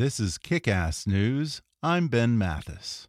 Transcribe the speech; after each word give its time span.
This 0.00 0.18
is 0.18 0.38
Kick 0.38 0.66
Ass 0.66 1.06
News. 1.06 1.60
I'm 1.82 2.08
Ben 2.08 2.38
Mathis. 2.38 3.06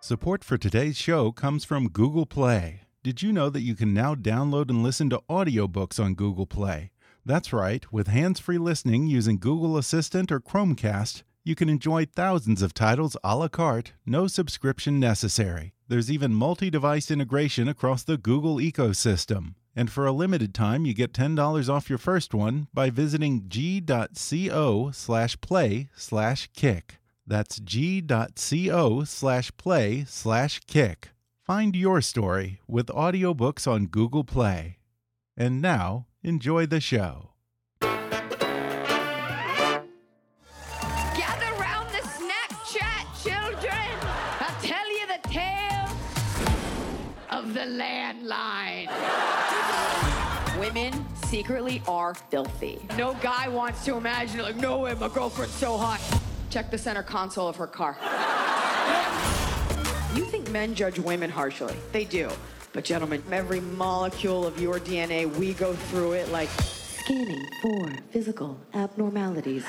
Support 0.00 0.44
for 0.44 0.56
today's 0.56 0.96
show 0.96 1.32
comes 1.32 1.64
from 1.64 1.88
Google 1.88 2.24
Play. 2.24 2.82
Did 3.02 3.20
you 3.20 3.32
know 3.32 3.50
that 3.50 3.62
you 3.62 3.74
can 3.74 3.92
now 3.92 4.14
download 4.14 4.70
and 4.70 4.80
listen 4.80 5.10
to 5.10 5.22
audiobooks 5.28 5.98
on 5.98 6.14
Google 6.14 6.46
Play? 6.46 6.92
That's 7.26 7.52
right, 7.52 7.84
with 7.92 8.06
hands 8.06 8.38
free 8.38 8.58
listening 8.58 9.08
using 9.08 9.40
Google 9.40 9.76
Assistant 9.76 10.30
or 10.30 10.38
Chromecast, 10.38 11.24
you 11.42 11.56
can 11.56 11.68
enjoy 11.68 12.06
thousands 12.06 12.62
of 12.62 12.74
titles 12.74 13.16
a 13.24 13.36
la 13.36 13.48
carte, 13.48 13.94
no 14.06 14.28
subscription 14.28 15.00
necessary. 15.00 15.74
There's 15.88 16.12
even 16.12 16.32
multi 16.32 16.70
device 16.70 17.10
integration 17.10 17.66
across 17.66 18.04
the 18.04 18.16
Google 18.16 18.58
ecosystem. 18.58 19.54
And 19.76 19.90
for 19.90 20.06
a 20.06 20.12
limited 20.12 20.54
time, 20.54 20.86
you 20.86 20.94
get 20.94 21.12
$10 21.12 21.68
off 21.68 21.88
your 21.88 21.98
first 21.98 22.32
one 22.32 22.68
by 22.72 22.90
visiting 22.90 23.48
g.co 23.48 24.90
slash 24.92 25.40
play 25.40 25.88
slash 25.96 26.48
kick. 26.54 26.98
That's 27.26 27.58
g.co 27.58 29.04
slash 29.04 29.56
play 29.56 30.04
slash 30.06 30.60
kick. 30.66 31.10
Find 31.42 31.74
your 31.74 32.00
story 32.00 32.60
with 32.68 32.86
audiobooks 32.86 33.66
on 33.70 33.86
Google 33.86 34.24
Play. 34.24 34.78
And 35.36 35.60
now, 35.60 36.06
enjoy 36.22 36.66
the 36.66 36.80
show. 36.80 37.30
Gather 37.80 38.00
round 41.58 41.90
the 41.90 42.00
children. 43.22 43.98
I'll 44.40 44.62
tell 44.62 44.88
you 44.90 45.06
the 45.06 45.20
tale 45.28 45.88
of 47.30 47.52
the 47.52 47.60
landline. 47.60 49.43
Women 50.64 51.04
secretly 51.26 51.82
are 51.86 52.14
filthy. 52.14 52.80
No 52.96 53.12
guy 53.20 53.48
wants 53.48 53.84
to 53.84 53.98
imagine, 53.98 54.40
like, 54.40 54.56
no 54.56 54.78
way, 54.78 54.94
my 54.94 55.08
girlfriend's 55.08 55.52
so 55.52 55.76
hot. 55.76 56.00
Check 56.48 56.70
the 56.70 56.78
center 56.78 57.02
console 57.02 57.46
of 57.46 57.56
her 57.56 57.66
car. 57.66 57.98
You 60.16 60.24
think 60.24 60.50
men 60.50 60.74
judge 60.74 60.98
women 60.98 61.28
harshly? 61.28 61.76
They 61.92 62.06
do. 62.06 62.30
But, 62.72 62.84
gentlemen, 62.84 63.22
every 63.30 63.60
molecule 63.60 64.46
of 64.46 64.58
your 64.58 64.80
DNA, 64.80 65.26
we 65.36 65.52
go 65.52 65.74
through 65.74 66.12
it 66.12 66.30
like 66.30 66.48
Scanning 66.48 67.46
for 67.60 67.92
physical 68.10 68.58
abnormalities. 68.72 69.66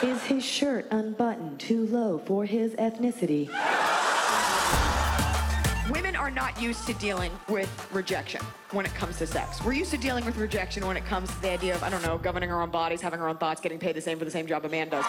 Is 0.00 0.22
his 0.22 0.44
shirt 0.44 0.86
unbuttoned 0.92 1.58
too 1.58 1.88
low 1.88 2.22
for 2.24 2.44
his 2.44 2.70
ethnicity? 2.74 3.50
Are 6.24 6.30
not 6.30 6.58
used 6.58 6.86
to 6.86 6.94
dealing 6.94 7.30
with 7.50 7.68
rejection 7.92 8.40
when 8.70 8.86
it 8.86 8.94
comes 8.94 9.18
to 9.18 9.26
sex. 9.26 9.62
We're 9.62 9.74
used 9.74 9.90
to 9.90 9.98
dealing 9.98 10.24
with 10.24 10.38
rejection 10.38 10.86
when 10.86 10.96
it 10.96 11.04
comes 11.04 11.28
to 11.28 11.42
the 11.42 11.50
idea 11.50 11.74
of, 11.74 11.82
I 11.82 11.90
don't 11.90 12.02
know, 12.02 12.16
governing 12.16 12.50
our 12.50 12.62
own 12.62 12.70
bodies, 12.70 13.02
having 13.02 13.20
our 13.20 13.28
own 13.28 13.36
thoughts, 13.36 13.60
getting 13.60 13.78
paid 13.78 13.94
the 13.94 14.00
same 14.00 14.18
for 14.18 14.24
the 14.24 14.30
same 14.30 14.46
job 14.46 14.64
a 14.64 14.70
man 14.70 14.88
does. 14.88 15.04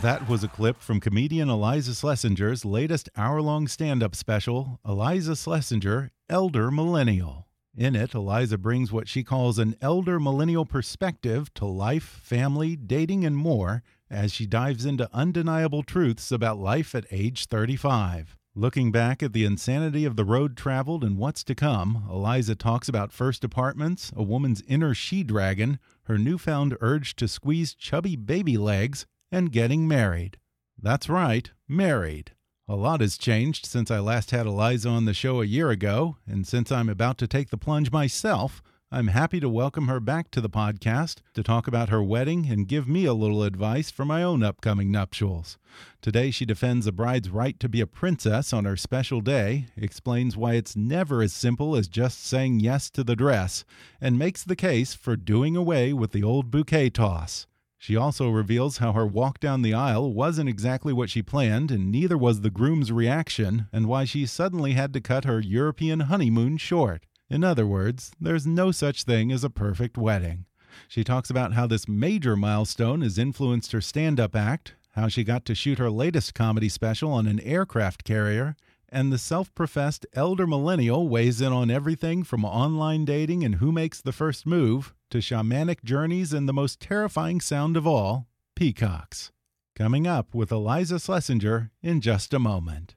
That 0.00 0.26
was 0.26 0.42
a 0.42 0.48
clip 0.48 0.80
from 0.80 1.00
comedian 1.00 1.50
Iliza 1.50 1.90
Shlesinger's 1.90 2.64
latest 2.64 3.10
hour 3.14 3.42
long 3.42 3.68
stand 3.68 4.02
up 4.02 4.16
special, 4.16 4.80
Iliza 4.86 5.32
Shlesinger, 5.32 6.08
Elder 6.30 6.70
Millennial. 6.70 7.46
In 7.76 7.94
it, 7.94 8.12
Iliza 8.14 8.56
brings 8.56 8.90
what 8.90 9.06
she 9.06 9.22
calls 9.22 9.58
an 9.58 9.76
elder 9.82 10.18
millennial 10.18 10.64
perspective 10.64 11.52
to 11.52 11.66
life, 11.66 12.04
family, 12.04 12.74
dating, 12.74 13.26
and 13.26 13.36
more 13.36 13.82
as 14.08 14.32
she 14.32 14.46
dives 14.46 14.86
into 14.86 15.10
undeniable 15.12 15.82
truths 15.82 16.32
about 16.32 16.56
life 16.56 16.94
at 16.94 17.04
age 17.10 17.44
35. 17.44 18.38
Looking 18.56 18.92
back 18.92 19.20
at 19.20 19.32
the 19.32 19.44
insanity 19.44 20.04
of 20.04 20.14
the 20.14 20.24
road 20.24 20.56
traveled 20.56 21.02
and 21.02 21.18
what's 21.18 21.42
to 21.42 21.56
come, 21.56 22.06
Iliza 22.08 22.54
talks 22.54 22.88
about 22.88 23.10
first 23.10 23.42
apartments, 23.42 24.12
a 24.14 24.22
woman's 24.22 24.62
inner 24.68 24.94
she 24.94 25.24
dragon, 25.24 25.80
her 26.04 26.18
newfound 26.18 26.76
urge 26.80 27.16
to 27.16 27.26
squeeze 27.26 27.74
chubby 27.74 28.14
baby 28.14 28.56
legs, 28.56 29.06
and 29.32 29.50
getting 29.50 29.88
married. 29.88 30.38
That's 30.80 31.08
right, 31.08 31.50
married. 31.66 32.30
A 32.68 32.76
lot 32.76 33.00
has 33.00 33.18
changed 33.18 33.66
since 33.66 33.90
I 33.90 33.98
last 33.98 34.30
had 34.30 34.46
Iliza 34.46 34.88
on 34.88 35.04
the 35.04 35.14
show 35.14 35.42
a 35.42 35.46
year 35.46 35.70
ago, 35.70 36.18
and 36.24 36.46
since 36.46 36.70
I'm 36.70 36.88
about 36.88 37.18
to 37.18 37.26
take 37.26 37.50
the 37.50 37.58
plunge 37.58 37.90
myself, 37.90 38.62
I'm 38.94 39.08
happy 39.08 39.40
to 39.40 39.48
welcome 39.48 39.88
her 39.88 39.98
back 39.98 40.30
to 40.30 40.40
the 40.40 40.48
podcast 40.48 41.16
to 41.32 41.42
talk 41.42 41.66
about 41.66 41.88
her 41.88 42.00
wedding 42.00 42.46
and 42.48 42.68
give 42.68 42.86
me 42.86 43.06
a 43.06 43.12
little 43.12 43.42
advice 43.42 43.90
for 43.90 44.04
my 44.04 44.22
own 44.22 44.44
upcoming 44.44 44.92
nuptials. 44.92 45.58
Today, 46.00 46.30
she 46.30 46.44
defends 46.46 46.86
a 46.86 46.92
bride's 46.92 47.28
right 47.28 47.58
to 47.58 47.68
be 47.68 47.80
a 47.80 47.88
princess 47.88 48.52
on 48.52 48.66
her 48.66 48.76
special 48.76 49.20
day, 49.20 49.66
explains 49.76 50.36
why 50.36 50.52
it's 50.52 50.76
never 50.76 51.22
as 51.22 51.32
simple 51.32 51.74
as 51.74 51.88
just 51.88 52.24
saying 52.24 52.60
yes 52.60 52.88
to 52.90 53.02
the 53.02 53.16
dress, 53.16 53.64
and 54.00 54.16
makes 54.16 54.44
the 54.44 54.54
case 54.54 54.94
for 54.94 55.16
doing 55.16 55.56
away 55.56 55.92
with 55.92 56.12
the 56.12 56.22
old 56.22 56.52
bouquet 56.52 56.88
toss. 56.88 57.48
She 57.76 57.96
also 57.96 58.30
reveals 58.30 58.78
how 58.78 58.92
her 58.92 59.08
walk 59.08 59.40
down 59.40 59.62
the 59.62 59.74
aisle 59.74 60.12
wasn't 60.12 60.48
exactly 60.48 60.92
what 60.92 61.10
she 61.10 61.20
planned, 61.20 61.72
and 61.72 61.90
neither 61.90 62.16
was 62.16 62.42
the 62.42 62.48
groom's 62.48 62.92
reaction, 62.92 63.66
and 63.72 63.88
why 63.88 64.04
she 64.04 64.24
suddenly 64.24 64.74
had 64.74 64.92
to 64.92 65.00
cut 65.00 65.24
her 65.24 65.40
European 65.40 65.98
honeymoon 65.98 66.58
short. 66.58 67.06
In 67.34 67.42
other 67.42 67.66
words, 67.66 68.12
there's 68.20 68.46
no 68.46 68.70
such 68.70 69.02
thing 69.02 69.32
as 69.32 69.42
a 69.42 69.50
perfect 69.50 69.98
wedding. 69.98 70.44
She 70.86 71.02
talks 71.02 71.30
about 71.30 71.54
how 71.54 71.66
this 71.66 71.88
major 71.88 72.36
milestone 72.36 73.00
has 73.00 73.18
influenced 73.18 73.72
her 73.72 73.80
stand 73.80 74.20
up 74.20 74.36
act, 74.36 74.76
how 74.92 75.08
she 75.08 75.24
got 75.24 75.44
to 75.46 75.54
shoot 75.56 75.78
her 75.78 75.90
latest 75.90 76.32
comedy 76.32 76.68
special 76.68 77.10
on 77.10 77.26
an 77.26 77.40
aircraft 77.40 78.04
carrier, 78.04 78.54
and 78.88 79.12
the 79.12 79.18
self 79.18 79.52
professed 79.52 80.06
elder 80.12 80.46
millennial 80.46 81.08
weighs 81.08 81.40
in 81.40 81.52
on 81.52 81.72
everything 81.72 82.22
from 82.22 82.44
online 82.44 83.04
dating 83.04 83.42
and 83.42 83.56
who 83.56 83.72
makes 83.72 84.00
the 84.00 84.12
first 84.12 84.46
move 84.46 84.94
to 85.10 85.18
shamanic 85.18 85.82
journeys 85.82 86.32
and 86.32 86.48
the 86.48 86.52
most 86.52 86.78
terrifying 86.78 87.40
sound 87.40 87.76
of 87.76 87.84
all 87.84 88.28
peacocks. 88.54 89.32
Coming 89.74 90.06
up 90.06 90.36
with 90.36 90.50
Iliza 90.50 91.00
Shlesinger 91.00 91.70
in 91.82 92.00
just 92.00 92.32
a 92.32 92.38
moment. 92.38 92.94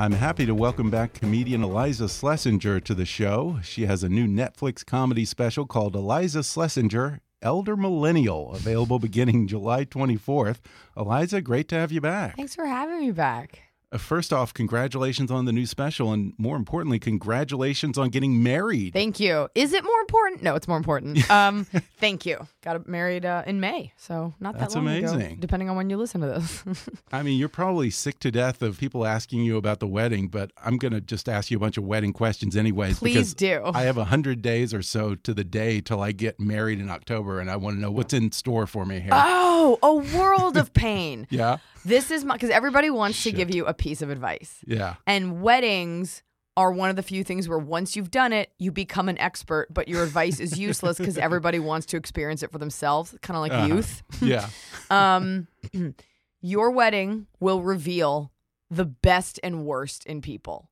I'm 0.00 0.12
happy 0.12 0.46
to 0.46 0.54
welcome 0.54 0.88
back 0.88 1.12
comedian 1.12 1.60
Iliza 1.60 2.04
Shlesinger 2.04 2.82
to 2.84 2.94
the 2.94 3.04
show. 3.04 3.58
She 3.62 3.84
has 3.84 4.02
a 4.02 4.08
new 4.08 4.26
Netflix 4.26 4.82
comedy 4.82 5.26
special 5.26 5.66
called 5.66 5.92
Iliza 5.94 6.38
Shlesinger 6.38 7.20
Elder 7.42 7.76
Millennial, 7.76 8.54
available 8.54 8.98
beginning 8.98 9.46
July 9.46 9.84
24th. 9.84 10.60
Iliza, 10.96 11.44
great 11.44 11.68
to 11.68 11.74
have 11.74 11.92
you 11.92 12.00
back. 12.00 12.34
Thanks 12.36 12.54
for 12.54 12.64
having 12.64 13.00
me 13.00 13.10
back. 13.10 13.69
Uh, 13.92 13.98
First 13.98 14.32
off, 14.32 14.54
congratulations 14.54 15.30
on 15.30 15.44
the 15.46 15.52
new 15.52 15.66
special, 15.66 16.12
and 16.12 16.32
more 16.38 16.56
importantly, 16.56 16.98
congratulations 16.98 17.98
on 17.98 18.08
getting 18.10 18.42
married. 18.42 18.92
Thank 18.92 19.18
you. 19.20 19.48
Is 19.54 19.72
it 19.72 19.82
more 19.84 20.00
important? 20.00 20.42
No, 20.42 20.54
it's 20.54 20.68
more 20.68 20.76
important. 20.76 21.18
Um, 21.30 21.64
thank 21.98 22.26
you. 22.26 22.46
Got 22.62 22.86
married 22.88 23.24
uh, 23.24 23.44
in 23.46 23.60
May, 23.60 23.92
so 23.96 24.34
not 24.40 24.54
that 24.54 24.60
That's 24.60 24.74
long 24.74 24.88
ago, 24.88 25.12
amazing. 25.12 25.36
depending 25.38 25.70
on 25.70 25.76
when 25.76 25.88
you 25.88 25.96
listen 25.96 26.20
to 26.22 26.26
this. 26.26 26.64
I 27.12 27.22
mean, 27.22 27.38
you're 27.38 27.48
probably 27.48 27.88
sick 27.90 28.18
to 28.20 28.30
death 28.30 28.62
of 28.62 28.78
people 28.78 29.06
asking 29.06 29.42
you 29.44 29.56
about 29.56 29.78
the 29.80 29.86
wedding, 29.86 30.28
but 30.28 30.50
I'm 30.62 30.76
going 30.76 30.92
to 30.92 31.00
just 31.00 31.28
ask 31.28 31.50
you 31.50 31.56
a 31.56 31.60
bunch 31.60 31.76
of 31.78 31.84
wedding 31.84 32.12
questions 32.12 32.56
anyways. 32.56 32.98
Please 32.98 33.14
because 33.14 33.34
do. 33.34 33.62
I 33.72 33.82
have 33.82 33.96
a 33.96 34.04
hundred 34.04 34.42
days 34.42 34.74
or 34.74 34.82
so 34.82 35.14
to 35.14 35.32
the 35.32 35.44
day 35.44 35.80
till 35.80 36.02
I 36.02 36.12
get 36.12 36.38
married 36.40 36.80
in 36.80 36.90
October, 36.90 37.38
and 37.40 37.50
I 37.50 37.56
want 37.56 37.76
to 37.76 37.80
know 37.80 37.90
what's 37.92 38.12
in 38.12 38.32
store 38.32 38.66
for 38.66 38.84
me 38.84 39.00
here. 39.00 39.10
oh, 39.12 39.78
a 39.82 39.94
world 40.18 40.56
of 40.56 40.72
pain. 40.74 41.26
yeah, 41.30 41.58
This 41.84 42.10
is 42.10 42.24
my 42.24 42.34
because 42.34 42.50
everybody 42.50 42.90
wants 42.90 43.22
to 43.22 43.32
give 43.32 43.54
you 43.54 43.66
a 43.66 43.72
piece 43.80 44.02
of 44.02 44.10
advice, 44.10 44.62
yeah. 44.66 44.94
and 45.06 45.42
weddings 45.42 46.22
are 46.56 46.70
one 46.72 46.90
of 46.90 46.96
the 46.96 47.02
few 47.02 47.24
things 47.24 47.48
where 47.48 47.58
once 47.58 47.96
you've 47.96 48.10
done 48.10 48.32
it, 48.32 48.50
you 48.58 48.70
become 48.70 49.08
an 49.08 49.16
expert, 49.18 49.66
but 49.72 49.88
your 49.88 50.02
advice 50.02 50.38
is 50.40 50.58
useless 50.58 50.98
because 50.98 51.16
everybody 51.28 51.58
wants 51.58 51.86
to 51.86 51.96
experience 51.96 52.42
it 52.42 52.50
for 52.52 52.58
themselves, 52.58 53.16
kind 53.22 53.36
of 53.36 53.40
like 53.40 53.52
Uh-huh. 53.52 53.66
youth. 53.74 54.02
Yeah. 54.20 54.48
Um, 54.90 55.46
your 56.40 56.70
wedding 56.70 57.26
will 57.38 57.62
reveal 57.62 58.30
the 58.70 58.84
best 58.84 59.40
and 59.42 59.64
worst 59.64 60.04
in 60.06 60.20
people. 60.20 60.68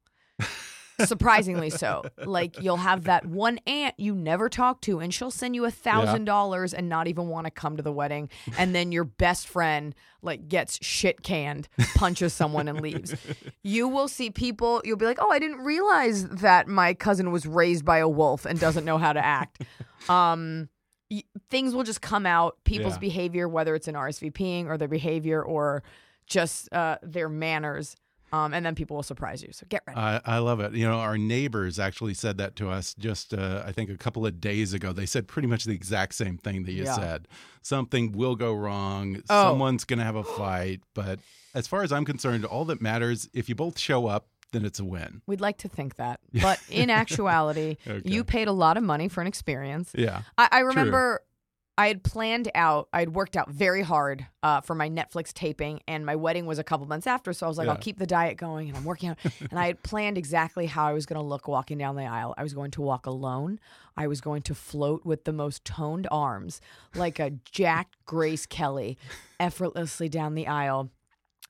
Surprisingly 1.04 1.70
so. 1.70 2.04
Like 2.24 2.60
you'll 2.62 2.76
have 2.78 3.04
that 3.04 3.24
one 3.26 3.58
aunt 3.66 3.94
you 3.98 4.14
never 4.14 4.48
talk 4.48 4.80
to, 4.82 4.98
and 5.00 5.12
she'll 5.14 5.30
send 5.30 5.54
you 5.54 5.64
a 5.64 5.70
thousand 5.70 6.24
dollars 6.24 6.74
and 6.74 6.88
not 6.88 7.06
even 7.08 7.28
want 7.28 7.46
to 7.46 7.50
come 7.50 7.76
to 7.76 7.82
the 7.82 7.92
wedding. 7.92 8.28
And 8.56 8.74
then 8.74 8.90
your 8.92 9.04
best 9.04 9.46
friend 9.48 9.94
like 10.22 10.48
gets 10.48 10.84
shit 10.84 11.22
canned, 11.22 11.68
punches 11.94 12.32
someone, 12.32 12.66
and 12.68 12.80
leaves. 12.80 13.14
You 13.62 13.86
will 13.88 14.08
see 14.08 14.30
people. 14.30 14.80
You'll 14.84 14.96
be 14.96 15.06
like, 15.06 15.18
"Oh, 15.20 15.30
I 15.30 15.38
didn't 15.38 15.58
realize 15.58 16.26
that 16.28 16.66
my 16.68 16.94
cousin 16.94 17.30
was 17.30 17.46
raised 17.46 17.84
by 17.84 17.98
a 17.98 18.08
wolf 18.08 18.44
and 18.44 18.58
doesn't 18.58 18.84
know 18.84 18.98
how 18.98 19.12
to 19.12 19.24
act." 19.24 19.62
Um, 20.08 20.68
y- 21.10 21.22
things 21.50 21.74
will 21.74 21.84
just 21.84 22.00
come 22.02 22.26
out. 22.26 22.56
People's 22.64 22.94
Yeah. 22.94 22.98
behavior, 23.00 23.48
whether 23.48 23.74
it's 23.74 23.88
an 23.88 23.94
RSVPing 23.94 24.66
or 24.66 24.76
their 24.76 24.88
behavior 24.88 25.42
or 25.42 25.82
just 26.26 26.72
uh, 26.72 26.98
their 27.02 27.28
manners, 27.28 27.96
um, 28.32 28.52
and 28.54 28.64
then 28.64 28.74
people 28.74 28.96
will 28.96 29.02
surprise 29.02 29.42
you. 29.42 29.48
So 29.52 29.66
get 29.68 29.82
ready. 29.86 29.98
I, 29.98 30.20
I 30.24 30.38
love 30.38 30.60
it. 30.60 30.72
You 30.74 30.86
know, 30.86 30.98
our 30.98 31.16
neighbors 31.18 31.78
actually 31.78 32.14
said 32.14 32.38
that 32.38 32.56
to 32.56 32.70
us 32.70 32.94
just, 32.94 33.32
uh, 33.34 33.62
I 33.66 33.72
think, 33.72 33.90
a 33.90 33.96
couple 33.96 34.26
of 34.26 34.40
days 34.40 34.72
ago. 34.74 34.92
They 34.92 35.06
said 35.06 35.28
pretty 35.28 35.48
much 35.48 35.64
the 35.64 35.74
exact 35.74 36.14
same 36.14 36.38
thing 36.38 36.64
that 36.64 36.72
you 36.72 36.84
Yeah. 36.84 36.94
said. 36.96 37.28
Something 37.62 38.12
will 38.12 38.36
go 38.36 38.54
wrong. 38.54 39.22
Oh. 39.28 39.44
Someone's 39.50 39.84
going 39.84 39.98
to 39.98 40.04
have 40.04 40.16
a 40.16 40.24
fight. 40.24 40.80
But 40.94 41.20
as 41.54 41.66
far 41.66 41.82
as 41.82 41.92
I'm 41.92 42.04
concerned, 42.04 42.44
all 42.44 42.64
that 42.66 42.80
matters, 42.80 43.28
if 43.34 43.48
you 43.48 43.54
both 43.54 43.78
show 43.78 44.06
up, 44.06 44.28
then 44.52 44.64
it's 44.64 44.80
a 44.80 44.84
win. 44.84 45.20
We'd 45.26 45.42
like 45.42 45.58
to 45.58 45.68
think 45.68 45.96
that, 45.96 46.20
but 46.42 46.58
in 46.70 46.88
actuality, 46.88 47.76
Okay. 47.86 48.08
you 48.08 48.24
paid 48.24 48.48
a 48.48 48.52
lot 48.52 48.78
of 48.78 48.82
money 48.82 49.08
for 49.08 49.20
an 49.20 49.26
experience. 49.26 49.90
Yeah. 49.94 50.22
I, 50.38 50.48
I 50.52 50.58
remember 50.60 51.20
I 51.78 51.86
had 51.86 52.02
planned 52.02 52.50
out, 52.56 52.88
I 52.92 52.98
had 52.98 53.14
worked 53.14 53.36
out 53.36 53.48
very 53.48 53.82
hard 53.82 54.26
uh, 54.42 54.60
for 54.62 54.74
my 54.74 54.90
Netflix 54.90 55.32
taping, 55.32 55.78
and 55.86 56.04
my 56.04 56.16
wedding 56.16 56.44
was 56.44 56.58
a 56.58 56.64
couple 56.64 56.84
months 56.88 57.06
after. 57.06 57.32
So 57.32 57.46
I 57.46 57.48
was 57.48 57.56
like, 57.56 57.68
I'll 57.68 57.76
keep 57.76 57.98
the 58.00 58.06
diet 58.06 58.36
going, 58.36 58.66
and 58.66 58.76
I'm 58.76 58.82
working 58.82 59.10
out. 59.10 59.18
and 59.48 59.56
I 59.56 59.68
had 59.68 59.84
planned 59.84 60.18
exactly 60.18 60.66
how 60.66 60.88
I 60.88 60.92
was 60.92 61.06
going 61.06 61.20
to 61.20 61.26
look 61.26 61.46
walking 61.46 61.78
down 61.78 61.94
the 61.94 62.02
aisle. 62.02 62.34
I 62.36 62.42
was 62.42 62.52
going 62.52 62.72
to 62.72 62.82
walk 62.82 63.06
alone. 63.06 63.60
I 63.96 64.08
was 64.08 64.20
going 64.20 64.42
to 64.42 64.56
float 64.56 65.06
with 65.06 65.22
the 65.22 65.32
most 65.32 65.64
toned 65.64 66.08
arms, 66.10 66.60
like 66.96 67.20
a 67.20 67.30
Jack 67.30 67.92
Grace 68.04 68.44
Kelly, 68.44 68.98
effortlessly 69.38 70.08
down 70.08 70.34
the 70.34 70.48
aisle, 70.48 70.90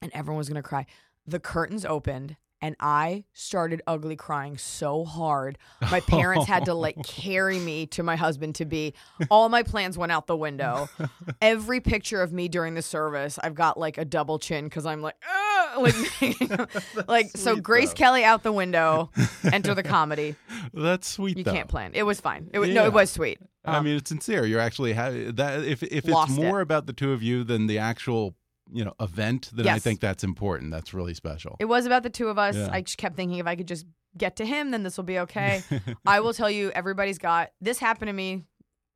and 0.02 0.12
everyone 0.14 0.36
was 0.36 0.50
going 0.50 0.62
to 0.62 0.68
cry. 0.68 0.84
The 1.26 1.40
curtains 1.40 1.86
opened. 1.86 2.36
And 2.60 2.74
I 2.80 3.24
started 3.34 3.82
ugly 3.86 4.16
crying 4.16 4.58
so 4.58 5.04
hard. 5.04 5.58
My 5.92 6.00
parents 6.00 6.46
had 6.46 6.64
to 6.64 6.74
like 6.74 6.96
carry 7.04 7.60
me 7.60 7.86
to 7.86 8.02
my 8.02 8.16
husband 8.16 8.56
to 8.56 8.64
be. 8.64 8.94
All 9.30 9.48
my 9.48 9.62
plans 9.62 9.96
went 9.96 10.10
out 10.10 10.26
the 10.26 10.36
window. 10.36 10.88
Every 11.40 11.80
picture 11.80 12.20
of 12.20 12.32
me 12.32 12.48
during 12.48 12.74
the 12.74 12.82
service, 12.82 13.38
I've 13.42 13.54
got 13.54 13.78
like 13.78 13.96
a 13.96 14.04
double 14.04 14.40
chin 14.40 14.64
because 14.64 14.86
I'm 14.86 15.02
like, 15.02 15.14
ah, 15.28 15.76
like, 15.78 15.94
like 17.08 17.36
so. 17.36 17.54
Grace 17.56 17.90
though. 17.90 17.94
Kelly 17.94 18.24
out 18.24 18.42
the 18.42 18.52
window. 18.52 19.10
Enter 19.52 19.74
the 19.74 19.82
comedy. 19.84 20.34
That's 20.74 21.08
sweet, 21.08 21.38
You 21.38 21.44
though. 21.44 21.52
can't 21.52 21.68
plan. 21.68 21.92
It 21.94 22.02
was 22.02 22.20
fine. 22.20 22.50
It 22.52 22.58
was 22.58 22.70
no, 22.70 22.86
it 22.86 22.92
was 22.92 23.10
sweet. 23.10 23.38
I 23.64 23.76
Um, 23.76 23.84
mean, 23.84 23.96
it's 23.96 24.08
sincere. 24.08 24.44
You're 24.46 24.60
actually 24.60 24.94
ha- 24.94 25.10
that 25.34 25.64
if 25.64 25.82
if 25.84 25.92
it's 25.92 26.08
Lost 26.08 26.36
it. 26.38 26.42
more 26.42 26.60
about 26.60 26.86
the 26.86 26.92
two 26.92 27.12
of 27.12 27.22
you 27.22 27.44
than 27.44 27.66
the 27.68 27.78
actual 27.78 28.34
you 28.72 28.84
know 28.84 28.94
event, 29.00 29.50
then 29.52 29.68
I 29.68 29.78
think 29.78 30.00
that's 30.00 30.24
important. 30.24 30.70
That's 30.70 30.92
really 30.94 31.14
special. 31.14 31.56
It 31.58 31.66
was 31.66 31.86
about 31.86 32.02
the 32.02 32.10
two 32.10 32.28
of 32.28 32.38
us. 32.38 32.56
Yeah. 32.56 32.68
I 32.70 32.80
just 32.82 32.98
kept 32.98 33.16
thinking 33.16 33.38
if 33.38 33.46
I 33.46 33.56
could 33.56 33.68
just 33.68 33.86
get 34.16 34.36
to 34.36 34.44
him, 34.46 34.70
then 34.70 34.82
this 34.82 34.96
will 34.96 35.04
be 35.04 35.18
okay. 35.20 35.62
I 36.06 36.20
will 36.20 36.32
tell 36.34 36.50
you, 36.50 36.70
everybody's 36.70 37.18
got 37.18 37.50
this 37.60 37.78
happened 37.78 38.08
to 38.08 38.12
me 38.12 38.44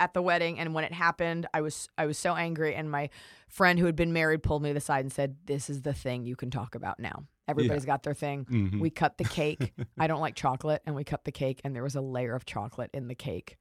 at 0.01 0.15
the 0.15 0.23
wedding, 0.23 0.59
and 0.59 0.75
when 0.75 0.85
it 0.85 0.93
happened, 0.93 1.47
I 1.55 1.61
was 1.61 1.89
I 1.97 2.07
was 2.07 2.19
so 2.19 2.35
angry, 2.35 2.75
and 2.75 2.91
my 2.91 3.11
friend 3.49 3.79
who 3.79 3.87
had 3.87 3.97
been 3.97 4.13
married 4.13 4.43
pulled 4.43 4.63
me 4.63 4.71
to 4.71 4.75
the 4.75 4.81
side 4.81 5.05
and 5.05 5.13
said, 5.13 5.37
"This 5.45 5.71
is 5.71 5.83
the 5.83 5.93
thing 5.95 6.25
you 6.25 6.37
can 6.37 6.51
talk 6.51 6.75
about 6.75 6.99
now. 6.99 7.25
Everybody's 7.49 7.85
got 7.85 8.03
their 8.03 8.15
thing. 8.15 8.45
Mhm. 8.47 8.81
We 8.81 8.91
cut 8.91 9.19
the 9.19 9.25
cake. 9.25 9.73
I 9.99 10.07
don't 10.07 10.21
like 10.21 10.35
chocolate, 10.35 10.83
and 10.87 10.95
we 10.97 11.05
cut 11.05 11.25
the 11.25 11.33
cake, 11.33 11.61
and 11.65 11.75
there 11.75 11.83
was 11.83 11.95
a 11.95 12.01
layer 12.01 12.35
of 12.35 12.45
chocolate 12.45 12.91
in 12.95 13.09
the 13.09 13.15
cake." 13.15 13.59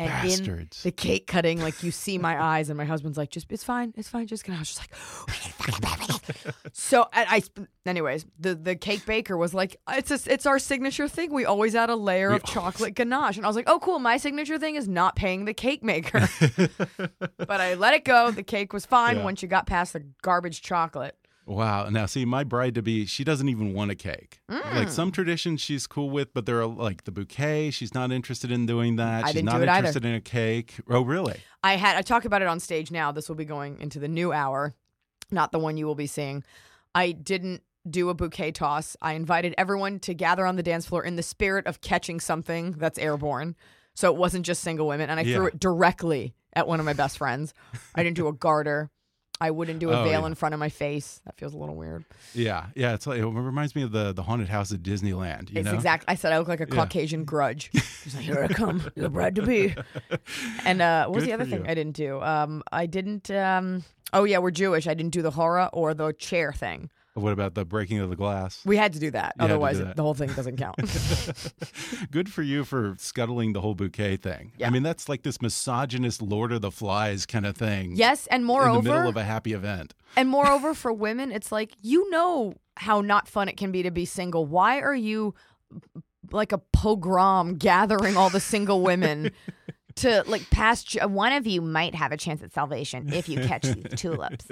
And 0.00 0.48
in 0.48 0.68
the 0.82 0.90
cake 0.90 1.26
cutting, 1.26 1.60
like 1.60 1.82
you 1.82 1.90
see 1.90 2.16
my 2.18 2.40
eyes, 2.42 2.70
and 2.70 2.76
my 2.78 2.84
husband's 2.84 3.18
like, 3.18 3.30
"Just 3.30 3.50
it's 3.52 3.64
fine, 3.64 3.92
it's 3.96 4.08
fine." 4.08 4.26
Just 4.26 4.44
gonna. 4.44 4.58
I 4.58 4.60
was 4.60 4.68
just 4.74 4.80
like, 4.80 6.40
so 6.72 7.08
I, 7.12 7.42
I 7.56 7.88
anyways, 7.88 8.26
the 8.38 8.54
the 8.54 8.76
cake 8.76 9.04
baker 9.06 9.36
was 9.36 9.52
like, 9.54 9.76
"It's 9.90 10.10
a, 10.10 10.32
it's 10.32 10.46
our 10.46 10.58
signature 10.58 11.08
thing. 11.08 11.32
We 11.32 11.44
always 11.44 11.74
add 11.74 11.90
a 11.90 11.96
layer 11.96 12.30
We 12.30 12.36
of 12.36 12.44
chocolate 12.44 12.94
ganache." 12.94 13.36
And 13.36 13.44
I 13.44 13.48
was 13.48 13.56
like, 13.56 13.68
"Oh, 13.68 13.78
cool. 13.78 13.98
My 13.98 14.16
signature 14.16 14.58
thing 14.58 14.76
is 14.76 14.88
not 14.88 15.16
paying 15.16 15.44
the 15.44 15.54
cake 15.54 15.82
maker." 15.84 16.28
but 17.36 17.60
I 17.60 17.74
let 17.74 17.94
it 17.94 18.04
go. 18.04 18.30
The 18.30 18.42
cake 18.42 18.72
was 18.72 18.86
fine 18.86 19.16
Yeah. 19.18 19.24
once 19.24 19.42
you 19.42 19.48
got 19.48 19.66
past 19.66 19.92
the 19.92 20.04
garbage 20.22 20.62
chocolate. 20.62 21.16
Wow. 21.50 21.88
Now, 21.88 22.06
see, 22.06 22.24
my 22.24 22.44
bride 22.44 22.76
to 22.76 22.82
be, 22.82 23.06
she 23.06 23.24
doesn't 23.24 23.48
even 23.48 23.74
want 23.74 23.90
a 23.90 23.96
cake. 23.96 24.38
Mm. 24.48 24.72
Like 24.72 24.88
some 24.88 25.10
traditions 25.10 25.60
she's 25.60 25.88
cool 25.88 26.08
with, 26.08 26.32
but 26.32 26.46
there 26.46 26.60
are 26.60 26.66
like 26.66 27.02
the 27.04 27.10
bouquet. 27.10 27.72
She's 27.72 27.92
not 27.92 28.12
interested 28.12 28.52
in 28.52 28.66
doing 28.66 28.94
that. 28.96 29.24
I 29.24 29.26
she's 29.28 29.34
didn't 29.34 29.46
not 29.46 29.56
do 29.56 29.64
it 29.64 29.68
either. 29.68 29.78
interested 29.78 30.04
in 30.04 30.14
a 30.14 30.20
cake. 30.20 30.76
Oh, 30.88 31.02
really? 31.02 31.40
I 31.64 31.74
had 31.74 31.96
I 31.96 32.02
talk 32.02 32.24
about 32.24 32.40
it 32.40 32.46
on 32.46 32.60
stage 32.60 32.92
now. 32.92 33.10
This 33.10 33.28
will 33.28 33.34
be 33.34 33.44
going 33.44 33.80
into 33.80 33.98
the 33.98 34.06
new 34.06 34.32
hour, 34.32 34.74
not 35.32 35.50
the 35.50 35.58
one 35.58 35.76
you 35.76 35.86
will 35.86 35.96
be 35.96 36.06
seeing. 36.06 36.44
I 36.94 37.10
didn't 37.10 37.62
do 37.88 38.10
a 38.10 38.14
bouquet 38.14 38.52
toss. 38.52 38.96
I 39.02 39.14
invited 39.14 39.52
everyone 39.58 39.98
to 40.00 40.14
gather 40.14 40.46
on 40.46 40.54
the 40.54 40.62
dance 40.62 40.86
floor 40.86 41.02
in 41.02 41.16
the 41.16 41.22
spirit 41.22 41.66
of 41.66 41.80
catching 41.80 42.20
something 42.20 42.72
that's 42.72 42.96
airborne. 42.96 43.56
So 43.94 44.12
it 44.12 44.16
wasn't 44.16 44.46
just 44.46 44.62
single 44.62 44.86
women, 44.86 45.10
and 45.10 45.18
I 45.18 45.24
threw 45.24 45.46
it 45.46 45.58
directly 45.58 46.36
at 46.52 46.68
one 46.68 46.78
of 46.78 46.86
my 46.86 46.92
best 46.92 47.18
friends. 47.18 47.54
I 47.96 48.04
didn't 48.04 48.16
do 48.16 48.28
a 48.28 48.32
garter. 48.32 48.88
I 49.40 49.50
wouldn't 49.50 49.78
do 49.78 49.90
a 49.90 50.00
Oh, 50.00 50.04
veil 50.04 50.20
yeah. 50.20 50.26
in 50.26 50.34
front 50.34 50.52
of 50.54 50.58
my 50.60 50.68
face. 50.68 51.20
That 51.24 51.36
feels 51.38 51.54
a 51.54 51.56
little 51.56 51.74
weird. 51.76 52.04
Yeah. 52.34 52.66
Yeah. 52.74 52.94
It's 52.94 53.06
like, 53.06 53.18
it 53.18 53.24
reminds 53.26 53.74
me 53.74 53.82
of 53.82 53.90
the, 53.92 54.12
the 54.12 54.22
haunted 54.22 54.48
house 54.48 54.70
at 54.72 54.82
Disneyland. 54.82 55.50
You 55.50 55.60
it's 55.60 55.66
know? 55.66 55.74
exact. 55.74 56.04
I 56.08 56.14
said 56.14 56.32
I 56.32 56.38
look 56.38 56.48
like 56.48 56.60
a 56.60 56.66
Yeah. 56.68 56.74
Caucasian 56.74 57.24
grudge. 57.24 57.70
She's 58.02 58.14
like, 58.14 58.24
"Here 58.24 58.42
I 58.42 58.48
come, 58.48 58.82
the 58.96 59.08
bride 59.10 59.34
to 59.36 59.42
be." 59.42 59.74
And 60.64 60.82
uh, 60.82 61.06
what 61.06 61.16
was 61.16 61.24
Good 61.24 61.30
the 61.30 61.34
other 61.34 61.44
thing 61.46 61.64
you. 61.64 61.70
I 61.70 61.74
didn't 61.74 61.96
do? 61.96 62.20
Um, 62.20 62.62
I 62.70 62.86
didn't. 62.86 63.30
Um, 63.30 63.84
oh 64.12 64.24
yeah, 64.24 64.38
we're 64.38 64.50
Jewish. 64.50 64.86
I 64.86 64.94
didn't 64.94 65.12
do 65.12 65.22
the 65.22 65.30
hora 65.30 65.70
or 65.72 65.94
the 65.94 66.12
chair 66.12 66.52
thing. 66.52 66.90
What 67.14 67.32
about 67.32 67.54
the 67.54 67.64
breaking 67.64 67.98
of 67.98 68.08
the 68.08 68.16
glass? 68.16 68.60
We 68.64 68.76
had 68.76 68.92
to 68.92 69.00
do 69.00 69.10
that. 69.10 69.34
You 69.38 69.44
Otherwise, 69.46 69.78
do 69.78 69.84
that. 69.84 69.96
the 69.96 70.02
whole 70.02 70.14
thing 70.14 70.28
doesn't 70.32 70.56
count. 70.58 70.76
Good 72.10 72.32
for 72.32 72.42
you 72.42 72.64
for 72.64 72.94
scuttling 72.98 73.52
the 73.52 73.60
whole 73.60 73.74
bouquet 73.74 74.16
thing. 74.16 74.52
Yeah. 74.56 74.68
I 74.68 74.70
mean, 74.70 74.82
that's 74.84 75.08
like 75.08 75.22
this 75.22 75.42
misogynist 75.42 76.22
Lord 76.22 76.52
of 76.52 76.60
the 76.62 76.70
Flies 76.70 77.26
kind 77.26 77.46
of 77.46 77.56
thing. 77.56 77.96
yes, 77.96 78.26
and 78.28 78.44
moreover, 78.44 78.78
In 78.78 78.84
the 78.84 78.90
middle 78.92 79.08
of 79.08 79.16
a 79.16 79.24
happy 79.24 79.52
event. 79.52 79.94
and 80.16 80.28
moreover, 80.36 80.72
for 80.72 80.92
women, 80.92 81.32
it's 81.32 81.50
like 81.50 81.72
you 81.82 82.08
know 82.10 82.54
how 82.76 83.00
not 83.00 83.26
fun 83.28 83.48
it 83.48 83.56
can 83.56 83.72
be 83.72 83.82
to 83.82 83.90
be 83.90 84.04
single. 84.04 84.46
Why 84.46 84.80
are 84.80 84.94
you 84.94 85.34
like 86.30 86.52
a 86.52 86.58
pogrom 86.58 87.56
gathering 87.56 88.16
all 88.16 88.30
the 88.30 88.40
single 88.40 88.82
women? 88.82 89.32
To 89.96 90.22
like 90.28 90.48
pass, 90.50 90.94
one 91.02 91.32
of 91.32 91.48
you 91.48 91.60
might 91.60 91.96
have 91.96 92.12
a 92.12 92.16
chance 92.16 92.42
at 92.42 92.52
salvation 92.54 93.12
if 93.12 93.28
you 93.28 93.40
catch 93.40 93.62
these 93.64 93.84
tulips. 94.00 94.46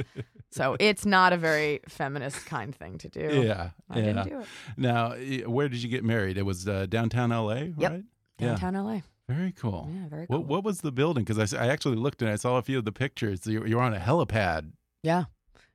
So 0.50 0.76
it's 0.80 1.04
not 1.04 1.32
a 1.32 1.36
very 1.36 1.80
feminist 1.88 2.46
kind 2.46 2.74
thing 2.74 2.98
to 2.98 3.08
do. 3.08 3.42
Yeah. 3.44 3.70
I 3.90 3.98
yeah. 3.98 4.04
didn't 4.04 4.28
do 4.28 4.40
it. 4.40 4.46
Now, 4.76 5.14
where 5.46 5.68
did 5.68 5.82
you 5.82 5.88
get 5.90 6.04
married? 6.04 6.38
It 6.38 6.42
was 6.46 6.66
uh, 6.66 6.86
downtown 6.86 7.30
LA, 7.30 7.54
Yep. 7.76 7.90
right? 7.92 8.04
Downtown 8.38 8.74
LA. 8.74 9.00
Very 9.28 9.52
cool. 9.52 9.90
Yeah, 9.92 10.08
very 10.08 10.26
cool. 10.26 10.38
What, 10.38 10.46
what 10.46 10.64
was 10.64 10.80
the 10.80 10.90
building? 10.92 11.24
Because 11.24 11.52
I 11.52 11.66
actually 11.66 11.96
looked 11.96 12.22
and 12.22 12.30
I 12.30 12.36
saw 12.36 12.56
a 12.56 12.62
few 12.62 12.78
of 12.78 12.86
the 12.86 12.92
pictures. 12.92 13.46
You, 13.46 13.64
you 13.66 13.76
were 13.76 13.82
on 13.82 13.92
a 13.94 13.98
helipad. 13.98 14.72
Yeah. 15.02 15.24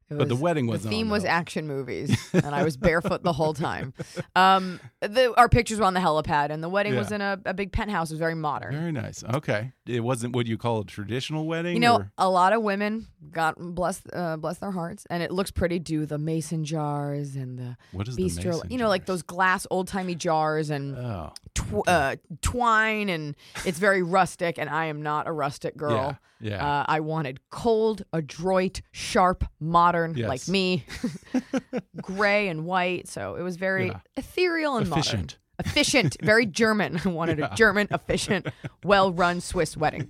It 0.09 0.17
But 0.17 0.27
the 0.27 0.33
was- 0.35 0.41
wedding 0.41 0.65
The 0.65 0.71
wasn't 0.71 0.93
on 0.93 0.99
theme 0.99 1.09
was 1.09 1.23
action 1.23 1.67
movies, 1.67 2.17
and 2.33 2.53
I 2.53 2.63
was 2.63 2.75
barefoot 2.77 3.23
the 3.23 3.31
whole 3.33 3.53
time. 3.53 3.93
Um, 4.35 4.79
the, 5.01 5.33
our 5.37 5.47
pictures 5.49 5.79
were 5.79 5.85
on 5.85 5.93
the 5.93 5.99
helipad, 6.01 6.49
and 6.49 6.61
the 6.63 6.67
wedding 6.69 6.95
was 6.95 7.11
in 7.11 7.21
a, 7.21 7.39
a 7.45 7.53
big 7.53 7.71
penthouse. 7.71 8.09
It 8.11 8.15
was 8.15 8.19
very 8.19 8.35
modern. 8.35 8.73
Very 8.73 8.91
nice. 8.91 9.23
Okay. 9.23 9.71
It 9.87 10.01
wasn't 10.01 10.35
what 10.35 10.45
you 10.47 10.57
call 10.57 10.81
a 10.81 10.85
traditional 10.85 11.45
wedding? 11.47 11.75
You 11.75 11.79
know, 11.79 11.95
or- 11.97 12.11
a 12.17 12.29
lot 12.29 12.53
of 12.53 12.61
women 12.63 13.07
got 13.31 13.55
bless 13.57 14.01
uh, 14.11 14.37
bless 14.37 14.57
their 14.59 14.71
hearts, 14.71 15.05
and 15.09 15.21
it 15.23 15.31
looks 15.31 15.51
pretty. 15.51 15.79
Do 15.79 16.05
the 16.05 16.17
mason 16.17 16.63
jars 16.65 17.35
and 17.35 17.57
the 17.57 17.77
What 17.91 18.07
is 18.07 18.15
the 18.15 18.23
bistro? 18.23 18.45
mason 18.55 18.71
you 18.71 18.77
know, 18.77 18.87
like 18.89 19.01
jars? 19.01 19.07
those 19.07 19.21
glass 19.23 19.67
old 19.69 19.87
timey 19.87 20.15
jars 20.15 20.69
and 20.69 20.95
Oh. 20.97 21.33
tw- 21.55 21.87
uh, 21.87 22.15
twine, 22.41 23.09
and 23.09 23.35
it's 23.65 23.79
very 23.79 24.01
rustic. 24.03 24.57
And 24.57 24.69
I 24.69 24.85
am 24.85 25.01
not 25.01 25.27
a 25.27 25.31
rustic 25.31 25.75
girl. 25.77 26.17
Yeah, 26.39 26.49
yeah. 26.51 26.65
Uh, 26.81 26.85
I 26.87 26.99
wanted 26.99 27.39
cold, 27.49 28.03
adroit, 28.13 28.81
sharp, 28.91 29.43
modern, 29.59 30.15
Yes. 30.15 30.27
like 30.29 30.47
me, 30.47 30.85
gray 32.01 32.47
and 32.47 32.65
white. 32.65 33.07
So 33.07 33.35
it 33.35 33.41
was 33.41 33.57
very 33.57 33.87
Yeah. 33.87 33.99
ethereal 34.17 34.77
and 34.77 34.87
Efficient. 34.87 35.21
modern. 35.21 35.39
Efficient, 35.59 36.17
very 36.21 36.45
German. 36.47 36.99
I 37.05 37.09
wanted 37.09 37.39
a 37.39 37.51
German, 37.55 37.87
efficient, 37.91 38.47
well 38.83 39.11
run 39.13 39.39
Swiss 39.39 39.77
wedding. 39.77 40.09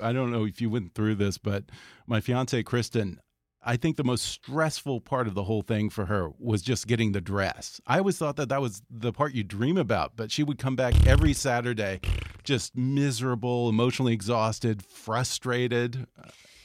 I 0.00 0.12
don't 0.12 0.30
know 0.30 0.44
if 0.44 0.60
you 0.60 0.70
went 0.70 0.94
through 0.94 1.16
this, 1.16 1.38
but 1.38 1.64
my 2.06 2.20
fiance 2.20 2.62
Kristen, 2.62 3.20
I 3.64 3.76
think 3.76 3.96
the 3.96 4.04
most 4.04 4.24
stressful 4.24 5.00
part 5.02 5.28
of 5.28 5.34
the 5.34 5.44
whole 5.44 5.62
thing 5.62 5.88
for 5.88 6.06
her 6.06 6.30
was 6.38 6.62
just 6.62 6.86
getting 6.88 7.12
the 7.12 7.20
dress. 7.20 7.80
I 7.86 7.98
always 7.98 8.18
thought 8.18 8.36
that 8.36 8.48
that 8.48 8.60
was 8.60 8.82
the 8.90 9.12
part 9.12 9.34
you 9.34 9.44
dream 9.44 9.76
about, 9.76 10.12
but 10.16 10.30
she 10.32 10.42
would 10.42 10.58
come 10.58 10.74
back 10.74 11.06
every 11.06 11.32
Saturday 11.32 12.00
just 12.44 12.76
miserable, 12.76 13.68
emotionally 13.68 14.12
exhausted, 14.12 14.82
frustrated. 14.84 16.06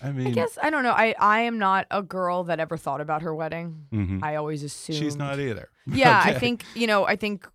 I 0.01 0.11
mean, 0.11 0.27
I 0.27 0.31
guess 0.31 0.57
I 0.61 0.69
don't 0.69 0.83
know. 0.83 0.91
I 0.91 1.15
I 1.19 1.41
am 1.41 1.57
not 1.57 1.87
a 1.89 2.03
girl 2.03 2.43
that 2.45 2.59
ever 2.59 2.77
thought 2.77 3.01
about 3.01 3.21
her 3.23 3.33
wedding. 3.33 3.85
Mhm. 3.91 4.23
I 4.23 4.35
always 4.35 4.63
assume 4.63 4.95
she's 4.95 5.15
not 5.15 5.39
either. 5.39 5.69
Yeah, 5.87 6.19
I 6.23 6.33
think 6.39 6.65
you 6.75 6.87
know. 6.87 7.05
I 7.05 7.15
think 7.15 7.47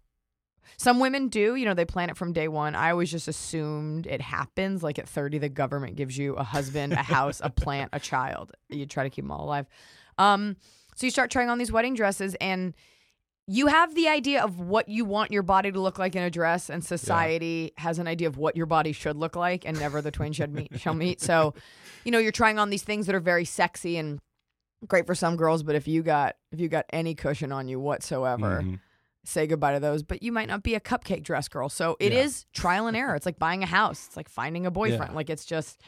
some 0.77 1.01
women 1.01 1.29
do. 1.29 1.55
You 1.55 1.65
know, 1.65 1.75
they 1.75 1.85
plan 1.85 2.11
it 2.11 2.17
from 2.17 2.33
day 2.33 2.49
one. 2.49 2.75
I 2.75 2.91
always 2.91 3.11
just 3.11 3.29
assumed 3.29 4.07
it 4.07 4.21
happens. 4.21 4.83
Like 4.83 4.99
at 4.99 5.09
thirty, 5.09 5.39
the 5.39 5.49
government 5.49 5.97
gives 5.97 6.17
you 6.19 6.35
a 6.35 6.43
husband, 6.43 6.93
a 6.93 6.97
house, 7.03 7.41
a 7.45 7.51
plant, 7.51 7.91
a 7.93 8.01
child. 8.01 8.53
You 8.69 8.87
try 8.87 9.05
to 9.05 9.11
keep 9.11 9.25
them 9.25 9.31
all 9.31 9.45
alive. 9.45 9.67
Um, 10.19 10.57
so 10.95 11.07
you 11.07 11.11
start 11.11 11.31
trying 11.31 11.49
on 11.51 11.59
these 11.59 11.73
wedding 11.73 11.95
dresses, 11.95 12.35
and 12.41 12.75
you 13.49 13.67
have 13.67 13.95
the 13.95 14.09
idea 14.09 14.43
of 14.43 14.61
what 14.61 14.89
you 14.89 15.05
want 15.05 15.33
your 15.33 15.43
body 15.43 15.73
to 15.73 15.81
look 15.81 15.99
like 15.99 16.15
in 16.15 16.23
a 16.23 16.31
dress, 16.31 16.71
and 16.71 16.85
society 16.85 17.73
has 17.77 17.99
an 17.99 18.07
idea 18.07 18.29
of 18.29 18.37
what 18.39 18.57
your 18.57 18.67
body 18.67 18.93
should 18.93 19.17
look 19.17 19.35
like, 19.35 19.65
and 19.67 19.79
never 19.79 20.01
the 20.01 20.11
twain 20.11 20.33
should 20.33 20.53
meet 20.55 20.79
shall 20.79 20.95
meet. 20.95 21.21
So, 21.21 21.55
you 22.05 22.13
know, 22.13 22.19
you're 22.19 22.31
trying 22.33 22.59
on 22.59 22.71
these 22.71 22.83
things 22.85 23.07
that 23.07 23.15
are 23.15 23.21
very 23.21 23.45
sexy 23.45 23.97
and 23.97 24.21
great 24.87 25.07
for 25.07 25.15
some 25.15 25.37
girls, 25.37 25.63
but 25.63 25.75
if 25.75 25.89
you 25.89 26.03
got 26.03 26.37
if 26.53 26.61
you 26.61 26.69
got 26.69 26.85
any 26.91 27.15
cushion 27.15 27.53
on 27.53 27.69
you 27.69 27.81
whatsoever, 27.81 28.63
Mhm. 28.63 28.81
Say 29.25 29.47
goodbye 29.47 29.73
to 29.75 29.81
those. 29.81 30.03
But 30.03 30.23
you 30.23 30.33
might 30.33 30.49
not 30.49 30.63
be 30.63 30.75
a 30.75 30.81
cupcake 30.81 31.23
dress 31.23 31.49
girl, 31.49 31.69
so 31.69 31.97
it 32.01 32.13
is 32.13 32.45
Yeah. 32.55 32.61
trial 32.61 32.87
and 32.87 32.97
error. 32.97 33.15
It's 33.15 33.27
like 33.27 33.39
buying 33.39 33.63
a 33.63 33.67
house. 33.67 34.07
It's 34.07 34.17
like 34.17 34.29
finding 34.29 34.67
a 34.67 34.71
boyfriend. 34.71 35.11
Yeah. 35.13 35.17
Like 35.17 35.31
it's 35.31 35.45
just 35.45 35.81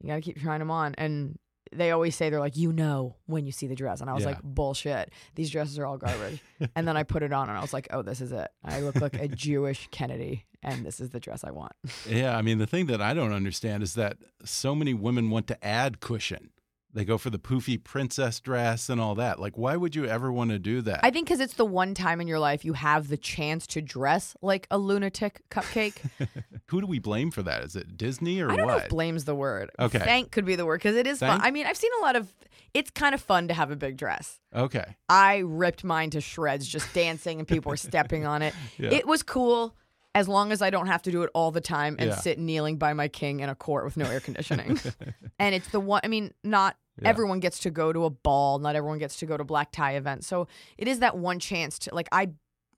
you 0.00 0.08
got 0.08 0.14
to 0.16 0.20
keep 0.22 0.40
trying 0.40 0.58
them 0.60 0.70
on 0.70 0.94
and. 0.98 1.38
They 1.72 1.92
always 1.92 2.16
say 2.16 2.30
they're 2.30 2.40
like, 2.40 2.56
you 2.56 2.72
know, 2.72 3.14
when 3.26 3.46
you 3.46 3.52
see 3.52 3.68
the 3.68 3.76
dress. 3.76 4.00
And 4.00 4.10
I 4.10 4.12
was 4.14 4.24
Yeah. 4.24 4.30
like, 4.30 4.42
bullshit. 4.42 5.12
These 5.36 5.50
dresses 5.50 5.78
are 5.78 5.86
all 5.86 5.98
garbage. 5.98 6.42
and 6.74 6.88
then 6.88 6.96
I 6.96 7.04
put 7.04 7.22
it 7.22 7.32
on 7.32 7.48
and 7.48 7.56
I 7.56 7.60
was 7.60 7.72
like, 7.72 7.86
oh, 7.92 8.02
this 8.02 8.20
is 8.20 8.32
it. 8.32 8.48
I 8.64 8.80
look 8.80 8.96
like 8.96 9.14
a 9.14 9.28
Jewish 9.28 9.86
Kennedy 9.92 10.46
and 10.64 10.84
this 10.84 10.98
is 10.98 11.10
the 11.10 11.20
dress 11.20 11.44
I 11.44 11.52
want. 11.52 11.70
Yeah, 12.08 12.36
I 12.36 12.42
mean, 12.42 12.58
the 12.58 12.66
thing 12.66 12.86
that 12.86 13.00
I 13.00 13.14
don't 13.14 13.32
understand 13.32 13.84
is 13.84 13.94
that 13.94 14.16
so 14.44 14.74
many 14.74 14.94
women 14.94 15.30
want 15.30 15.46
to 15.46 15.64
add 15.64 16.00
cushion. 16.00 16.50
They 16.92 17.04
go 17.04 17.18
for 17.18 17.30
the 17.30 17.38
poofy 17.38 17.82
princess 17.82 18.40
dress 18.40 18.88
and 18.88 19.00
all 19.00 19.14
that. 19.14 19.38
Like, 19.38 19.56
why 19.56 19.76
would 19.76 19.94
you 19.94 20.06
ever 20.06 20.32
want 20.32 20.50
to 20.50 20.58
do 20.58 20.80
that? 20.82 21.00
I 21.02 21.10
think 21.10 21.26
because 21.28 21.40
it's 21.40 21.54
the 21.54 21.64
one 21.64 21.94
time 21.94 22.20
in 22.20 22.26
your 22.26 22.40
life 22.40 22.64
you 22.64 22.72
have 22.72 23.08
the 23.08 23.16
chance 23.16 23.66
to 23.68 23.80
dress 23.80 24.34
like 24.42 24.66
a 24.70 24.78
lunatic 24.78 25.42
cupcake. 25.50 25.98
Who 26.66 26.80
do 26.80 26.86
we 26.86 26.98
blame 26.98 27.30
for 27.30 27.42
that? 27.44 27.62
Is 27.62 27.76
it 27.76 27.96
Disney 27.96 28.40
or 28.40 28.50
I 28.50 28.56
don't 28.56 28.66
know 28.66 28.74
what? 28.74 28.84
if 28.84 28.88
blame's 28.88 29.24
the 29.24 29.34
word. 29.34 29.70
Okay. 29.78 29.98
Thank 29.98 30.32
could 30.32 30.44
be 30.44 30.56
the 30.56 30.66
word 30.66 30.78
because 30.78 30.96
it 30.96 31.06
is 31.06 31.20
fun. 31.20 31.40
I 31.42 31.50
mean, 31.50 31.66
I've 31.66 31.76
seen 31.76 31.92
a 32.00 32.02
lot 32.02 32.16
of. 32.16 32.32
It's 32.72 32.90
kind 32.90 33.14
of 33.16 33.20
fun 33.20 33.48
to 33.48 33.54
have 33.54 33.72
a 33.72 33.76
big 33.76 33.96
dress. 33.96 34.38
okay. 34.54 34.96
I 35.08 35.38
ripped 35.38 35.82
mine 35.82 36.10
to 36.10 36.20
shreds 36.20 36.66
just 36.68 36.92
dancing 36.94 37.40
and 37.40 37.48
people 37.48 37.70
were 37.70 37.76
stepping 37.76 38.26
on 38.26 38.42
it. 38.42 38.54
Yeah. 38.78 38.90
It 38.92 39.06
was 39.06 39.22
cool 39.22 39.74
as 40.14 40.26
long 40.28 40.50
as 40.52 40.60
I 40.60 40.70
don't 40.70 40.88
have 40.88 41.02
to 41.02 41.10
do 41.12 41.22
it 41.22 41.30
all 41.34 41.50
the 41.50 41.60
time 41.60 41.96
and 41.98 42.10
Yeah. 42.10 42.16
sit 42.16 42.38
kneeling 42.38 42.76
by 42.78 42.92
my 42.94 43.08
king 43.08 43.40
in 43.40 43.48
a 43.48 43.54
court 43.54 43.84
with 43.84 43.96
no 43.96 44.06
air 44.06 44.20
conditioning. 44.20 44.78
and 45.38 45.54
it's 45.54 45.68
the 45.68 45.78
one, 45.80 46.00
I 46.02 46.08
mean, 46.08 46.32
not 46.42 46.76
Yeah. 47.00 47.08
everyone 47.08 47.38
gets 47.40 47.60
to 47.60 47.70
go 47.70 47.92
to 47.92 48.04
a 48.04 48.10
ball, 48.10 48.58
not 48.58 48.74
everyone 48.74 48.98
gets 48.98 49.16
to 49.20 49.26
go 49.26 49.36
to 49.36 49.44
black 49.44 49.70
tie 49.70 49.92
events. 49.96 50.26
So 50.26 50.48
it 50.78 50.88
is 50.88 50.98
that 50.98 51.16
one 51.16 51.38
chance 51.38 51.78
to, 51.80 51.94
like, 51.94 52.08
I, 52.10 52.30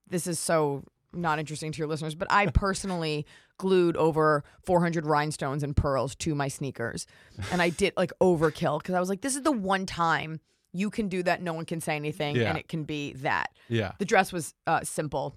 this 0.08 0.26
is 0.26 0.38
so 0.38 0.84
not 1.14 1.38
interesting 1.38 1.72
to 1.72 1.78
your 1.78 1.88
listeners, 1.88 2.14
but 2.14 2.28
I 2.30 2.46
personally 2.54 3.26
glued 3.58 3.96
over 3.96 4.44
400 4.64 5.06
rhinestones 5.06 5.62
and 5.62 5.74
pearls 5.76 6.14
to 6.16 6.34
my 6.34 6.48
sneakers. 6.48 7.06
And 7.50 7.62
I 7.62 7.68
did 7.70 7.92
like 7.96 8.12
overkill 8.20 8.78
because 8.78 8.94
I 8.94 9.00
was 9.00 9.08
like, 9.08 9.20
this 9.22 9.36
is 9.36 9.42
the 9.42 9.52
one 9.52 9.86
time 9.86 10.40
you 10.74 10.88
can 10.90 11.08
do 11.08 11.22
that. 11.22 11.42
No 11.42 11.52
one 11.52 11.64
can 11.66 11.80
say 11.80 11.96
anything 11.96 12.36
Yeah. 12.36 12.48
and 12.50 12.58
it 12.58 12.66
can 12.68 12.84
be 12.84 13.12
that. 13.14 13.50
Yeah. 13.68 13.92
The 13.98 14.04
dress 14.06 14.32
was 14.32 14.54
uh, 14.66 14.80
simple, 14.84 15.36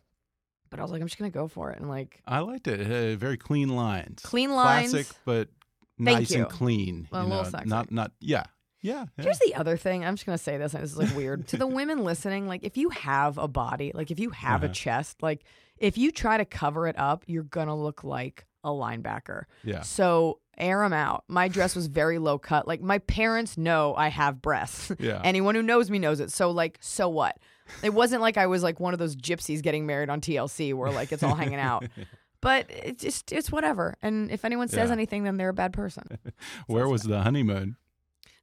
but 0.69 0.79
I 0.79 0.83
was 0.83 0.91
like, 0.91 1.01
I'm 1.01 1.07
just 1.07 1.17
going 1.19 1.31
to 1.31 1.37
go 1.37 1.47
for 1.47 1.71
it. 1.71 1.79
And 1.79 1.89
like, 1.89 2.21
I 2.25 2.39
liked 2.39 2.67
it. 2.67 2.79
Uh, 2.81 3.15
very 3.17 3.37
clean 3.37 3.69
lines. 3.69 4.21
Clean 4.23 4.51
lines. 4.51 4.91
Classic, 4.91 5.15
but 5.25 5.49
Thank 5.97 6.19
nice 6.19 6.31
you. 6.31 6.39
and 6.43 6.49
clean. 6.49 7.07
Well, 7.11 7.21
a 7.21 7.23
you 7.23 7.29
little 7.29 7.43
know, 7.45 7.49
sexy. 7.49 7.69
Not, 7.69 7.91
not, 7.91 8.11
yeah. 8.19 8.43
Yeah. 8.81 9.05
yeah. 9.17 9.23
Here's 9.23 9.39
the 9.39 9.55
other 9.55 9.77
thing. 9.77 10.05
I'm 10.05 10.13
just 10.15 10.25
gonna 10.27 10.37
say 10.37 10.57
this, 10.57 10.75
and 10.75 10.83
this 10.83 10.91
is 10.91 10.97
like 10.97 11.15
weird 11.15 11.47
to 11.47 11.57
the 11.57 11.65
women 11.65 12.03
listening. 12.03 12.47
Like, 12.47 12.63
if 12.63 12.77
you 12.77 12.89
have 12.89 13.39
a 13.39 13.47
body, 13.47 13.91
like 13.95 14.11
if 14.11 14.19
you 14.19 14.29
have 14.29 14.61
a 14.61 14.65
Uh-huh. 14.67 14.73
chest, 14.75 15.23
like 15.23 15.43
if 15.77 15.97
you 15.97 16.11
try 16.11 16.37
to 16.37 16.45
cover 16.45 16.87
it 16.87 16.95
up, 16.99 17.23
you're 17.25 17.41
gonna 17.43 17.75
look 17.75 18.03
like 18.03 18.45
a 18.63 18.69
linebacker. 18.69 19.43
Yeah. 19.63 19.81
So 19.81 20.39
air 20.55 20.81
them 20.81 20.93
out. 20.93 21.23
My 21.27 21.47
dress 21.47 21.75
was 21.75 21.87
very 21.87 22.19
low 22.19 22.37
cut. 22.37 22.67
Like 22.67 22.79
my 22.81 22.99
parents 22.99 23.57
know 23.57 23.95
I 23.95 24.09
have 24.09 24.39
breasts. 24.39 24.91
Yeah. 24.99 25.19
Anyone 25.23 25.55
who 25.55 25.63
knows 25.63 25.89
me 25.89 25.97
knows 25.97 26.19
it. 26.19 26.31
So 26.31 26.51
like, 26.51 26.77
so 26.79 27.09
what? 27.09 27.37
It 27.83 27.93
wasn't 27.93 28.21
like 28.21 28.37
I 28.37 28.47
was 28.47 28.63
like 28.63 28.79
one 28.79 28.93
of 28.93 28.99
those 28.99 29.15
gypsies 29.15 29.61
getting 29.61 29.85
married 29.85 30.09
on 30.09 30.21
TLC 30.21 30.73
where 30.73 30.91
like 30.91 31.11
it's 31.11 31.23
all 31.23 31.35
hanging 31.35 31.59
out. 31.59 31.85
But 32.41 32.67
it's 32.69 33.01
just 33.01 33.31
it's 33.31 33.51
whatever. 33.51 33.95
And 34.03 34.29
if 34.29 34.45
anyone 34.45 34.67
says 34.67 34.89
Yeah. 34.89 34.93
anything, 34.93 35.23
then 35.23 35.37
they're 35.37 35.49
a 35.49 35.53
bad 35.53 35.73
person. 35.73 36.03
Where 36.67 36.87
was 36.87 37.01
the 37.01 37.23
honeymoon? 37.23 37.77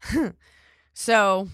So 0.94 1.48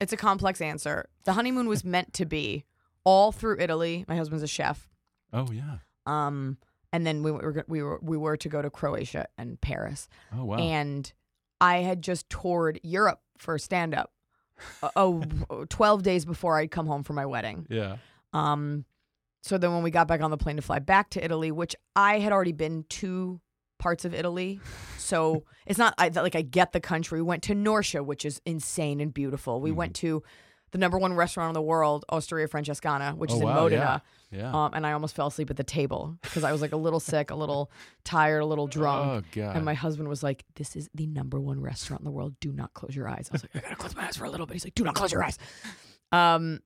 it's 0.00 0.12
a 0.12 0.16
complex 0.16 0.60
answer. 0.60 1.08
The 1.24 1.34
honeymoon 1.34 1.68
was 1.68 1.84
meant 1.84 2.12
to 2.14 2.24
be 2.24 2.64
all 3.04 3.30
through 3.32 3.60
Italy. 3.60 4.04
My 4.08 4.16
husband's 4.16 4.42
a 4.42 4.48
chef. 4.48 4.88
Oh, 5.32 5.48
yeah. 5.52 5.78
Um, 6.06 6.58
and 6.92 7.06
then 7.06 7.22
we 7.22 7.30
were 7.30 7.64
we 7.68 7.82
were 7.82 7.98
we 8.02 8.16
were 8.16 8.36
to 8.36 8.48
go 8.48 8.60
to 8.60 8.70
Croatia 8.70 9.26
and 9.38 9.60
Paris. 9.60 10.08
Oh, 10.36 10.44
wow. 10.44 10.56
And 10.56 11.12
I 11.60 11.78
had 11.78 12.02
just 12.02 12.28
toured 12.28 12.80
Europe 12.82 13.20
for 13.38 13.58
stand 13.58 13.94
up. 13.94 14.12
Oh, 14.96 15.22
12 15.68 16.02
days 16.02 16.24
before 16.24 16.56
I'd 16.58 16.70
come 16.70 16.86
home 16.86 17.02
for 17.02 17.12
my 17.12 17.26
wedding. 17.26 17.66
yeah. 17.68 17.96
Um, 18.32 18.84
so 19.42 19.58
then 19.58 19.72
when 19.74 19.82
we 19.82 19.90
got 19.90 20.06
back 20.08 20.20
on 20.20 20.30
the 20.30 20.36
plane 20.36 20.56
to 20.56 20.62
fly 20.62 20.78
back 20.78 21.10
to 21.10 21.24
Italy, 21.24 21.50
which 21.50 21.74
I 21.96 22.18
had 22.20 22.32
already 22.32 22.52
been 22.52 22.84
to 22.90 23.40
parts 23.78 24.04
of 24.04 24.14
Italy, 24.14 24.60
so 24.98 25.42
it's 25.66 25.78
not 25.78 25.94
I, 25.98 26.08
like 26.08 26.36
I 26.36 26.42
get 26.42 26.72
the 26.72 26.80
country. 26.80 27.18
We 27.20 27.26
went 27.26 27.42
to 27.44 27.54
Norcia, 27.54 28.04
which 28.04 28.24
is 28.24 28.40
insane 28.46 29.00
and 29.00 29.12
beautiful. 29.12 29.60
We 29.60 29.72
went 29.72 29.94
Mm-hmm. 29.94 30.06
to 30.06 30.22
the 30.72 30.78
number 30.78 30.98
one 30.98 31.12
restaurant 31.14 31.50
in 31.50 31.54
the 31.54 31.62
world, 31.62 32.04
Osteria 32.10 32.48
Francescana, 32.48 33.14
which 33.16 33.30
Oh, 33.30 33.34
is 33.36 33.40
in 33.40 33.46
wow, 33.46 33.54
Modena. 33.62 34.02
yeah. 34.32 34.38
Yeah. 34.38 34.50
Um, 34.64 34.72
and 34.72 34.86
I 34.86 34.92
almost 34.92 35.14
fell 35.14 35.26
asleep 35.26 35.50
at 35.50 35.56
the 35.58 35.64
table 35.64 36.16
because 36.22 36.42
I 36.42 36.52
was 36.52 36.62
like 36.62 36.72
a 36.72 36.76
little 36.78 37.00
sick, 37.00 37.30
a 37.30 37.34
little 37.34 37.70
tired, 38.02 38.40
a 38.40 38.46
little 38.46 38.66
drunk. 38.66 39.26
Oh, 39.26 39.28
God. 39.40 39.56
And 39.56 39.64
my 39.66 39.74
husband 39.74 40.08
was 40.08 40.22
like, 40.22 40.44
"This 40.54 40.74
is 40.74 40.88
the 40.94 41.06
number 41.06 41.38
one 41.38 41.60
restaurant 41.60 42.00
in 42.00 42.04
the 42.06 42.10
world. 42.10 42.34
Do 42.40 42.50
not 42.50 42.72
close 42.72 42.96
your 42.96 43.06
eyes." 43.08 43.28
I 43.30 43.34
was 43.34 43.42
like, 43.42 43.56
"I 43.56 43.60
gotta 43.60 43.76
close 43.76 43.94
my 43.94 44.06
eyes 44.06 44.16
for 44.16 44.24
a 44.24 44.30
little 44.30 44.46
bit." 44.46 44.54
He's 44.54 44.64
like, 44.64 44.74
"Do 44.74 44.84
not 44.84 44.94
close 44.94 45.12
your 45.12 45.22
eyes." 45.22 45.38
Um, 46.10 46.60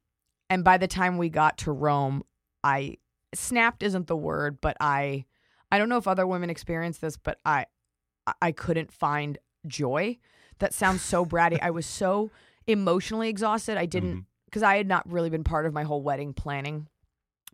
and 0.49 0.63
by 0.65 0.79
the 0.79 0.87
time 0.87 1.19
we 1.19 1.29
got 1.29 1.59
to 1.59 1.73
Rome, 1.73 2.23
I 2.63 2.99
snapped 3.35 3.83
isn't 3.83 4.07
the 4.07 4.17
word, 4.17 4.61
but 4.61 4.77
I, 4.81 5.25
I 5.73 5.79
don't 5.79 5.89
know 5.89 5.97
if 5.99 6.07
other 6.07 6.27
women 6.27 6.51
experience 6.51 6.99
this, 6.99 7.17
but 7.17 7.39
I, 7.45 7.67
I- 8.27 8.35
I 8.43 8.53
couldn't 8.53 8.93
find 8.93 9.39
joy. 9.67 10.19
That 10.61 10.73
sounds 10.73 11.03
so 11.03 11.27
bratty. 11.27 11.59
I 11.61 11.71
was 11.71 11.85
so 11.87 12.31
emotionally 12.67 13.29
exhausted. 13.29 13.77
I 13.77 13.87
didn't 13.87 14.11
Mm-hmm. 14.11 14.21
because 14.47 14.63
I 14.63 14.77
had 14.77 14.87
not 14.87 15.11
really 15.11 15.31
been 15.31 15.45
part 15.45 15.67
of 15.67 15.73
my 15.73 15.83
whole 15.83 16.03
wedding 16.03 16.33
planning 16.33 16.89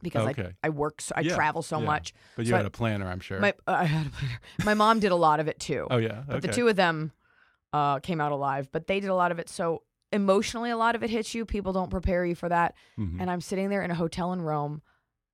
because 0.02 0.28
Okay. 0.28 0.52
I 0.62 0.66
I 0.66 0.70
work 0.70 1.00
so 1.00 1.12
I 1.16 1.20
Yeah, 1.20 1.34
travel 1.34 1.62
so 1.62 1.78
yeah. 1.78 1.86
much. 1.86 2.14
But 2.36 2.46
you 2.46 2.50
So 2.50 2.56
had 2.56 2.64
I- 2.64 2.68
a 2.68 2.70
planner, 2.70 3.06
I'm 3.08 3.20
sure. 3.20 3.38
My 3.40 3.50
uh, 3.66 3.72
I 3.80 3.84
had 3.84 4.06
a 4.06 4.10
planner. 4.10 4.38
My 4.64 4.74
mom 4.74 5.00
did 5.00 5.12
a 5.12 5.16
lot 5.16 5.40
of 5.40 5.48
it 5.48 5.58
too. 5.60 5.86
oh, 5.90 5.98
yeah. 5.98 6.22
But 6.26 6.42
the 6.42 6.48
two 6.48 6.68
of 6.68 6.76
them 6.76 7.12
uh, 7.72 7.98
came 8.00 8.20
out 8.20 8.32
alive. 8.32 8.68
But 8.72 8.86
they 8.86 9.00
did 9.00 9.10
a 9.10 9.14
lot 9.14 9.30
of 9.32 9.38
it. 9.38 9.48
So 9.48 9.82
emotionally, 10.12 10.70
a 10.70 10.76
lot 10.76 10.94
of 10.94 11.02
it 11.02 11.08
hits 11.10 11.34
you. 11.34 11.44
People 11.46 11.72
don't 11.72 11.90
prepare 11.90 12.24
you 12.26 12.34
for 12.34 12.48
that. 12.48 12.74
Mhm. 12.98 13.20
And 13.20 13.30
I'm 13.30 13.40
sitting 13.40 13.70
there 13.70 13.82
in 13.82 13.90
a 13.90 13.94
hotel 13.94 14.32
in 14.34 14.42
Rome, 14.42 14.82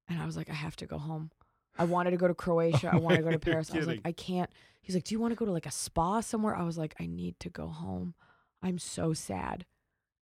and 0.08 0.20
I 0.22 0.26
was 0.26 0.36
like, 0.36 0.48
I 0.48 0.54
have 0.54 0.76
to 0.76 0.86
go 0.86 0.98
home. 0.98 1.30
I 1.78 1.84
wanted 1.84 2.10
to 2.12 2.16
go 2.16 2.28
to 2.28 2.34
Croatia. 2.34 2.90
I 2.92 2.96
wanted 3.04 3.18
to 3.18 3.22
go 3.24 3.30
to 3.30 3.38
Paris. 3.38 3.70
I 3.72 3.78
was 3.78 3.86
like. 3.88 4.00
I 4.04 4.12
can't. 4.12 4.50
He's 4.82 4.94
like, 4.94 5.04
Do 5.04 5.14
you 5.14 5.20
want 5.20 5.32
to 5.32 5.36
go 5.36 5.44
to 5.46 5.52
like 5.52 5.66
a 5.66 5.70
spa 5.70 6.20
somewhere? 6.20 6.54
I 6.54 6.62
was 6.62 6.78
like, 6.78 6.94
I 7.00 7.06
need 7.06 7.38
to 7.40 7.50
go 7.50 7.66
home. 7.68 8.14
I'm 8.62 8.78
so 8.78 9.12
sad. 9.12 9.64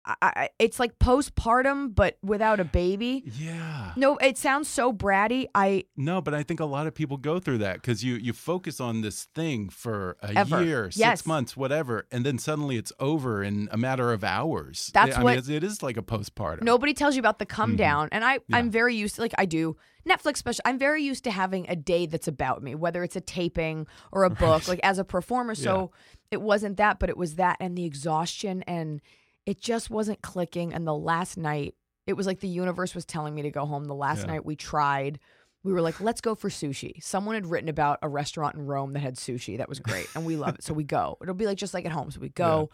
I, 0.05 0.15
I, 0.21 0.49
it's 0.59 0.79
like 0.79 0.99
postpartum, 0.99 1.95
but 1.95 2.17
without 2.21 2.59
a 2.59 2.65
baby. 2.65 3.23
Yeah. 3.25 3.93
No, 3.95 4.17
it 4.17 4.37
sounds 4.37 4.67
so 4.67 4.91
bratty. 4.91 5.45
I 5.55 5.85
No, 5.95 6.21
but 6.21 6.33
I 6.33 6.43
think 6.43 6.59
a 6.59 6.65
lot 6.65 6.87
of 6.87 6.93
people 6.93 7.17
go 7.17 7.39
through 7.39 7.59
that 7.59 7.75
because 7.75 8.03
you 8.03 8.15
you 8.15 8.33
focus 8.33 8.81
on 8.81 9.01
this 9.01 9.25
thing 9.33 9.69
for 9.69 10.17
a 10.21 10.37
Ever. 10.37 10.63
year, 10.63 10.85
six 10.91 10.97
Yes. 10.97 11.25
months, 11.25 11.55
whatever, 11.55 12.05
and 12.11 12.25
then 12.25 12.37
suddenly 12.37 12.77
it's 12.77 12.91
over 12.99 13.43
in 13.43 13.69
a 13.71 13.77
matter 13.77 14.11
of 14.11 14.23
hours. 14.23 14.91
That's 14.93 15.15
I 15.15 15.23
what- 15.23 15.37
it's, 15.37 15.47
it 15.47 15.63
is 15.63 15.81
like 15.81 15.95
a 15.95 16.01
postpartum. 16.03 16.63
nobody 16.63 16.93
tells 16.93 17.15
you 17.15 17.19
about 17.19 17.39
the 17.39 17.45
come 17.45 17.71
mm-hmm. 17.71 17.77
down, 17.77 18.09
and 18.11 18.25
I 18.25 18.33
Yeah. 18.33 18.57
I'm 18.57 18.69
very 18.69 18.95
used 18.95 19.15
to 19.15 19.21
like 19.21 19.33
I 19.37 19.45
do 19.45 19.77
Netflix 20.05 20.37
special. 20.37 20.61
I'm 20.65 20.77
very 20.77 21.01
used 21.01 21.23
to 21.23 21.31
having 21.31 21.65
a 21.69 21.77
day 21.77 22.07
that's 22.07 22.27
about 22.27 22.61
me, 22.61 22.75
whether 22.75 23.03
it's 23.03 23.15
a 23.15 23.21
taping 23.21 23.87
or 24.11 24.25
a 24.25 24.29
book, 24.29 24.67
like 24.67 24.81
as 24.83 24.99
a 24.99 25.05
performer. 25.05 25.55
So 25.55 25.91
it 26.29 26.41
wasn't 26.41 26.75
that, 26.77 26.99
but 26.99 27.09
it 27.09 27.15
was 27.15 27.35
that 27.35 27.55
and 27.61 27.77
the 27.77 27.85
exhaustion, 27.85 28.63
and 28.63 29.01
it 29.45 29.59
just 29.61 29.89
wasn't 29.89 30.21
clicking. 30.21 30.73
And 30.73 30.85
the 30.87 30.95
last 30.95 31.37
night, 31.37 31.75
it 32.07 32.13
was 32.13 32.27
like 32.27 32.39
the 32.39 32.47
universe 32.47 32.93
was 32.95 33.05
telling 33.05 33.33
me 33.35 33.41
to 33.43 33.51
go 33.51 33.65
home. 33.65 33.85
The 33.85 33.95
last 33.95 34.21
Yeah. 34.21 34.33
night 34.33 34.45
we 34.45 34.55
tried. 34.55 35.19
We 35.63 35.71
were 35.71 35.81
like, 35.81 36.01
let's 36.01 36.19
go 36.19 36.35
for 36.35 36.49
sushi. 36.49 37.01
Someone 37.01 37.35
had 37.35 37.45
written 37.45 37.69
about 37.69 37.99
a 38.01 38.09
restaurant 38.09 38.55
in 38.55 38.65
Rome 38.65 38.91
that 38.93 38.99
had 38.99 39.15
sushi. 39.15 39.57
That 39.57 39.69
was 39.69 39.79
great. 39.79 40.07
And 40.13 40.25
we 40.25 40.35
love 40.35 40.55
it. 40.55 40.63
So 40.63 40.73
we 40.73 40.83
go. 40.83 41.17
It'll 41.21 41.33
be 41.33 41.45
like 41.45 41.57
just 41.57 41.73
like 41.73 41.85
at 41.85 41.91
home. 41.93 42.11
So 42.11 42.19
we 42.19 42.27
go 42.29 42.69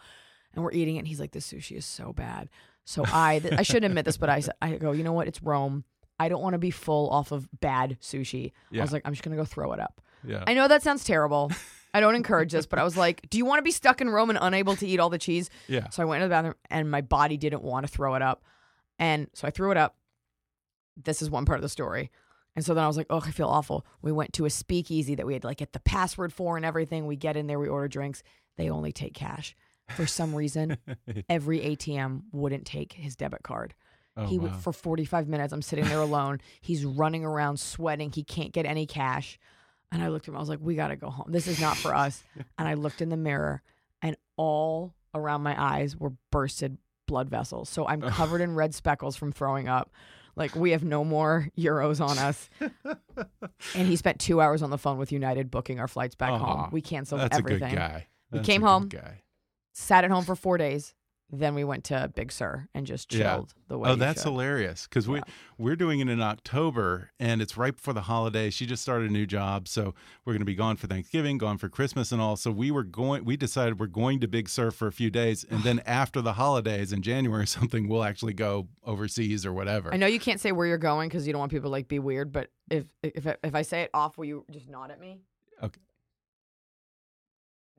and 0.54 0.64
we're 0.64 0.72
eating 0.72 0.96
it. 0.96 1.00
And 1.00 1.06
he's 1.08 1.20
like, 1.20 1.30
this 1.30 1.52
sushi 1.52 1.76
is 1.76 1.84
so 1.86 2.12
bad. 2.12 2.48
So 2.84 3.04
I, 3.06 3.38
th- 3.38 3.54
I 3.54 3.62
shouldn't 3.62 3.84
admit 3.84 4.04
this, 4.06 4.16
but 4.16 4.28
I, 4.28 4.40
said- 4.40 4.54
I 4.60 4.72
go, 4.76 4.90
you 4.90 5.04
know 5.04 5.12
what? 5.12 5.28
It's 5.28 5.40
Rome. 5.40 5.84
I 6.18 6.28
don't 6.28 6.42
want 6.42 6.54
to 6.54 6.58
be 6.58 6.72
full 6.72 7.08
off 7.10 7.30
of 7.30 7.48
bad 7.60 7.98
sushi. 8.02 8.50
I 8.76 8.80
was 8.80 8.92
like, 8.92 9.02
I'm 9.04 9.12
just 9.12 9.22
going 9.22 9.36
to 9.36 9.40
go 9.40 9.44
throw 9.46 9.72
it 9.72 9.78
up. 9.78 10.00
Yeah. 10.26 10.42
I 10.46 10.54
know 10.54 10.66
that 10.66 10.82
sounds 10.82 11.04
terrible. 11.04 11.52
I 11.92 12.00
don't 12.00 12.14
encourage 12.14 12.52
this, 12.52 12.66
but 12.66 12.78
I 12.78 12.84
was 12.84 12.96
like, 12.96 13.28
do 13.30 13.38
you 13.38 13.44
want 13.44 13.58
to 13.58 13.62
be 13.62 13.70
stuck 13.70 14.00
in 14.00 14.08
Rome 14.10 14.30
and 14.30 14.38
unable 14.40 14.76
to 14.76 14.86
eat 14.86 15.00
all 15.00 15.10
the 15.10 15.18
cheese? 15.18 15.50
Yeah. 15.68 15.88
So 15.90 16.02
I 16.02 16.06
went 16.06 16.20
to 16.20 16.26
the 16.26 16.30
bathroom 16.30 16.54
and 16.70 16.90
my 16.90 17.00
body 17.00 17.36
didn't 17.36 17.62
want 17.62 17.86
to 17.86 17.92
throw 17.92 18.14
it 18.14 18.22
up. 18.22 18.44
And 18.98 19.28
so 19.34 19.48
I 19.48 19.50
threw 19.50 19.70
it 19.70 19.76
up. 19.76 19.96
This 20.96 21.22
is 21.22 21.30
one 21.30 21.46
part 21.46 21.58
of 21.58 21.62
the 21.62 21.68
story. 21.68 22.10
And 22.56 22.64
so 22.64 22.74
then 22.74 22.84
I 22.84 22.86
was 22.86 22.96
like, 22.96 23.06
oh, 23.10 23.22
I 23.24 23.30
feel 23.30 23.48
awful. 23.48 23.86
We 24.02 24.12
went 24.12 24.32
to 24.34 24.44
a 24.44 24.50
speakeasy 24.50 25.14
that 25.14 25.26
we 25.26 25.34
had 25.34 25.44
like 25.44 25.58
get 25.58 25.72
the 25.72 25.80
password 25.80 26.32
for 26.32 26.56
and 26.56 26.66
everything. 26.66 27.06
We 27.06 27.16
get 27.16 27.36
in 27.36 27.46
there, 27.46 27.58
we 27.58 27.68
order 27.68 27.88
drinks. 27.88 28.22
They 28.56 28.68
only 28.70 28.92
take 28.92 29.14
cash. 29.14 29.56
For 29.96 30.06
some 30.06 30.34
reason, 30.34 30.76
every 31.28 31.60
ATM 31.60 32.22
wouldn't 32.32 32.66
take 32.66 32.92
his 32.92 33.16
debit 33.16 33.42
card. 33.42 33.74
Oh, 34.16 34.26
he 34.26 34.38
would 34.38 34.52
wow. 34.52 34.58
for 34.58 34.72
45 34.72 35.28
minutes. 35.28 35.52
I'm 35.52 35.62
sitting 35.62 35.86
there 35.86 36.00
alone. 36.00 36.40
He's 36.60 36.84
running 36.84 37.24
around 37.24 37.58
sweating. 37.58 38.12
He 38.12 38.24
can't 38.24 38.52
get 38.52 38.66
any 38.66 38.86
cash. 38.86 39.38
And 39.92 40.02
I 40.02 40.08
looked 40.08 40.26
at 40.26 40.28
him. 40.28 40.36
I 40.36 40.40
was 40.40 40.48
like, 40.48 40.60
we 40.60 40.74
got 40.76 40.88
to 40.88 40.96
go 40.96 41.10
home. 41.10 41.26
This 41.30 41.46
is 41.46 41.60
not 41.60 41.76
for 41.76 41.94
us. 42.06 42.22
and 42.58 42.68
I 42.68 42.74
looked 42.74 43.02
in 43.02 43.08
the 43.08 43.16
mirror 43.16 43.62
and 44.02 44.16
all 44.36 44.94
around 45.14 45.42
my 45.42 45.60
eyes 45.60 45.96
were 45.96 46.12
bursted 46.30 46.78
blood 47.06 47.28
vessels. 47.28 47.68
So 47.68 47.86
I'm 47.86 48.00
covered 48.00 48.40
in 48.40 48.54
red 48.54 48.74
speckles 48.74 49.16
from 49.16 49.32
throwing 49.32 49.68
up. 49.68 49.90
Like 50.36 50.54
we 50.54 50.70
have 50.70 50.84
no 50.84 51.04
more 51.04 51.48
euros 51.58 52.00
on 52.00 52.18
us. 52.18 52.48
and 53.74 53.88
he 53.88 53.96
spent 53.96 54.20
two 54.20 54.40
hours 54.40 54.62
on 54.62 54.70
the 54.70 54.78
phone 54.78 54.96
with 54.96 55.10
United 55.10 55.50
booking 55.50 55.80
our 55.80 55.88
flights 55.88 56.14
back 56.14 56.30
Aw, 56.30 56.38
home. 56.38 56.68
We 56.70 56.80
canceled 56.80 57.20
That's 57.22 57.36
everything. 57.36 57.64
a 57.64 57.70
good 57.70 57.76
guy. 57.76 58.06
We 58.30 58.40
came 58.40 58.62
home. 58.62 58.88
Guy. 58.88 59.22
Sat 59.72 60.04
at 60.04 60.10
home 60.10 60.24
for 60.24 60.36
four 60.36 60.56
days. 60.56 60.94
Then 61.32 61.54
we 61.54 61.62
went 61.64 61.84
to 61.84 62.10
Big 62.14 62.32
Sur 62.32 62.68
and 62.74 62.86
just 62.86 63.12
Yeah. 63.12 63.36
chilled 63.36 63.54
the 63.68 63.78
way 63.78 63.90
Oh, 63.90 63.94
that's 63.94 64.22
should. 64.22 64.30
hilarious 64.30 64.88
because 64.88 65.08
we 65.08 65.20
we're 65.58 65.76
doing 65.76 66.00
it 66.00 66.08
in 66.08 66.20
October 66.20 67.10
and 67.20 67.40
it's 67.40 67.56
right 67.56 67.74
before 67.74 67.94
the 67.94 68.00
holiday. 68.02 68.50
She 68.50 68.66
just 68.66 68.82
started 68.82 69.10
a 69.10 69.12
new 69.12 69.26
job, 69.26 69.68
so 69.68 69.94
we're 70.24 70.32
going 70.32 70.40
to 70.40 70.44
be 70.46 70.54
gone 70.54 70.76
for 70.76 70.86
Thanksgiving, 70.88 71.38
gone 71.38 71.58
for 71.58 71.68
Christmas, 71.68 72.10
and 72.12 72.20
all. 72.20 72.36
So 72.36 72.50
we 72.50 72.70
were 72.70 72.82
going. 72.82 73.24
We 73.24 73.36
decided 73.36 73.78
we're 73.78 73.86
going 73.86 74.18
to 74.20 74.28
Big 74.28 74.48
Sur 74.48 74.70
for 74.72 74.88
a 74.88 74.92
few 74.92 75.10
days, 75.10 75.44
and 75.48 75.62
then 75.62 75.80
after 75.86 76.20
the 76.20 76.32
holidays 76.32 76.92
in 76.92 77.02
January 77.02 77.42
or 77.42 77.46
something, 77.60 77.88
we'll 77.88 78.04
actually 78.04 78.34
go 78.34 78.66
overseas 78.84 79.46
or 79.46 79.52
whatever. 79.52 79.92
I 79.94 79.96
know 79.98 80.06
you 80.06 80.18
can't 80.20 80.40
say 80.40 80.50
where 80.52 80.66
you're 80.66 80.78
going 80.78 81.08
because 81.08 81.26
you 81.26 81.32
don't 81.32 81.40
want 81.40 81.52
people 81.52 81.68
to 81.68 81.72
like 81.72 81.86
be 81.88 81.98
weird. 82.00 82.32
But 82.32 82.50
if 82.70 82.86
if 83.02 83.26
if 83.44 83.54
I 83.54 83.62
say 83.62 83.82
it 83.82 83.90
off, 83.94 84.18
will 84.18 84.24
you 84.24 84.44
just 84.50 84.68
nod 84.68 84.90
at 84.90 84.98
me? 85.00 85.20
Okay. 85.62 85.80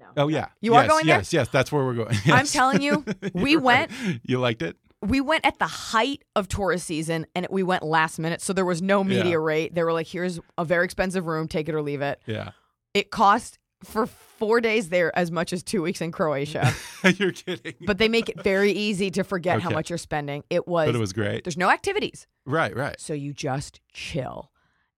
No. 0.02 0.24
Oh 0.24 0.28
yeah, 0.28 0.48
You 0.62 0.74
are 0.76 0.84
yes, 0.84 0.90
going 0.92 1.06
there? 1.06 1.18
Yes, 1.20 1.32
yes, 1.34 1.48
that's 1.50 1.72
where 1.72 1.86
we're 1.86 1.94
going. 1.94 2.16
I'm 2.28 2.46
telling 2.46 2.82
you, 2.82 3.06
we 3.34 3.52
You're 3.52 3.62
right. 3.62 3.90
went- 3.90 4.22
You 4.24 4.40
liked 4.40 4.62
it? 4.62 4.76
We 5.04 5.20
went 5.22 5.46
at 5.46 5.58
the 5.58 5.66
height 5.68 6.24
of 6.36 6.48
tourist 6.48 6.86
season, 6.86 7.26
and 7.36 7.48
we 7.50 7.64
went 7.64 7.82
last 7.84 8.20
minute, 8.20 8.40
so 8.42 8.54
there 8.54 8.66
was 8.66 8.82
no 8.84 9.04
media 9.04 9.32
Yeah. 9.32 9.36
rate. 9.38 9.74
They 9.74 9.84
were 9.84 9.94
like, 9.94 10.06
"Here's 10.08 10.40
a 10.60 10.66
very 10.66 10.86
expensive 10.86 11.26
room, 11.26 11.48
take 11.48 11.68
it 11.70 11.74
or 11.76 11.82
leave 11.82 12.02
it." 12.02 12.22
Yeah. 12.28 12.52
It 12.94 13.10
cost 13.10 13.58
for 13.84 14.06
four 14.06 14.62
days 14.62 14.90
there 14.90 15.12
as 15.18 15.32
much 15.32 15.54
as 15.54 15.64
two 15.64 15.82
weeks 15.82 16.02
in 16.02 16.12
Croatia, 16.12 16.72
You're 17.18 17.32
kidding. 17.32 17.74
but 17.88 17.98
they 17.98 18.10
make 18.10 18.30
it 18.30 18.44
very 18.44 18.72
easy 18.72 19.10
to 19.12 19.24
forget 19.24 19.60
how 19.62 19.72
much 19.72 19.90
you're 19.90 19.98
spending. 19.98 20.44
It 20.52 20.68
was, 20.68 20.88
But 20.88 20.96
it 20.96 21.00
was 21.00 21.14
great. 21.14 21.46
there's 21.46 21.58
no 21.58 21.72
activities, 21.72 22.28
Right, 22.46 22.76
right. 22.76 23.00
so 23.00 23.14
you 23.14 23.34
just 23.34 23.80
chill 23.92 24.52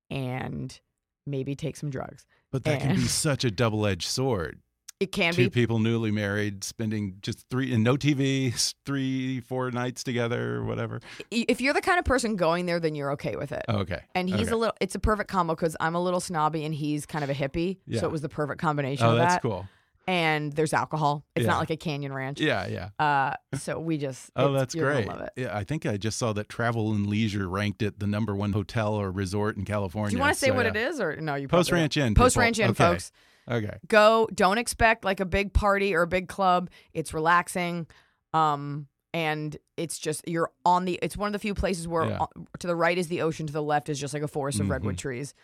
and 0.10 0.78
maybe 1.26 1.56
take 1.56 1.78
some 1.78 1.90
drugs. 1.90 2.26
But 2.52 2.66
that 2.66 2.82
can 2.82 2.96
be 2.98 3.04
such 3.04 3.44
a 3.46 3.52
double-edged 3.52 4.08
sword. 4.08 4.60
It 5.04 5.12
can 5.12 5.34
Two 5.34 5.44
be 5.46 5.50
people 5.50 5.80
newly 5.80 6.12
married, 6.12 6.64
spending 6.64 7.18
just 7.22 7.46
three 7.50 7.74
and 7.74 7.84
no 7.84 7.96
TV, 7.96 8.54
three, 8.86 9.42
four 9.42 9.70
nights 9.72 10.04
together, 10.04 10.56
or 10.58 10.64
whatever. 10.64 11.02
if 11.30 11.60
you're 11.62 11.74
the 11.74 11.82
kind 11.82 12.00
of 12.00 12.06
person 12.06 12.36
going 12.36 12.66
there, 12.66 12.80
then 12.80 12.96
you're 12.96 13.12
okay 13.12 13.36
with 13.36 13.52
it. 13.52 13.66
Okay. 13.68 14.00
And 14.16 14.30
he's 14.30 14.48
Okay. 14.48 14.52
a 14.52 14.58
little. 14.58 14.76
It's 14.80 14.96
a 14.96 15.00
perfect 15.00 15.30
combo 15.30 15.56
because 15.56 15.76
I'm 15.80 15.96
a 15.96 16.02
little 16.02 16.20
snobby 16.20 16.64
and 16.66 16.74
he's 16.74 17.06
kind 17.06 17.24
of 17.24 17.30
a 17.30 17.34
hippie. 17.34 17.80
Yeah. 17.86 18.00
So 18.00 18.06
it 18.08 18.12
was 18.12 18.22
the 18.22 18.30
perfect 18.30 18.62
combination 18.62 19.06
Oh, 19.06 19.12
of 19.12 19.18
that's 19.18 19.36
that. 19.36 19.42
cool. 19.42 19.68
And 20.06 20.52
there's 20.52 20.74
alcohol. 20.74 21.26
It's 21.36 21.46
Yeah. 21.46 21.52
not 21.52 21.60
like 21.60 21.70
a 21.70 21.78
canyon 21.78 22.12
ranch. 22.12 22.42
Yeah, 22.42 22.68
yeah. 22.68 22.90
Uh, 23.00 23.36
so 23.58 23.80
we 23.80 23.98
just. 23.98 24.32
Oh, 24.36 24.52
that's 24.52 24.76
great. 24.76 25.08
Love 25.08 25.22
it. 25.22 25.32
Yeah, 25.38 25.56
I 25.58 25.64
think 25.64 25.86
I 25.86 25.96
just 25.96 26.18
saw 26.20 26.34
that 26.34 26.50
Travel 26.50 26.92
and 26.92 27.08
Leisure 27.08 27.48
ranked 27.48 27.82
it 27.82 28.00
the 28.00 28.08
number 28.08 28.36
one 28.36 28.52
hotel 28.52 28.96
or 28.96 29.12
resort 29.12 29.56
in 29.56 29.64
California. 29.64 30.10
Do 30.12 30.18
you 30.18 30.22
want 30.22 30.34
to 30.34 30.40
say 30.40 30.48
So, 30.48 30.54
what 30.56 30.66
yeah. 30.66 30.72
it 30.72 30.76
is 30.90 31.00
or 31.00 31.16
no? 31.22 31.36
You 31.36 31.48
Post 31.48 31.72
Ranch. 31.72 31.96
Inn. 31.96 32.16
Post. 32.16 32.36
Ranch 32.36 32.60
Inn, 32.60 32.72
Okay. 32.72 32.84
folks. 32.84 33.12
Okay. 33.50 33.78
Go. 33.88 34.28
Don't 34.34 34.58
expect 34.58 35.06
like 35.06 35.20
a 35.22 35.26
big 35.26 35.54
party 35.54 35.94
or 35.96 36.02
a 36.02 36.08
big 36.08 36.28
club. 36.28 36.70
It's 36.94 37.14
relaxing. 37.14 37.88
Um. 38.34 38.88
And 39.16 39.56
it's 39.78 40.00
just 40.00 40.28
you're 40.28 40.50
on 40.66 40.86
the. 40.86 40.98
It's 41.04 41.16
one 41.16 41.28
of 41.28 41.34
the 41.34 41.40
few 41.40 41.54
places 41.54 41.88
where 41.88 42.06
Yeah. 42.10 42.18
uh, 42.24 42.26
to 42.60 42.66
the 42.68 42.76
right 42.76 42.98
is 42.98 43.10
the 43.10 43.22
ocean, 43.22 43.46
to 43.46 43.54
the 43.54 43.62
left 43.62 43.88
is 43.88 44.00
just 44.00 44.12
like 44.14 44.24
a 44.24 44.28
forest 44.28 44.60
of 44.60 44.70
redwood 44.70 44.98
trees. 44.98 45.36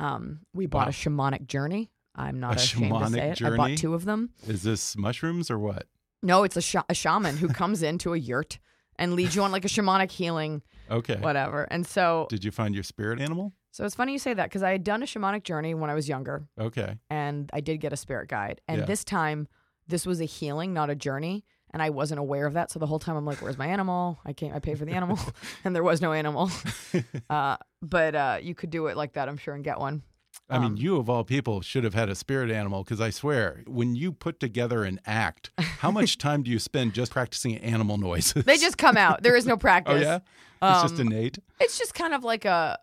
Um, 0.00 0.40
we 0.52 0.66
bought 0.66 0.86
Wow. 0.86 0.90
a 0.90 0.92
shamanic 0.92 1.46
journey. 1.46 1.90
I'm 2.14 2.40
not 2.40 2.54
A 2.54 2.56
ashamed 2.56 2.92
to 2.92 3.10
say 3.10 3.30
it. 3.30 3.42
I 3.42 3.56
bought 3.56 3.76
two 3.78 3.94
of 3.94 4.04
them. 4.04 4.30
Is 4.46 4.62
this 4.62 4.96
mushrooms 4.96 5.50
or 5.50 5.58
what? 5.58 5.86
No, 6.22 6.44
it's 6.44 6.56
a, 6.56 6.60
sh- 6.62 6.76
a 6.88 6.94
shaman 6.94 7.36
who 7.38 7.48
comes 7.48 7.82
into 7.82 8.12
a 8.14 8.18
yurt 8.18 8.58
and 8.96 9.14
leads 9.14 9.34
you 9.34 9.42
on 9.42 9.50
like 9.50 9.64
a 9.64 9.68
shamanic 9.68 10.10
healing, 10.10 10.62
Okay. 10.90 11.16
whatever. 11.16 11.64
And 11.70 11.86
so, 11.86 12.26
Did 12.28 12.44
you 12.44 12.50
find 12.50 12.74
your 12.74 12.84
spirit 12.84 13.20
animal? 13.20 13.52
so 13.70 13.84
it's 13.86 13.94
funny 13.94 14.12
you 14.12 14.18
say 14.18 14.34
that 14.34 14.44
because 14.50 14.62
I 14.62 14.70
had 14.72 14.84
done 14.84 15.02
a 15.02 15.06
shamanic 15.06 15.44
journey 15.44 15.72
when 15.74 15.88
I 15.88 15.94
was 15.94 16.06
younger, 16.08 16.46
Okay. 16.60 16.98
and 17.08 17.48
I 17.54 17.60
did 17.60 17.78
get 17.78 17.92
a 17.92 17.96
spirit 17.96 18.28
guide. 18.28 18.60
And 18.68 18.80
Yeah. 18.80 18.84
this 18.84 19.02
time, 19.04 19.48
this 19.88 20.04
was 20.06 20.20
a 20.20 20.26
healing, 20.26 20.74
not 20.74 20.90
a 20.90 20.94
journey. 20.94 21.44
And 21.74 21.80
I 21.82 21.88
wasn't 21.88 22.20
aware 22.20 22.46
of 22.46 22.52
that. 22.52 22.70
So 22.70 22.78
the 22.78 22.86
whole 22.86 22.98
time 22.98 23.16
I'm 23.16 23.24
like, 23.24 23.38
where's 23.40 23.56
my 23.56 23.66
animal? 23.66 24.20
I 24.26 24.34
can't, 24.34 24.54
I 24.54 24.58
pay 24.58 24.74
for 24.74 24.84
the 24.84 24.92
animal. 24.92 25.18
and 25.64 25.74
there 25.74 25.82
was 25.82 26.02
no 26.02 26.12
animal. 26.12 26.50
uh, 27.30 27.56
but 27.80 28.14
uh, 28.14 28.38
you 28.42 28.54
could 28.54 28.68
do 28.68 28.88
it 28.88 28.96
like 28.98 29.14
that, 29.14 29.26
I'm 29.26 29.38
sure, 29.38 29.54
and 29.54 29.64
get 29.64 29.78
one. 29.80 30.02
I 30.50 30.58
mean, 30.58 30.72
Um, 30.72 30.76
you 30.76 30.96
of 30.96 31.08
all 31.08 31.24
people 31.24 31.60
should 31.62 31.84
have 31.84 31.94
had 31.94 32.08
a 32.10 32.14
spirit 32.14 32.50
animal 32.50 32.84
because 32.84 33.00
I 33.00 33.10
swear, 33.10 33.62
when 33.66 33.94
you 33.94 34.12
put 34.12 34.38
together 34.40 34.84
an 34.84 35.00
act, 35.06 35.50
how 35.58 35.90
much 35.98 36.18
time 36.18 36.42
do 36.42 36.50
you 36.50 36.58
spend 36.58 36.92
just 36.92 37.12
practicing 37.12 37.56
animal 37.58 37.96
noises? 37.96 38.44
They 38.44 38.58
just 38.58 38.76
come 38.76 38.96
out. 38.98 39.22
There 39.22 39.36
is 39.36 39.46
no 39.46 39.56
practice. 39.68 39.94
oh 39.96 40.00
yeah, 40.00 40.16
it's 40.62 40.82
just 40.82 41.00
Um, 41.00 41.06
innate. 41.12 41.38
It's 41.60 41.78
just 41.78 41.94
kind 41.94 42.12
of 42.14 42.22
like 42.24 42.44
a 42.44 42.78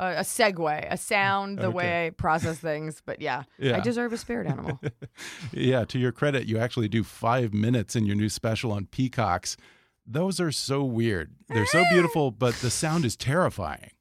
a, 0.00 0.06
a 0.06 0.20
segue, 0.22 0.86
a 0.92 0.96
sound, 0.96 1.60
the 1.60 1.70
way 1.70 2.06
I 2.06 2.10
process 2.10 2.58
things. 2.58 3.00
But 3.06 3.20
yeah, 3.22 3.44
Yeah. 3.58 3.76
I 3.76 3.80
deserve 3.80 4.12
a 4.12 4.18
spirit 4.18 4.46
animal. 4.48 4.80
Yeah, 5.52 5.84
to 5.84 5.98
your 6.00 6.10
credit, 6.10 6.46
you 6.46 6.58
actually 6.58 6.88
do 6.88 7.04
five 7.04 7.54
minutes 7.54 7.94
in 7.94 8.04
your 8.04 8.16
new 8.16 8.28
special 8.28 8.72
on 8.72 8.86
peacocks. 8.86 9.56
Those 10.04 10.40
are 10.40 10.50
so 10.50 10.82
weird. 10.82 11.36
They're 11.48 11.64
so 11.66 11.84
beautiful, 11.92 12.32
but 12.32 12.56
the 12.56 12.70
sound 12.70 13.04
is 13.04 13.16
terrifying. 13.16 13.92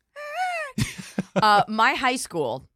uh, 1.36 1.64
my 1.68 1.94
high 1.94 2.16
school, 2.16 2.68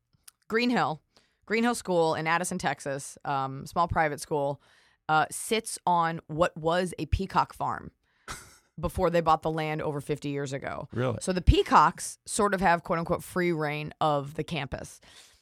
Greenhill, 0.48 1.02
Green 1.46 1.64
Hill 1.64 1.76
School 1.76 2.16
in 2.16 2.28
Addison, 2.28 2.58
Texas, 2.58 3.18
um, 3.26 3.66
small 3.66 3.88
private 3.88 4.20
school, 4.20 4.62
uh, 5.10 5.26
sits 5.32 5.80
on 5.86 6.20
what 6.28 6.56
was 6.58 6.94
a 7.00 7.06
peacock 7.08 7.54
farm 7.54 7.92
before 8.80 9.10
they 9.10 9.22
bought 9.22 9.42
the 9.42 9.52
land 9.52 9.82
over 9.82 10.02
50 10.02 10.30
years 10.30 10.54
ago. 10.54 10.88
Really? 10.92 11.18
So 11.22 11.32
the 11.32 11.42
peacocks 11.42 12.18
sort 12.26 12.54
of 12.54 12.62
have 12.62 12.84
quote 12.84 13.00
unquote 13.00 13.24
free 13.24 13.52
reign 13.52 13.94
of 14.02 14.36
the 14.36 14.44
campus. 14.44 15.00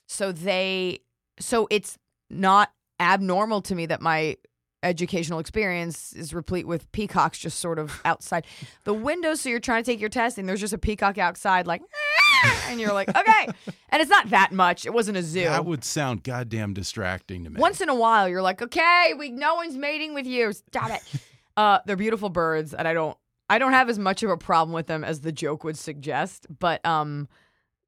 So 0.07 0.31
they, 0.31 0.99
so 1.39 1.67
it's 1.71 1.97
not 2.29 2.71
abnormal 2.99 3.61
to 3.63 3.75
me 3.75 3.87
that 3.87 4.01
my 4.01 4.37
educational 4.83 5.39
experience 5.39 6.13
is 6.13 6.33
replete 6.33 6.67
with 6.67 6.91
peacocks 6.91 7.39
just 7.39 7.59
sort 7.59 7.79
of 7.79 7.99
outside 8.05 8.45
the 8.83 8.93
window. 8.93 9.33
So 9.33 9.49
you're 9.49 9.59
trying 9.59 9.83
to 9.83 9.91
take 9.91 9.99
your 9.99 10.09
test 10.09 10.37
and 10.37 10.47
there's 10.47 10.61
just 10.61 10.73
a 10.73 10.77
peacock 10.77 11.17
outside, 11.17 11.65
like, 11.65 11.81
and 12.69 12.79
you're 12.79 12.93
like, 12.93 13.09
okay. 13.09 13.47
And 13.89 14.01
it's 14.01 14.09
not 14.09 14.29
that 14.29 14.51
much. 14.51 14.85
It 14.85 14.93
wasn't 14.93 15.17
a 15.17 15.23
zoo. 15.23 15.43
That 15.43 15.65
would 15.65 15.83
sound 15.83 16.23
goddamn 16.23 16.73
distracting 16.73 17.43
to 17.43 17.49
me. 17.49 17.59
Once 17.59 17.81
in 17.81 17.89
a 17.89 17.95
while, 17.95 18.27
you're 18.27 18.41
like, 18.41 18.61
okay, 18.61 19.13
we 19.17 19.31
no 19.31 19.55
one's 19.55 19.77
mating 19.77 20.13
with 20.13 20.25
you. 20.25 20.51
Stop 20.53 20.91
it. 20.91 21.01
Uh, 21.57 21.79
they're 21.85 21.95
beautiful 21.95 22.27
birds, 22.27 22.73
and 22.73 22.85
I 22.85 22.91
don't 22.91 23.17
I 23.49 23.59
don't 23.59 23.71
have 23.71 23.89
as 23.89 23.97
much 23.97 24.23
of 24.23 24.29
a 24.29 24.35
problem 24.35 24.73
with 24.73 24.87
them 24.87 25.05
as 25.05 25.21
the 25.21 25.31
joke 25.31 25.63
would 25.63 25.77
suggest. 25.77 26.47
But 26.59 26.85
um, 26.85 27.29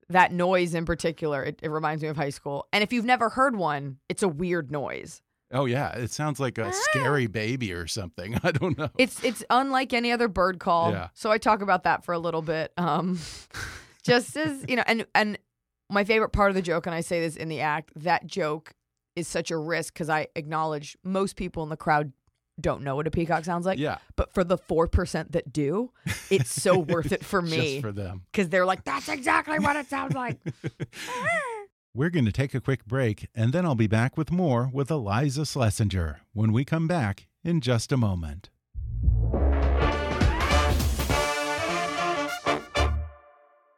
that 0.09 0.31
noise 0.31 0.73
in 0.73 0.85
particular, 0.85 1.43
it, 1.43 1.59
it 1.61 1.69
reminds 1.69 2.01
me 2.01 2.09
of 2.09 2.15
high 2.15 2.29
school. 2.29 2.67
And 2.71 2.83
if 2.83 2.93
you've 2.93 3.05
never 3.05 3.29
heard 3.29 3.55
one, 3.55 3.97
it's 4.07 4.23
a 4.23 4.27
weird 4.29 4.71
noise. 4.71 5.21
Oh 5.51 5.65
yeah, 5.65 5.93
it 5.93 6.11
sounds 6.11 6.39
like 6.39 6.57
a 6.57 6.73
scary 6.73 7.27
baby 7.27 7.71
or 7.71 7.87
something. 7.87 8.37
I 8.43 8.51
don't 8.51 8.77
know. 8.77 8.89
It's 8.97 9.23
it's 9.23 9.43
unlike 9.49 9.93
any 9.93 10.11
other 10.11 10.27
bird 10.27 10.59
call. 10.59 10.91
Yeah. 10.91 11.07
So 11.13 11.31
I 11.31 11.37
talk 11.37 11.61
about 11.61 11.83
that 11.83 12.03
for 12.03 12.13
a 12.13 12.19
little 12.19 12.41
bit. 12.41 12.73
Um, 12.77 13.17
just 14.07 14.35
as 14.37 14.65
you 14.67 14.75
know, 14.75 14.83
and 14.87 15.05
and 15.13 15.37
my 15.89 16.03
favorite 16.03 16.29
part 16.29 16.49
of 16.49 16.55
the 16.55 16.61
joke, 16.61 16.85
and 16.85 16.95
I 16.95 17.01
say 17.01 17.19
this 17.21 17.35
in 17.35 17.49
the 17.49 17.61
act, 17.61 17.91
that 17.95 18.25
joke 18.25 18.73
is 19.15 19.27
such 19.27 19.51
a 19.51 19.57
risk 19.57 19.93
because 19.93 20.09
I 20.09 20.27
acknowledge 20.35 20.97
most 21.03 21.35
people 21.35 21.63
in 21.63 21.69
the 21.69 21.77
crowd 21.77 22.11
don't 22.59 22.81
know 22.83 22.95
what 22.95 23.07
a 23.07 23.11
peacock 23.11 23.45
sounds 23.45 23.65
like. 23.65 23.77
Yeah. 23.79 23.97
But 24.15 24.33
for 24.33 24.43
the 24.43 24.57
four 24.57 24.87
percent 24.87 25.31
that 25.33 25.53
do, 25.53 25.91
it's 26.29 26.49
so 26.49 26.79
worth 26.93 27.11
it 27.11 27.23
for 27.23 27.41
me 27.41 27.73
Just 27.73 27.81
for 27.81 27.91
them. 27.91 28.23
because 28.31 28.49
they're 28.49 28.65
like, 28.65 28.83
that's 28.83 29.09
exactly 29.09 29.59
what 29.59 29.75
it 29.75 29.87
sounds 29.87 30.13
like. 30.15 30.37
We're 31.93 32.11
going 32.11 32.25
to 32.25 32.31
take 32.31 32.53
a 32.53 32.61
quick 32.61 32.85
break, 32.85 33.27
and 33.33 33.51
then 33.53 33.65
I'll 33.65 33.73
be 33.73 33.87
back 33.87 34.17
with 34.17 34.31
more 34.31 34.69
with 34.71 34.89
Iliza 34.89 35.41
Shlesinger 35.41 36.17
when 36.33 36.51
we 36.51 36.63
come 36.63 36.87
back 36.87 37.27
in 37.43 37.59
just 37.59 37.91
a 37.91 37.97
moment. 37.97 38.49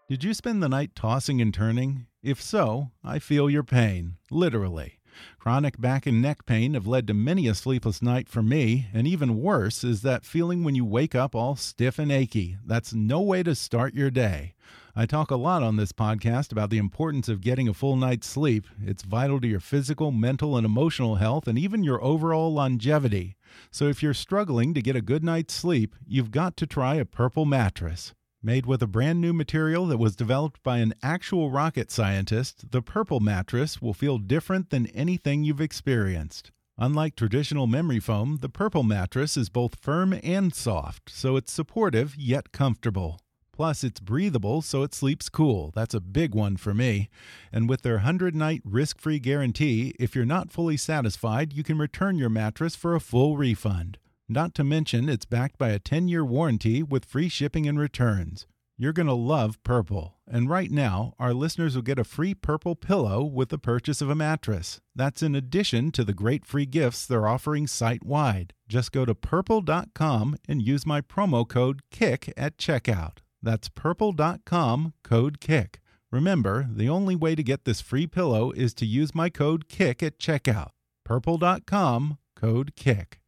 Did 0.10 0.24
you 0.24 0.34
spend 0.34 0.64
the 0.64 0.70
night 0.70 0.96
tossing 0.96 1.40
and 1.40 1.54
turning? 1.54 2.08
If 2.24 2.42
so, 2.42 2.90
I 3.04 3.20
feel 3.20 3.48
your 3.48 3.62
pain, 3.62 4.16
literally. 4.32 4.98
Chronic 5.38 5.80
back 5.80 6.08
and 6.08 6.20
neck 6.20 6.48
pain 6.48 6.74
have 6.74 6.88
led 6.88 7.06
to 7.06 7.14
many 7.14 7.48
a 7.48 7.54
sleepless 7.54 8.02
night 8.02 8.28
for 8.28 8.42
me, 8.42 8.88
and 8.92 9.06
even 9.06 9.40
worse 9.40 9.84
is 9.84 10.02
that 10.02 10.26
feeling 10.26 10.64
when 10.64 10.74
you 10.74 10.84
wake 10.84 11.14
up 11.14 11.36
all 11.36 11.56
stiff 11.56 12.00
and 12.00 12.12
achy. 12.12 12.58
That's 12.66 12.92
no 12.92 13.22
way 13.22 13.44
to 13.44 13.54
start 13.54 13.94
your 13.94 14.10
day. 14.10 14.56
I 14.96 15.06
talk 15.06 15.30
a 15.30 15.36
lot 15.36 15.62
on 15.62 15.76
this 15.76 15.92
podcast 15.92 16.52
about 16.52 16.72
the 16.72 16.80
importance 16.80 17.30
of 17.30 17.40
getting 17.40 17.70
a 17.70 17.74
full 17.76 17.96
night's 17.96 18.26
sleep. 18.26 18.66
It's 18.84 19.04
vital 19.04 19.40
to 19.42 19.48
your 19.48 19.60
physical, 19.60 20.10
mental, 20.10 20.58
and 20.58 20.66
emotional 20.66 21.18
health, 21.18 21.48
and 21.48 21.60
even 21.60 21.84
your 21.84 22.04
overall 22.04 22.52
longevity. 22.52 23.36
So 23.70 23.86
if 23.86 24.02
you're 24.02 24.16
struggling 24.16 24.74
to 24.74 24.82
get 24.82 24.96
a 24.96 25.04
good 25.04 25.24
night's 25.24 25.54
sleep, 25.54 25.96
you've 26.08 26.32
got 26.32 26.58
to 26.58 26.66
try 26.66 26.96
a 26.96 27.06
purple 27.06 27.46
mattress. 27.46 28.16
Made 28.42 28.66
with 28.66 28.82
a 28.82 28.88
brand 28.88 29.20
new 29.20 29.34
material 29.34 29.86
that 29.88 29.98
was 29.98 30.16
developed 30.16 30.64
by 30.64 30.78
an 30.78 30.94
actual 31.04 31.52
rocket 31.52 31.92
scientist, 31.92 32.72
the 32.72 32.82
Purple 32.82 33.20
mattress 33.20 33.82
will 33.82 33.94
feel 33.94 34.18
different 34.18 34.70
than 34.70 34.88
anything 34.88 35.44
you've 35.44 35.60
experienced. 35.60 36.52
Unlike 36.78 37.18
traditional 37.18 37.68
memory 37.68 38.00
foam, 38.00 38.38
the 38.40 38.48
Purple 38.48 38.84
mattress 38.84 39.36
is 39.36 39.50
both 39.50 39.76
firm 39.82 40.18
and 40.24 40.56
soft, 40.56 41.10
so 41.10 41.36
it's 41.36 41.52
supportive 41.52 42.16
yet 42.16 42.54
comfortable. 42.54 43.20
Plus, 43.52 43.84
it's 43.84 44.00
breathable, 44.00 44.62
so 44.62 44.84
it 44.84 44.94
sleeps 44.94 45.28
cool. 45.28 45.74
That's 45.76 45.94
a 45.94 46.00
big 46.00 46.34
one 46.34 46.56
for 46.56 46.74
me. 46.74 47.10
And 47.52 47.68
with 47.68 47.82
their 47.82 47.96
100 47.96 48.34
night 48.34 48.62
risk 48.64 49.02
free 49.02 49.20
guarantee, 49.20 49.94
if 50.00 50.16
you're 50.16 50.24
not 50.24 50.50
fully 50.50 50.78
satisfied, 50.78 51.52
you 51.52 51.66
can 51.66 51.78
return 51.78 52.18
your 52.18 52.30
mattress 52.30 52.74
for 52.74 52.96
a 52.96 53.02
full 53.02 53.36
refund. 53.36 53.98
Not 54.32 54.54
to 54.56 54.64
mention, 54.64 55.10
it's 55.10 55.26
backed 55.26 55.58
by 55.58 55.70
a 55.70 55.80
10 55.80 56.08
year 56.08 56.24
warranty 56.24 56.84
with 56.84 57.04
free 57.04 57.30
shipping 57.30 57.68
and 57.68 57.80
returns. 57.80 58.46
You're 58.78 58.94
going 58.94 59.08
to 59.08 59.14
love 59.14 59.62
Purple. 59.64 60.18
And 60.28 60.48
right 60.48 60.70
now, 60.70 61.16
our 61.18 61.34
listeners 61.34 61.76
will 61.76 61.82
get 61.82 61.98
a 61.98 62.04
free 62.04 62.36
Purple 62.36 62.76
pillow 62.76 63.24
with 63.24 63.50
the 63.50 63.58
purchase 63.58 64.02
of 64.02 64.10
a 64.10 64.16
mattress. 64.16 64.82
That's 64.96 65.24
in 65.24 65.34
addition 65.34 65.92
to 65.94 66.04
the 66.04 66.14
great 66.14 66.46
free 66.46 66.68
gifts 66.68 67.08
they're 67.08 67.28
offering 67.28 67.66
site 67.66 68.06
wide. 68.06 68.54
Just 68.68 68.92
go 68.92 69.04
to 69.04 69.16
purple.com 69.16 70.38
and 70.48 70.62
use 70.62 70.86
my 70.86 71.02
promo 71.02 71.46
code 71.48 71.82
KICK 71.92 72.32
at 72.38 72.58
checkout. 72.58 73.18
That's 73.42 73.68
purple.com 73.68 74.94
code 75.04 75.42
KICK. 75.42 75.80
Remember, 76.12 76.68
the 76.72 76.88
only 76.88 77.16
way 77.16 77.34
to 77.34 77.42
get 77.42 77.66
this 77.66 77.82
free 77.82 78.06
pillow 78.06 78.52
is 78.52 78.76
to 78.76 78.86
use 78.86 79.16
my 79.16 79.30
code 79.30 79.68
KICK 79.68 80.04
at 80.04 80.20
checkout. 80.20 80.70
Purple.com 81.04 82.20
code 82.36 82.76
KICK. 82.76 83.19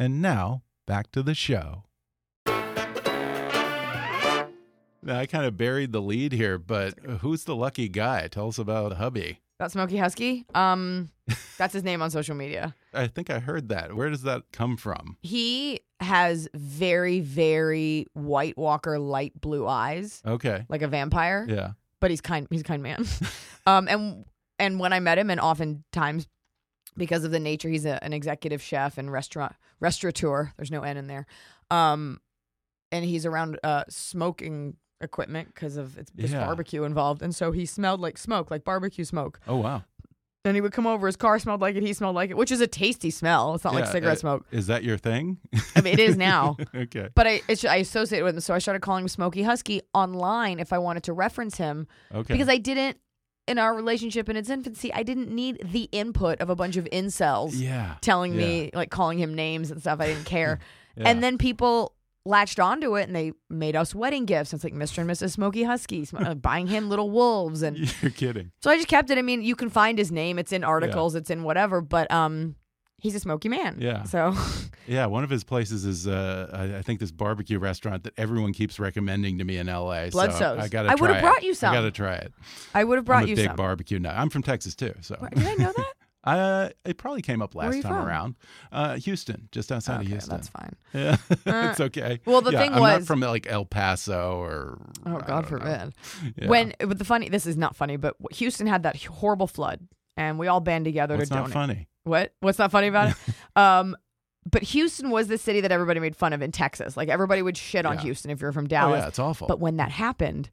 And 0.00 0.22
now, 0.22 0.62
back 0.86 1.12
to 1.12 1.22
the 1.22 1.34
show. 1.34 1.84
Now, 5.02 5.18
I 5.18 5.26
kind 5.26 5.44
of 5.44 5.58
buried 5.58 5.92
the 5.92 6.00
lead 6.00 6.32
here, 6.32 6.56
but 6.56 6.98
who's 7.20 7.44
the 7.44 7.54
lucky 7.54 7.86
guy? 7.86 8.26
Tell 8.28 8.48
us 8.48 8.56
about 8.58 8.94
hubby. 8.94 9.40
That 9.58 9.70
Smoky 9.72 9.98
Husky. 9.98 10.46
Um, 10.54 11.10
that's 11.58 11.74
his 11.74 11.84
name 11.84 12.00
on 12.00 12.10
social 12.10 12.34
media. 12.34 12.74
I 12.94 13.08
think 13.08 13.28
I 13.28 13.40
heard 13.40 13.68
that. 13.68 13.94
Where 13.94 14.08
does 14.08 14.22
that 14.22 14.44
come 14.54 14.78
from? 14.78 15.18
He 15.20 15.80
has 16.00 16.48
very, 16.54 17.20
very 17.20 18.06
White 18.14 18.56
Walker 18.56 18.98
light 18.98 19.38
blue 19.38 19.66
eyes, 19.66 20.22
Okay. 20.26 20.64
like 20.70 20.80
a 20.80 20.88
vampire. 20.88 21.44
Yeah. 21.46 21.72
But 22.00 22.10
he's 22.10 22.22
kind. 22.22 22.46
He's 22.48 22.62
a 22.62 22.64
kind 22.64 22.82
man. 22.82 23.04
um, 23.66 23.86
and 23.86 24.24
and 24.58 24.80
when 24.80 24.94
I 24.94 25.00
met 25.00 25.18
him, 25.18 25.28
and 25.28 25.38
oftentimes 25.38 26.26
because 26.96 27.24
of 27.24 27.30
the 27.30 27.40
nature, 27.40 27.68
he's 27.68 27.84
a, 27.86 28.02
an 28.04 28.12
executive 28.12 28.62
chef 28.62 28.98
and 28.98 29.10
restaurant 29.12 29.54
restaurateur. 29.80 30.52
There's 30.56 30.70
no 30.70 30.82
N 30.82 30.96
in 30.96 31.06
there. 31.06 31.26
Um, 31.70 32.20
and 32.92 33.04
he's 33.04 33.24
around 33.26 33.58
uh 33.62 33.84
smoking 33.88 34.76
equipment 35.00 35.54
because 35.54 35.76
of 35.76 35.96
it's, 35.96 36.10
it's 36.18 36.32
Yeah. 36.32 36.44
barbecue 36.44 36.84
involved, 36.84 37.22
and 37.22 37.34
so 37.34 37.52
he 37.52 37.64
smelled 37.66 38.00
like 38.00 38.18
smoke, 38.18 38.50
like 38.50 38.64
barbecue 38.64 39.04
smoke. 39.04 39.40
Oh, 39.46 39.56
wow. 39.56 39.84
And 40.44 40.54
he 40.54 40.62
would 40.62 40.72
come 40.72 40.86
over, 40.86 41.06
his 41.06 41.16
car 41.16 41.38
smelled 41.38 41.60
like 41.60 41.76
it, 41.76 41.82
he 41.82 41.92
smelled 41.92 42.14
like 42.16 42.30
it, 42.30 42.36
which 42.36 42.50
is 42.50 42.62
a 42.62 42.66
tasty 42.66 43.10
smell. 43.10 43.54
It's 43.54 43.62
not 43.64 43.74
like 43.74 43.84
Yeah, 43.84 43.90
cigarette 43.92 44.16
uh, 44.16 44.20
smoke. 44.20 44.46
Is 44.50 44.68
that 44.68 44.82
your 44.84 44.96
thing? 44.96 45.36
I 45.76 45.82
mean, 45.82 45.92
it 45.92 46.00
is 46.00 46.16
now. 46.16 46.56
okay. 46.74 47.08
But 47.14 47.26
I 47.26 47.42
it's, 47.46 47.62
I 47.64 47.76
associate 47.76 48.20
it 48.20 48.22
with 48.22 48.34
him, 48.36 48.40
so 48.40 48.54
I 48.54 48.58
started 48.58 48.80
calling 48.80 49.04
him 49.04 49.08
Smoky 49.08 49.42
Husky 49.42 49.82
online 49.92 50.58
if 50.58 50.72
I 50.72 50.78
wanted 50.78 51.02
to 51.04 51.12
reference 51.12 51.58
him 51.58 51.86
Okay. 52.14 52.32
because 52.34 52.48
I 52.48 52.56
didn't 52.56 52.96
in 53.50 53.58
our 53.58 53.74
relationship 53.74 54.28
in 54.28 54.36
its 54.36 54.48
infancy. 54.48 54.92
I 54.94 55.02
didn't 55.02 55.28
need 55.30 55.60
the 55.72 55.88
input 55.92 56.40
of 56.40 56.48
a 56.50 56.54
bunch 56.56 56.76
of 56.76 56.84
incels 56.92 57.52
yeah. 57.54 57.96
telling 58.00 58.32
yeah. 58.34 58.38
me 58.46 58.70
like 58.72 58.90
calling 58.90 59.18
him 59.18 59.34
names 59.34 59.70
and 59.70 59.80
stuff. 59.80 60.00
I 60.00 60.06
didn't 60.06 60.24
care, 60.36 60.60
Yeah. 60.96 61.08
and 61.08 61.22
then 61.22 61.36
people 61.36 61.94
latched 62.24 62.60
onto 62.60 62.96
it 62.96 63.04
and 63.08 63.16
they 63.16 63.32
made 63.48 63.74
us 63.74 63.94
wedding 63.94 64.24
gifts. 64.26 64.52
It's 64.52 64.62
like 64.62 64.74
Mr. 64.74 64.98
and 64.98 65.10
Mrs. 65.10 65.30
Smoky 65.32 65.64
Husky, 65.64 66.06
uh, 66.14 66.34
buying 66.48 66.66
him 66.68 66.88
little 66.88 67.10
wolves, 67.10 67.62
and 67.62 67.76
You're 68.02 68.10
kidding. 68.12 68.52
so 68.62 68.70
I 68.70 68.76
just 68.76 68.88
kept 68.88 69.10
it. 69.10 69.18
I 69.18 69.22
mean, 69.22 69.42
you 69.42 69.56
can 69.56 69.68
find 69.68 69.98
his 69.98 70.12
name; 70.12 70.38
it's 70.38 70.52
in 70.52 70.62
articles, 70.62 71.14
it's 71.14 71.30
in 71.30 71.42
whatever, 71.42 71.80
but 71.80 72.10
um. 72.10 72.54
He's 73.00 73.14
a 73.14 73.20
smoky 73.20 73.48
man. 73.48 73.76
Yeah. 73.80 74.04
So 74.04 74.34
Yeah, 74.86 75.06
one 75.06 75.24
of 75.24 75.30
his 75.30 75.44
places 75.44 75.84
is 75.84 76.06
uh, 76.06 76.50
I, 76.52 76.78
I 76.78 76.82
think 76.82 77.00
this 77.00 77.10
barbecue 77.10 77.58
restaurant 77.58 78.04
that 78.04 78.14
everyone 78.18 78.52
keeps 78.52 78.78
recommending 78.78 79.38
to 79.38 79.44
me 79.44 79.56
in 79.58 79.66
LA. 79.68 80.08
Bludso's. 80.10 80.38
So 80.38 80.58
I 80.58 80.68
got 80.68 80.82
to 80.84 80.90
I 80.90 80.94
would've 80.94 81.20
brought 81.20 81.42
you 81.42 81.54
some. 81.54 81.72
I 81.72 81.76
got 81.76 81.82
to 81.82 81.90
try 81.90 82.14
it. 82.14 82.32
I 82.74 82.84
would 82.84 82.96
have 82.98 83.04
brought 83.04 83.20
I'm 83.22 83.24
a 83.26 83.28
you 83.28 83.36
big 83.36 83.46
some. 83.46 83.56
barbecue 83.56 83.98
nut. 83.98 84.14
I'm 84.16 84.30
from 84.30 84.42
Texas 84.42 84.74
too, 84.74 84.94
so 85.00 85.16
Did 85.34 85.46
I 85.46 85.54
know 85.54 85.72
that? 85.76 85.92
uh, 86.24 86.68
it 86.84 86.98
probably 86.98 87.22
came 87.22 87.40
up 87.40 87.54
last 87.54 87.72
time 87.80 87.82
from? 87.94 88.06
around. 88.06 88.34
Uh, 88.72 88.96
Houston, 88.96 89.48
just 89.52 89.70
outside 89.72 90.00
of 90.02 90.06
Houston. 90.08 90.34
that's 90.36 90.48
fine. 90.48 90.76
Yeah, 90.92 91.16
Uh, 91.46 91.68
it's 91.70 91.80
okay. 91.80 92.20
well, 92.26 92.40
the 92.42 92.50
Yeah, 92.52 92.60
thing 92.60 92.72
I'm 92.74 92.82
not 92.82 92.98
was- 92.98 93.06
from 93.06 93.20
like 93.20 93.46
El 93.50 93.64
Paso 93.64 94.38
or. 94.40 94.78
Oh 95.06 95.18
God 95.20 95.46
forbid. 95.46 95.94
Yeah. 96.36 96.48
When 96.48 96.74
but 96.80 96.98
the 96.98 97.04
funny 97.04 97.28
this 97.28 97.46
is 97.46 97.56
not 97.56 97.76
funny, 97.76 97.96
but 97.96 98.16
Houston 98.32 98.66
had 98.66 98.82
that 98.82 99.02
horrible 99.02 99.46
flood, 99.46 99.86
and 100.16 100.38
we 100.38 100.48
all 100.48 100.60
band 100.60 100.84
together 100.84 101.16
What's 101.16 101.28
to 101.30 101.34
not 101.36 101.40
donate. 101.50 101.54
Not 101.54 101.60
funny? 101.68 101.86
What? 102.04 102.32
What's 102.40 102.58
not 102.58 102.70
funny 102.70 102.86
about 102.88 103.10
it? 103.10 103.16
um, 103.56 103.96
but 104.50 104.62
Houston 104.62 105.10
was 105.10 105.28
the 105.28 105.38
city 105.38 105.60
that 105.60 105.70
everybody 105.72 106.00
made 106.00 106.16
fun 106.16 106.32
of 106.32 106.40
in 106.42 106.50
Texas. 106.52 106.96
Like 106.96 107.08
everybody 107.08 107.42
would 107.42 107.56
shit 107.56 107.84
on 107.86 107.96
Yeah. 107.96 108.02
Houston 108.02 108.30
if 108.30 108.40
you're 108.40 108.52
from 108.52 108.64
Oh 108.64 108.68
Dallas. 108.68 109.02
yeah, 109.02 109.08
it's 109.08 109.18
awful. 109.18 109.46
But 109.48 109.60
when 109.60 109.76
that 109.76 109.90
happened, 109.90 110.50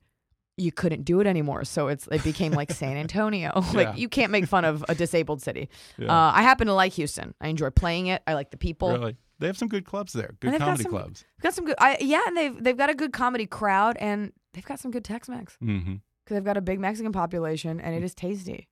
you 0.57 0.71
couldn't 0.71 1.03
do 1.03 1.19
it 1.21 1.27
anymore. 1.27 1.63
So 1.63 1.87
it's 1.87 2.07
it 2.11 2.23
became 2.23 2.51
like 2.51 2.71
San 2.71 2.97
Antonio. 3.05 3.51
like 3.73 3.87
Yeah. 3.87 3.95
you 3.95 4.09
can't 4.09 4.31
make 4.31 4.45
fun 4.47 4.65
of 4.65 4.83
a 4.89 4.95
disabled 4.95 5.41
city. 5.41 5.69
Yeah. 5.97 6.07
Uh, 6.11 6.31
I 6.35 6.41
happen 6.41 6.67
to 6.67 6.73
like 6.73 6.93
Houston. 6.93 7.33
I 7.39 7.47
enjoy 7.47 7.69
playing 7.69 8.07
it. 8.07 8.21
I 8.27 8.33
like 8.33 8.51
the 8.51 8.57
people. 8.57 8.91
really, 8.91 9.15
they 9.39 9.47
have 9.47 9.57
some 9.57 9.67
good 9.69 9.85
clubs 9.85 10.13
there. 10.13 10.35
Good 10.41 10.51
they've 10.53 10.59
got 10.59 10.65
comedy 10.65 10.83
some- 10.83 10.91
clubs. 10.91 11.23
We've 11.37 11.43
got 11.43 11.53
some 11.53 11.65
good. 11.65 11.75
I, 11.79 11.97
yeah, 12.01 12.21
and 12.27 12.35
they've 12.35 12.63
they've 12.63 12.77
got 12.77 12.89
a 12.89 12.95
good 12.95 13.13
comedy 13.13 13.45
crowd, 13.45 13.95
and 13.99 14.33
they've 14.53 14.65
got 14.65 14.79
some 14.79 14.91
good 14.91 15.05
Tex-Mex. 15.05 15.55
because 15.61 15.85
they've 16.27 16.43
got 16.43 16.57
a 16.57 16.61
big 16.61 16.79
Mexican 16.79 17.11
population 17.13 17.79
and 17.79 17.95
it 17.95 18.03
is 18.03 18.13
tasty. 18.15 18.67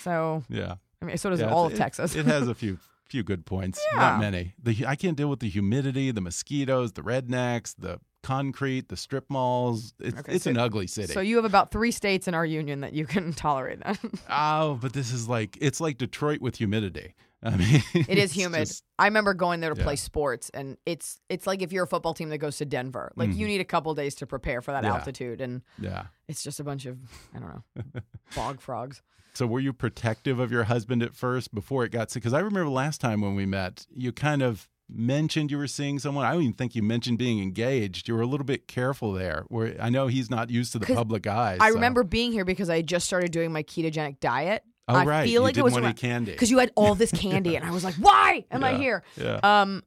So 0.00 0.42
Yeah. 0.48 0.76
I 1.02 1.04
mean, 1.04 1.16
so 1.18 1.30
does 1.30 1.40
Yeah, 1.40 1.50
all 1.50 1.66
of 1.66 1.74
it- 1.74 1.76
Texas. 1.76 2.14
It, 2.14 2.26
has 2.26 2.48
a 2.48 2.54
few 2.62 2.78
few 3.08 3.22
good 3.22 3.46
points. 3.46 3.80
Yeah. 3.92 4.00
Not 4.00 4.20
many. 4.20 4.54
The 4.62 4.84
I 4.86 4.96
can't 4.96 5.16
deal 5.16 5.28
with 5.28 5.40
the 5.40 5.48
humidity, 5.48 6.10
the 6.10 6.20
mosquitoes, 6.20 6.92
the 6.92 7.02
rednecks, 7.02 7.74
the 7.78 8.00
concrete, 8.22 8.88
the 8.88 8.96
strip 8.96 9.26
malls. 9.30 9.94
It's 10.00 10.18
Okay, 10.18 10.34
it's 10.34 10.44
so- 10.44 10.50
an 10.50 10.58
ugly 10.58 10.86
city. 10.88 11.12
so 11.12 11.20
you 11.20 11.36
have 11.36 11.44
about 11.44 11.70
three 11.70 11.92
states 11.92 12.26
in 12.26 12.34
our 12.34 12.44
union 12.46 12.80
that 12.80 12.92
you 12.94 13.06
can 13.06 13.32
tolerate 13.46 13.80
that. 13.84 13.98
oh, 14.30 14.78
but 14.82 14.92
this 14.92 15.12
is 15.12 15.28
like 15.28 15.56
it's 15.60 15.80
like 15.80 15.98
Detroit 15.98 16.40
with 16.40 16.56
humidity. 16.56 17.14
I 17.46 17.56
mean, 17.56 17.82
it 18.08 18.18
is 18.18 18.32
humid. 18.32 18.66
just- 18.66 18.84
I 18.98 19.04
remember 19.06 19.34
going 19.34 19.60
there 19.60 19.72
to 19.72 19.78
Yeah. 19.78 19.84
play 19.84 19.96
sports, 19.96 20.50
and 20.54 20.76
it's 20.86 21.20
it's 21.28 21.46
like 21.46 21.62
if 21.62 21.72
you're 21.72 21.84
a 21.84 21.86
football 21.86 22.14
team 22.14 22.28
that 22.30 22.38
goes 22.38 22.56
to 22.58 22.64
Denver, 22.64 23.12
like 23.16 23.34
you 23.34 23.46
need 23.46 23.60
a 23.60 23.64
couple 23.64 23.94
days 23.94 24.14
to 24.16 24.26
prepare 24.26 24.60
for 24.62 24.72
that 24.72 24.82
Mm-hmm. 24.84 24.92
Yeah. 24.92 24.98
altitude, 24.98 25.40
and 25.40 25.62
yeah. 25.80 26.04
it's 26.28 26.42
just 26.42 26.60
a 26.60 26.64
bunch 26.64 26.86
of 26.86 26.98
I 27.34 27.38
don't 27.38 27.48
know 27.48 28.00
bog 28.36 28.60
frogs. 28.60 29.02
So 29.34 29.46
were 29.46 29.60
you 29.60 29.72
protective 29.74 30.38
of 30.38 30.50
your 30.50 30.64
husband 30.64 31.02
at 31.02 31.14
first 31.14 31.54
before 31.54 31.84
it 31.84 31.90
got 31.92 32.10
sick? 32.10 32.22
Because 32.22 32.32
I 32.32 32.38
remember 32.40 32.70
last 32.70 33.00
time 33.02 33.20
when 33.20 33.34
we 33.34 33.44
met, 33.44 33.86
you 33.94 34.10
kind 34.12 34.40
of 34.42 34.66
mentioned 34.88 35.50
you 35.50 35.58
were 35.58 35.66
seeing 35.66 35.98
someone. 35.98 36.24
I 36.24 36.32
don't 36.32 36.40
even 36.42 36.54
think 36.54 36.74
you 36.74 36.82
mentioned 36.82 37.18
being 37.18 37.42
engaged. 37.42 38.08
You 38.08 38.14
were 38.14 38.22
a 38.22 38.26
little 38.26 38.46
bit 38.46 38.66
careful 38.66 39.12
there. 39.12 39.44
Where 39.48 39.76
I 39.78 39.90
know 39.90 40.06
he's 40.06 40.30
not 40.30 40.48
used 40.48 40.72
to 40.72 40.78
the 40.78 40.86
public 40.94 41.26
eye. 41.26 41.58
I 41.60 41.68
so- 41.68 41.74
remember 41.74 42.02
being 42.02 42.32
here 42.32 42.46
because 42.46 42.70
I 42.70 42.80
just 42.80 43.06
started 43.06 43.30
doing 43.30 43.52
my 43.52 43.62
ketogenic 43.62 44.20
diet. 44.20 44.62
Oh, 44.88 44.94
I 44.94 45.04
right. 45.04 45.24
feel 45.24 45.32
You 45.32 45.40
like 45.40 45.56
it 45.56 45.64
was 45.64 45.72
want 45.72 45.84
any 45.84 45.94
candy. 45.94 46.32
because 46.32 46.50
you 46.50 46.58
had 46.58 46.70
all 46.76 46.94
this 46.94 47.10
candy, 47.24 47.56
and 47.56 47.64
I 47.64 47.70
was 47.72 47.82
like, 47.84 47.94
"Why 48.00 48.44
am 48.50 48.62
I 48.64 48.74
here?" 48.74 49.02
Yeah. 49.16 49.40
Um, 49.42 49.82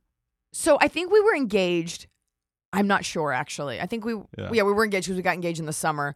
so 0.52 0.78
I 0.82 0.88
think 0.88 1.12
we 1.12 1.22
were 1.22 1.36
engaged. 1.36 2.08
I'm 2.74 2.88
not 2.88 3.06
sure 3.06 3.32
actually. 3.32 3.80
I 3.80 3.86
think 3.86 4.04
we 4.06 4.14
Yeah. 4.38 4.50
yeah, 4.52 4.64
we 4.64 4.74
were 4.74 4.84
engaged 4.84 5.08
because 5.08 5.16
we 5.18 5.22
got 5.24 5.36
engaged 5.36 5.60
in 5.60 5.66
the 5.66 5.74
summer. 5.74 6.16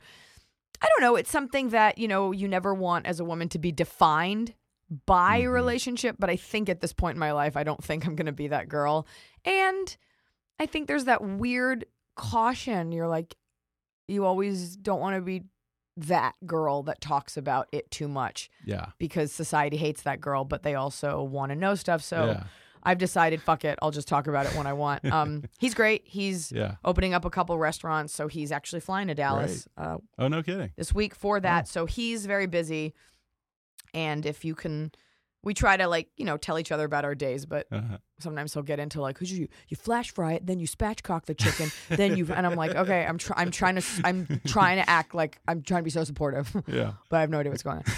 I 0.82 0.88
don't 0.89 1.02
know. 1.02 1.15
It's 1.15 1.32
something 1.32 1.69
that 1.69 1.98
you 1.98 2.08
know 2.08 2.32
you 2.32 2.48
never 2.48 2.74
want 2.74 3.06
as 3.08 3.19
a 3.19 3.26
woman 3.26 3.48
to 3.50 3.60
be 3.60 3.72
defined 3.72 4.54
by 5.06 5.38
a 5.38 5.43
Mhm. 5.46 5.54
relationship. 5.54 6.17
But 6.19 6.30
I 6.30 6.36
think 6.36 6.67
at 6.69 6.82
this 6.82 6.91
point 6.93 7.15
in 7.15 7.19
my 7.19 7.32
life, 7.32 7.56
I 7.56 7.63
don't 7.63 7.82
think 7.84 8.06
I'm 8.06 8.15
going 8.15 8.26
to 8.28 8.32
be 8.34 8.50
that 8.50 8.67
girl. 8.69 9.08
And 9.46 9.96
I 10.60 10.65
think 10.65 10.88
there's 10.88 11.06
that 11.06 11.24
weird 11.24 11.86
caution. 12.15 12.91
You're 12.91 13.08
like, 13.08 13.36
you 14.08 14.26
always 14.26 14.76
don't 14.76 15.00
want 15.00 15.15
to 15.15 15.22
be 15.22 15.43
that 15.98 16.34
girl 16.46 16.84
that 16.84 17.00
talks 17.02 17.38
about 17.38 17.68
it 17.72 17.90
too 17.92 18.08
much 18.08 18.50
yeah. 18.66 18.88
because 18.98 19.32
society 19.32 19.78
hates 19.78 20.02
that 20.04 20.20
girl, 20.20 20.44
but 20.44 20.64
they 20.64 20.76
also 20.76 21.22
want 21.24 21.52
to 21.52 21.56
know 21.56 21.76
stuff. 21.76 22.02
So 22.02 22.26
yeah. 22.26 22.44
I've 22.86 22.98
decided, 22.98 23.42
fuck 23.42 23.64
it, 23.64 23.78
I'll 23.82 23.92
just 23.92 24.08
talk 24.08 24.28
about 24.28 24.46
it 24.48 24.56
when 24.56 24.68
I 24.68 24.74
want. 24.74 25.04
Um, 25.12 25.44
he's 25.60 25.74
great. 25.74 26.02
He's 26.06 26.52
Yeah. 26.52 26.76
opening 26.84 27.14
up 27.14 27.26
a 27.26 27.30
couple 27.30 27.58
restaurants, 27.58 28.14
so 28.14 28.28
he's 28.28 28.52
actually 28.52 28.80
flying 28.82 29.08
to 29.08 29.14
Dallas 29.16 29.68
uh, 29.78 29.98
Oh, 30.18 30.28
no 30.28 30.42
kidding. 30.44 30.72
this 30.76 30.94
week 30.94 31.14
for 31.16 31.40
that. 31.40 31.68
So 31.68 31.86
he's 31.86 32.26
very 32.26 32.48
busy. 32.48 32.94
And 33.94 34.26
if 34.26 34.44
you 34.44 34.56
can, 34.56 34.92
we 35.44 35.54
try 35.54 35.78
to 35.78 35.88
like 35.88 36.10
you 36.18 36.26
know 36.26 36.38
tell 36.38 36.58
each 36.58 36.72
other 36.72 36.86
about 36.86 37.06
our 37.06 37.16
days, 37.16 37.46
but 37.46 37.68
Uh-huh. 37.72 37.98
Sometimes 38.24 38.54
he'll 38.54 38.64
get 38.64 38.80
into 38.80 39.00
like, 39.02 39.18
who's 39.20 39.32
you? 39.32 39.48
You 39.68 39.78
flash 39.78 40.12
fry 40.12 40.34
it, 40.34 40.48
then 40.48 40.60
you 40.60 40.68
spatchcock 40.68 41.26
the 41.26 41.36
chicken, 41.36 41.72
then 41.90 42.18
you 42.18 42.28
and 42.34 42.48
I'm 42.48 42.56
like, 42.56 42.74
okay, 42.76 43.06
I'm 43.06 43.18
try- 43.18 43.36
I'm 43.40 43.52
trying 43.52 43.76
to 43.76 43.84
I'm 44.04 44.42
trying 44.48 44.78
to 44.78 44.90
act 44.90 45.14
like 45.14 45.40
I'm 45.48 45.62
trying 45.62 45.82
to 45.82 45.84
be 45.84 45.90
so 45.92 46.04
supportive, 46.04 46.56
Yeah. 46.68 46.94
but 47.10 47.18
I 47.18 47.22
have 47.22 47.30
no 47.30 47.40
idea 47.40 47.52
what's 47.52 47.64
going 47.64 47.78
on. 47.78 47.84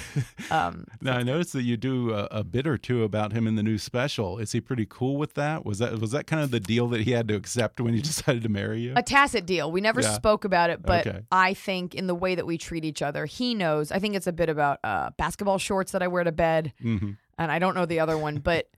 Um, 0.51 0.85
Now 1.01 1.17
I 1.17 1.23
noticed 1.23 1.53
that 1.53 1.63
you 1.63 1.75
do 1.77 2.13
a, 2.13 2.25
a 2.31 2.43
bit 2.43 2.67
or 2.67 2.77
two 2.77 3.03
about 3.03 3.31
him 3.33 3.47
in 3.47 3.55
the 3.55 3.63
new 3.63 3.77
special. 3.77 4.37
Is 4.37 4.51
he 4.51 4.61
pretty 4.61 4.85
cool 4.87 5.17
with 5.17 5.33
that? 5.35 5.65
Was 5.65 5.79
that 5.79 5.99
was 5.99 6.11
that 6.11 6.27
kind 6.27 6.43
of 6.43 6.51
the 6.51 6.59
deal 6.59 6.87
that 6.89 7.01
he 7.01 7.11
had 7.11 7.27
to 7.29 7.35
accept 7.35 7.79
when 7.79 7.93
he 7.93 8.01
decided 8.01 8.43
to 8.43 8.49
marry 8.49 8.81
you? 8.81 8.93
a 8.95 9.01
tacit 9.03 9.45
deal. 9.45 9.71
We 9.71 9.81
never 9.81 10.01
Yeah. 10.01 10.13
spoke 10.13 10.45
about 10.45 10.69
it, 10.69 10.81
but 10.81 11.07
Okay. 11.07 11.19
I 11.31 11.53
think 11.53 11.95
in 11.95 12.07
the 12.07 12.15
way 12.15 12.35
that 12.35 12.45
we 12.45 12.57
treat 12.57 12.85
each 12.85 13.01
other, 13.01 13.25
he 13.25 13.53
knows. 13.55 13.91
I 13.91 13.99
think 13.99 14.15
it's 14.15 14.27
a 14.27 14.33
bit 14.33 14.49
about 14.49 14.79
uh, 14.83 15.11
basketball 15.17 15.57
shorts 15.57 15.91
that 15.93 16.01
I 16.03 16.07
wear 16.07 16.23
to 16.23 16.31
bed, 16.31 16.73
hmm 16.81 17.11
and 17.37 17.51
I 17.51 17.59
don't 17.59 17.75
know 17.75 17.85
the 17.85 17.99
other 17.99 18.17
one, 18.17 18.37
but 18.37 18.69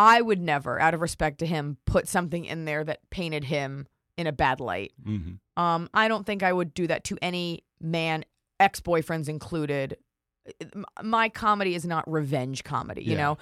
I 0.00 0.20
would 0.22 0.40
never, 0.40 0.80
out 0.80 0.94
of 0.94 1.00
respect 1.02 1.38
to 1.40 1.46
him, 1.46 1.76
put 1.84 2.08
something 2.08 2.44
in 2.46 2.64
there 2.64 2.82
that 2.84 3.00
painted 3.10 3.44
him 3.44 3.86
in 4.16 4.26
a 4.26 4.32
bad 4.32 4.58
light. 4.60 4.92
hmm 5.04 5.32
Um, 5.56 5.90
I 5.92 6.08
don't 6.08 6.24
think 6.24 6.42
I 6.42 6.52
would 6.52 6.72
do 6.72 6.86
that 6.86 7.04
to 7.04 7.18
any 7.20 7.64
man, 7.80 8.24
ex 8.58 8.80
boyfriends 8.80 9.28
included. 9.28 9.98
My 11.02 11.28
comedy 11.28 11.74
is 11.74 11.84
not 11.84 12.10
revenge 12.10 12.64
comedy, 12.64 13.02
you 13.02 13.12
Yeah. 13.12 13.16
know. 13.18 13.38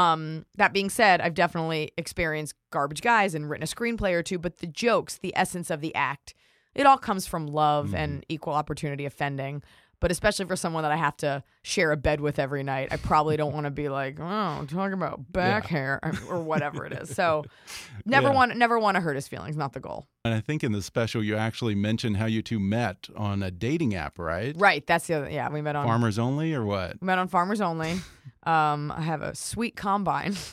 Um, 0.00 0.46
that 0.56 0.72
being 0.72 0.90
said, 0.90 1.20
I've 1.20 1.34
definitely 1.34 1.92
experienced 1.96 2.54
garbage 2.70 3.02
guys 3.02 3.34
and 3.34 3.48
written 3.48 3.62
a 3.64 3.66
screenplay 3.66 4.12
or 4.12 4.22
two, 4.22 4.38
but 4.38 4.58
the 4.58 4.66
jokes, 4.66 5.18
the 5.18 5.32
essence 5.36 5.70
of 5.70 5.80
the 5.80 5.94
act, 5.94 6.34
it 6.74 6.86
all 6.86 6.98
comes 6.98 7.26
from 7.26 7.46
love 7.46 7.94
and 7.94 8.24
equal 8.28 8.54
opportunity 8.54 9.04
offending. 9.04 9.62
But 10.00 10.10
especially 10.10 10.46
for 10.46 10.56
someone 10.56 10.82
that 10.82 10.92
I 10.92 10.96
have 10.96 11.16
to 11.18 11.42
share 11.62 11.92
a 11.92 11.96
bed 11.96 12.20
with 12.20 12.38
every 12.38 12.62
night, 12.62 12.88
I 12.90 12.96
probably 12.96 13.36
don't 13.36 13.52
want 13.52 13.64
to 13.64 13.70
be 13.70 13.88
like, 13.90 14.18
oh, 14.18 14.64
talking 14.66 14.94
about 14.94 15.30
back 15.30 15.66
hair 15.66 16.00
or 16.28 16.40
whatever 16.42 16.86
it 16.86 16.92
is. 16.94 17.14
So, 17.14 17.44
never 18.06 18.28
Yeah. 18.28 18.34
want 18.34 18.56
never 18.56 18.78
want 18.78 18.94
to 18.96 19.00
hurt 19.02 19.14
his 19.16 19.28
feelings. 19.28 19.56
Not 19.56 19.74
the 19.74 19.80
goal. 19.80 20.06
And 20.24 20.32
I 20.34 20.40
think 20.40 20.64
in 20.64 20.72
the 20.72 20.80
special 20.82 21.22
you 21.22 21.36
actually 21.36 21.74
mentioned 21.74 22.16
how 22.16 22.26
you 22.26 22.40
two 22.42 22.58
met 22.58 23.08
on 23.14 23.42
a 23.42 23.50
dating 23.50 23.94
app, 23.94 24.18
right? 24.18 24.54
Right. 24.58 24.86
That's 24.86 25.06
the 25.06 25.14
other. 25.14 25.30
Yeah, 25.30 25.50
we 25.50 25.60
met 25.60 25.76
on 25.76 25.86
Farmers 25.86 26.18
only 26.18 26.54
or 26.54 26.64
what? 26.64 26.96
We 27.00 27.06
met 27.06 27.18
on 27.18 27.28
Farmers 27.28 27.60
Only. 27.60 27.96
Um, 28.44 28.90
I 28.90 29.02
have 29.02 29.20
a 29.20 29.34
sweet 29.34 29.76
combine. 29.76 30.34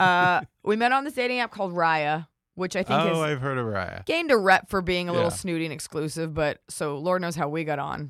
Uh, 0.00 0.40
we 0.64 0.76
met 0.76 0.92
on 0.92 1.04
this 1.04 1.12
dating 1.12 1.40
app 1.40 1.50
called 1.50 1.74
Raya, 1.74 2.26
which 2.54 2.74
I 2.74 2.82
think 2.82 2.98
Oh, 3.02 3.20
I've 3.22 3.42
heard 3.42 3.58
of 3.58 3.66
Raya. 3.66 4.06
gained 4.06 4.30
a 4.30 4.36
rep 4.38 4.70
for 4.70 4.80
being 4.80 5.10
a 5.10 5.12
little 5.12 5.28
Yeah. 5.28 5.34
snooty 5.36 5.66
and 5.66 5.74
exclusive. 5.74 6.32
But 6.32 6.62
so 6.70 6.96
Lord 6.96 7.20
knows 7.20 7.36
how 7.36 7.50
we 7.50 7.64
got 7.64 7.78
on 7.78 8.08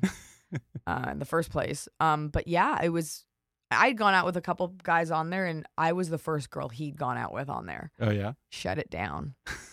uh, 0.87 1.09
in 1.11 1.19
the 1.19 1.25
first 1.25 1.49
place. 1.51 1.87
Um, 1.99 2.29
but 2.29 2.47
yeah, 2.47 2.79
it 2.81 2.89
was. 2.89 3.25
I'd 3.73 3.97
gone 3.97 4.13
out 4.13 4.25
with 4.25 4.35
a 4.35 4.41
couple 4.41 4.67
guys 4.83 5.11
on 5.11 5.29
there, 5.29 5.45
and 5.45 5.65
I 5.77 5.93
was 5.93 6.09
the 6.09 6.17
first 6.17 6.49
girl 6.49 6.67
he'd 6.67 6.97
gone 6.97 7.17
out 7.17 7.33
with 7.33 7.49
on 7.49 7.65
there. 7.65 7.91
Oh 8.01 8.09
yeah, 8.09 8.33
Shut 8.49 8.77
it 8.77 8.89
down. 8.89 9.35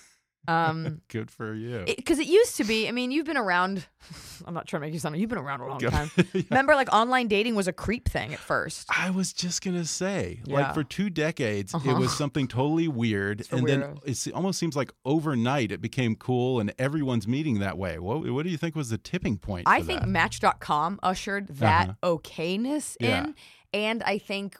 Um, 0.48 1.02
good 1.08 1.30
for 1.30 1.54
you. 1.54 1.84
because 1.86 2.18
it, 2.18 2.26
used 2.26 2.56
to 2.56 2.64
be. 2.64 2.88
I 2.88 2.92
mean, 2.92 3.10
you've 3.10 3.26
been 3.26 3.36
around. 3.36 3.86
I'm 4.46 4.54
not 4.54 4.66
trying 4.66 4.80
to 4.80 4.86
make 4.86 4.94
you 4.94 5.00
sound. 5.00 5.16
You've 5.18 5.28
been 5.28 5.38
around 5.38 5.60
a 5.60 5.66
long 5.68 5.78
time. 5.80 6.10
Yeah. 6.34 6.42
Remember, 6.50 6.74
like 6.74 6.92
online 6.92 7.28
dating 7.28 7.54
was 7.54 7.68
a 7.68 7.72
creep 7.72 8.08
thing 8.08 8.32
at 8.32 8.38
first. 8.38 8.88
I 8.96 9.10
was 9.10 9.32
just 9.32 9.62
gonna 9.62 9.84
say, 9.84 10.40
Yeah. 10.44 10.54
like 10.54 10.74
for 10.74 10.82
two 10.84 11.10
decades, 11.10 11.74
it 11.74 11.76
Uh-huh. 11.76 11.98
was 12.00 12.16
something 12.16 12.48
totally 12.48 12.88
weird, 12.88 13.44
and 13.50 13.66
then 13.68 13.98
it 14.04 14.26
almost 14.32 14.58
seems 14.58 14.74
like 14.76 14.90
overnight 15.04 15.70
it 15.72 15.80
became 15.80 16.16
cool, 16.16 16.60
and 16.60 16.72
everyone's 16.78 17.28
meeting 17.28 17.58
that 17.60 17.76
way. 17.76 17.98
What 17.98 18.28
What 18.32 18.44
do 18.44 18.50
you 18.50 18.56
think 18.56 18.74
was 18.74 18.88
the 18.90 18.98
tipping 18.98 19.36
point? 19.38 19.68
I 19.68 19.82
think 19.82 20.00
that? 20.00 20.08
Match.com 20.08 20.98
ushered 21.02 21.48
that 21.48 21.90
Uh-huh. 22.02 22.16
okayness 22.16 22.96
Yeah. 23.00 23.24
in, 23.24 23.34
and 23.72 24.02
I 24.02 24.18
think 24.18 24.56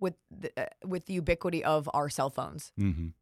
with 0.00 0.14
the, 0.30 0.50
uh, 0.60 0.66
with 0.86 1.06
the 1.06 1.14
ubiquity 1.14 1.64
of 1.64 1.88
our 1.94 2.08
cell 2.10 2.28
phones, 2.30 2.72
Mhm. 2.78 3.12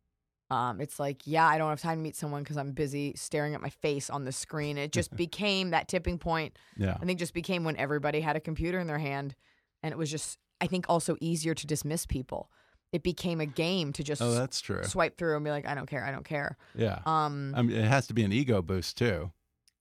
Um, 0.53 0.81
it's 0.81 1.01
like, 1.01 1.23
yeah, 1.25 1.47
I 1.47 1.57
don't 1.57 1.71
have 1.71 1.81
time 1.81 1.99
to 1.99 2.03
meet 2.03 2.15
someone 2.17 2.43
because 2.43 2.57
I'm 2.59 2.73
busy 2.73 3.15
staring 3.17 3.55
at 3.55 3.61
my 3.61 3.71
face 3.71 4.11
on 4.11 4.25
the 4.25 4.33
screen. 4.33 4.77
It 4.77 4.93
just 4.93 5.15
became 5.17 5.71
that 5.71 5.89
tipping 5.89 6.19
point. 6.19 6.59
Yeah, 6.77 6.97
I 7.01 7.05
think 7.07 7.19
just 7.19 7.35
became 7.35 7.65
when 7.65 7.77
everybody 7.77 8.21
had 8.21 8.37
a 8.37 8.41
computer 8.41 8.79
in 8.79 8.87
their 8.87 8.99
hand, 8.99 9.35
and 9.83 9.93
it 9.93 9.97
was 9.97 10.11
just, 10.11 10.39
I 10.61 10.67
think, 10.67 10.87
also 10.89 11.17
easier 11.21 11.55
to 11.55 11.67
dismiss 11.67 12.05
people. 12.07 12.51
It 12.93 13.03
became 13.03 13.41
a 13.41 13.47
game 13.47 13.95
to 13.95 14.03
just 14.05 14.21
oh, 14.21 14.35
that's 14.35 14.61
true. 14.61 14.83
swipe 14.85 15.17
through 15.17 15.35
and 15.37 15.45
be 15.45 15.51
like, 15.51 15.67
I 15.67 15.75
don't 15.75 15.87
care, 15.87 16.05
I 16.05 16.11
don't 16.13 16.27
care. 16.27 16.59
Yeah, 16.75 16.99
Um, 17.07 17.55
I 17.57 17.63
mean, 17.63 17.77
it 17.77 17.89
has 17.89 18.07
to 18.09 18.15
be 18.15 18.23
an 18.23 18.33
ego 18.33 18.61
boost 18.61 18.99
too. 18.99 19.33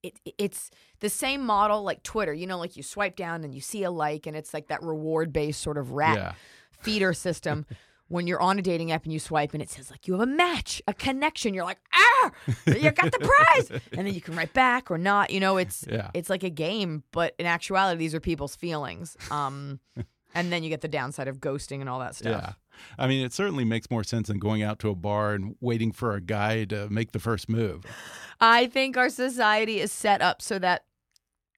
it, 0.02 0.18
it's 0.38 0.70
the 1.00 1.10
same 1.10 1.44
model 1.44 1.82
like 1.82 2.02
Twitter. 2.02 2.32
You 2.32 2.46
know, 2.46 2.58
like 2.58 2.74
you 2.78 2.82
swipe 2.82 3.14
down 3.16 3.44
and 3.44 3.54
you 3.54 3.60
see 3.60 3.82
a 3.84 3.90
like, 3.90 4.26
and 4.26 4.34
it's 4.34 4.54
like 4.54 4.68
that 4.68 4.82
reward 4.82 5.30
based 5.32 5.60
sort 5.60 5.76
of 5.76 5.92
rat 5.92 6.16
Yeah, 6.16 6.32
feeder 6.70 7.12
system. 7.12 7.66
when 8.12 8.26
you're 8.26 8.40
on 8.42 8.58
a 8.58 8.62
dating 8.62 8.92
app 8.92 9.04
and 9.04 9.12
you 9.12 9.18
swipe 9.18 9.54
and 9.54 9.62
it 9.62 9.70
says 9.70 9.90
like 9.90 10.06
you 10.06 10.12
have 10.12 10.22
a 10.22 10.26
match, 10.30 10.82
a 10.86 10.92
connection, 10.92 11.54
you're 11.54 11.64
like, 11.64 11.78
ah, 11.94 12.30
you 12.66 12.90
got 12.90 13.10
the 13.10 13.18
prize, 13.18 13.70
and 13.96 14.06
then 14.06 14.12
you 14.14 14.20
can 14.20 14.36
write 14.36 14.52
back 14.52 14.90
or 14.90 14.98
not. 14.98 15.30
You 15.30 15.40
know, 15.40 15.56
it's 15.56 15.86
Yeah. 15.90 16.10
it's 16.12 16.28
like 16.28 16.42
a 16.44 16.50
game, 16.50 17.04
but 17.10 17.34
in 17.38 17.46
actuality, 17.46 17.98
these 17.98 18.14
are 18.14 18.20
people's 18.20 18.54
feelings. 18.54 19.16
Um, 19.30 19.80
and 20.34 20.52
then 20.52 20.62
you 20.62 20.68
get 20.68 20.82
the 20.82 20.88
downside 20.88 21.26
of 21.28 21.38
ghosting 21.38 21.80
and 21.80 21.88
all 21.88 21.98
that 22.00 22.14
stuff. 22.14 22.40
yeah. 22.42 22.52
I 22.98 23.06
mean, 23.06 23.24
it 23.24 23.32
certainly 23.32 23.64
makes 23.64 23.90
more 23.90 24.02
sense 24.04 24.28
than 24.28 24.38
going 24.38 24.62
out 24.62 24.78
to 24.80 24.88
a 24.90 24.94
bar 24.94 25.32
and 25.34 25.56
waiting 25.60 25.92
for 25.92 26.14
a 26.14 26.20
guy 26.20 26.64
to 26.66 26.88
make 26.90 27.12
the 27.12 27.18
first 27.18 27.48
move. 27.48 27.84
I 28.40 28.66
think 28.66 28.96
our 28.96 29.08
society 29.10 29.78
is 29.80 29.92
set 29.92 30.20
up 30.22 30.40
so 30.42 30.58
that 30.58 30.84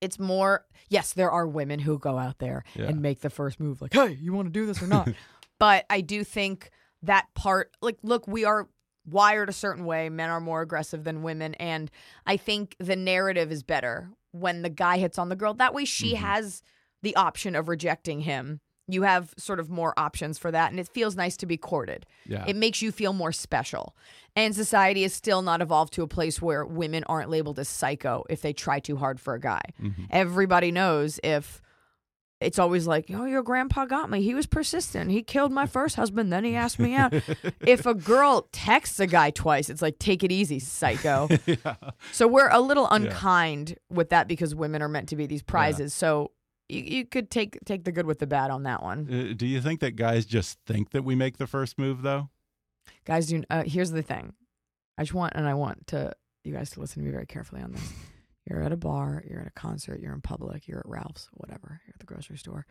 it's 0.01 0.19
more. 0.19 0.67
Yes, 0.91 1.13
there 1.15 1.31
are 1.31 1.47
women 1.47 1.79
who 1.81 1.99
go 1.99 2.19
out 2.19 2.39
there 2.41 2.63
Yeah. 2.75 2.85
and 2.89 3.01
make 3.01 3.21
the 3.21 3.31
first 3.31 3.59
move, 3.59 3.81
like, 3.81 3.95
"Hey, 3.95 4.19
you 4.21 4.33
want 4.35 4.47
to 4.47 4.53
do 4.53 4.67
this 4.67 4.83
or 4.83 4.87
not?" 4.87 5.09
but 5.59 5.87
I 5.91 6.01
do 6.01 6.25
think 6.25 6.71
that 7.03 7.27
part, 7.35 7.71
like, 7.83 7.99
look, 8.03 8.27
we 8.27 8.45
are 8.45 8.69
wired 9.07 9.49
a 9.49 9.53
certain 9.53 9.85
way. 9.85 10.09
Men 10.09 10.31
are 10.31 10.41
more 10.41 10.63
aggressive 10.63 11.05
than 11.05 11.23
women, 11.23 11.55
and 11.55 11.91
I 12.27 12.37
think 12.37 12.77
the 12.79 12.97
narrative 12.97 13.53
is 13.53 13.63
better 13.63 14.11
when 14.33 14.63
the 14.63 14.71
guy 14.71 14.99
hits 14.99 15.19
on 15.19 15.29
the 15.29 15.37
girl. 15.37 15.55
That 15.55 15.75
way, 15.75 15.85
she 15.85 16.15
has 16.15 16.63
the 17.03 17.15
option 17.17 17.55
of 17.55 17.69
rejecting 17.69 18.21
him. 18.21 18.61
You 18.87 19.03
have 19.03 19.33
sort 19.39 19.61
of 19.61 19.71
more 19.71 19.95
options 19.99 20.39
for 20.39 20.51
that, 20.51 20.71
and 20.71 20.79
it 20.79 20.89
feels 20.89 21.17
nice 21.17 21.37
to 21.39 21.47
be 21.47 21.57
courted. 21.57 22.05
Yeah. 22.27 22.45
It 22.47 22.57
makes 22.57 22.83
you 22.83 22.93
feel 22.93 23.13
more 23.13 23.33
special. 23.33 23.97
And 24.37 24.55
society 24.55 25.05
is 25.05 25.15
still 25.15 25.41
not 25.41 25.63
evolved 25.63 25.95
to 25.95 26.03
a 26.03 26.09
place 26.09 26.43
where 26.43 26.67
women 26.67 27.05
aren't 27.05 27.31
labeled 27.31 27.59
as 27.59 27.69
psycho 27.69 28.25
if 28.29 28.43
they 28.43 28.53
try 28.53 28.81
too 28.81 28.97
hard 28.97 29.21
for 29.21 29.35
a 29.35 29.41
guy. 29.41 29.63
Mm-hmm. 29.81 30.05
Everybody 30.11 30.71
knows 30.71 31.19
if 31.23 31.63
it's 32.41 32.59
always 32.59 32.87
like, 32.87 33.07
oh, 33.11 33.25
your 33.25 33.43
grandpa 33.43 33.87
got 33.87 34.11
me. 34.11 34.23
He 34.23 34.35
was 34.35 34.47
persistent. 34.47 35.11
He 35.11 35.23
killed 35.23 35.53
my 35.53 35.67
first 35.67 35.97
husband. 35.97 36.33
Then 36.33 36.45
he 36.45 36.55
asked 36.55 36.79
me 36.79 36.95
out. 36.95 37.13
if 37.67 37.87
a 37.87 37.95
girl 37.95 38.49
texts 38.53 39.01
a 39.01 39.07
guy 39.07 39.31
twice, 39.31 39.71
it's 39.71 39.81
like, 39.81 39.99
take 39.99 40.23
it 40.23 40.33
easy, 40.33 40.59
psycho. 40.59 41.29
So 42.13 42.29
we're 42.29 42.49
a 42.49 42.61
little 42.61 42.89
unkind 42.89 43.77
with 43.91 44.11
that 44.11 44.29
because 44.29 44.55
women 44.55 44.83
are 44.83 44.89
meant 44.89 45.09
to 45.09 45.17
be 45.17 45.27
these 45.27 45.43
prizes. 45.43 45.95
So 45.95 46.33
you, 46.69 46.81
you 46.81 47.07
could 47.07 47.31
take 47.31 47.59
take 47.65 47.85
the 47.85 47.93
good 47.93 48.07
with 48.07 48.19
the 48.19 48.27
bad 48.27 48.51
on 48.51 48.65
that 48.65 48.83
one. 48.83 49.09
Uh, 49.11 49.35
do 49.35 49.47
you 49.47 49.61
think 49.61 49.81
that 49.81 49.97
guys 49.97 50.27
just 50.27 50.59
think 50.67 50.91
that 50.91 51.03
we 51.03 51.15
make 51.15 51.39
the 51.39 51.47
first 51.47 51.79
move 51.79 52.03
though? 52.03 52.31
guys 53.05 53.27
do 53.27 53.43
uh, 53.51 53.63
here's 53.67 53.91
the 53.91 54.03
thing 54.03 54.35
i 54.99 55.03
just 55.03 55.15
want 55.15 55.33
and 55.37 55.47
i 55.47 55.55
want 55.55 55.87
to 55.87 56.13
you 56.45 56.53
guys 56.53 56.71
to 56.71 56.81
listen 56.81 57.03
to 57.03 57.07
me 57.07 57.11
very 57.13 57.27
carefully 57.27 57.63
on 57.63 57.73
this 57.73 57.93
you're 58.49 58.63
at 58.63 58.73
a 58.73 58.77
bar 58.77 59.23
you're 59.29 59.41
at 59.41 59.47
a 59.47 59.51
concert 59.53 60.01
you're 60.01 60.15
in 60.15 60.21
public 60.21 60.67
you're 60.69 60.81
at 60.81 60.89
ralph's 60.89 61.29
whatever 61.33 61.81
you're 61.87 61.95
at 61.95 62.01
the 62.01 62.07
grocery 62.07 62.37
store 62.39 62.67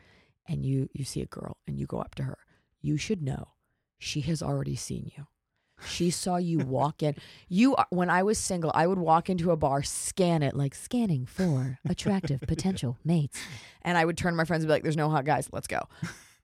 and 0.47 0.65
you 0.65 0.89
you 0.93 1.03
see 1.03 1.21
a 1.21 1.25
girl 1.27 1.57
and 1.67 1.79
you 1.79 1.85
go 1.85 1.99
up 1.99 2.15
to 2.15 2.23
her 2.23 2.37
you 2.81 2.97
should 2.97 3.21
know 3.21 3.49
she 3.97 4.21
has 4.21 4.41
already 4.41 4.75
seen 4.75 5.11
you 5.17 5.25
She 5.87 6.11
saw 6.11 6.37
you 6.37 6.59
walk 6.79 7.01
in. 7.03 7.15
You 7.49 7.75
are, 7.75 7.87
when 7.89 8.09
I 8.09 8.23
was 8.23 8.37
single, 8.37 8.71
I 8.73 8.87
would 8.87 8.99
walk 8.99 9.29
into 9.29 9.51
a 9.51 9.57
bar, 9.57 9.83
scan 9.83 10.43
it 10.43 10.55
like 10.55 10.75
scanning 10.75 11.25
for 11.25 11.79
attractive 11.89 12.41
potential 12.47 12.97
mates, 13.03 13.39
and 13.81 13.97
I 13.97 14.05
would 14.05 14.17
turn 14.17 14.33
to 14.33 14.37
my 14.37 14.45
friends 14.45 14.63
and 14.63 14.69
be 14.69 14.73
like, 14.73 14.83
"There's 14.83 14.95
no 14.97 15.09
hot 15.09 15.25
guys. 15.25 15.49
Let's 15.51 15.67
go." 15.67 15.79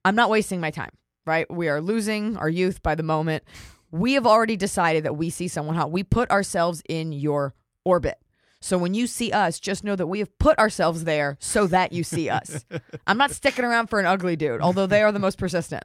I'm 0.04 0.14
not 0.16 0.30
wasting 0.30 0.60
my 0.60 0.70
time. 0.70 0.90
Right? 1.26 1.48
We 1.50 1.68
are 1.68 1.80
losing 1.80 2.36
our 2.38 2.48
youth 2.48 2.82
by 2.82 2.94
the 2.96 3.02
moment. 3.02 3.44
We 3.92 4.14
have 4.14 4.26
already 4.26 4.56
decided 4.56 5.04
that 5.04 5.16
we 5.16 5.30
see 5.30 5.48
someone 5.48 5.76
hot. 5.76 5.92
We 5.92 6.02
put 6.02 6.30
ourselves 6.30 6.82
in 6.88 7.12
your 7.12 7.54
orbit. 7.84 8.18
So 8.60 8.76
when 8.76 8.92
you 8.94 9.06
see 9.06 9.32
us, 9.32 9.58
just 9.58 9.84
know 9.84 9.96
that 9.96 10.06
we 10.06 10.18
have 10.18 10.38
put 10.38 10.58
ourselves 10.58 11.04
there 11.04 11.36
so 11.40 11.66
that 11.68 11.92
you 11.92 12.04
see 12.04 12.28
us. 12.28 12.64
I'm 13.06 13.16
not 13.16 13.30
sticking 13.30 13.64
around 13.64 13.86
for 13.88 14.00
an 14.00 14.06
ugly 14.06 14.36
dude, 14.36 14.60
although 14.60 14.86
they 14.86 15.02
are 15.02 15.12
the 15.12 15.18
most 15.18 15.38
persistent. 15.38 15.84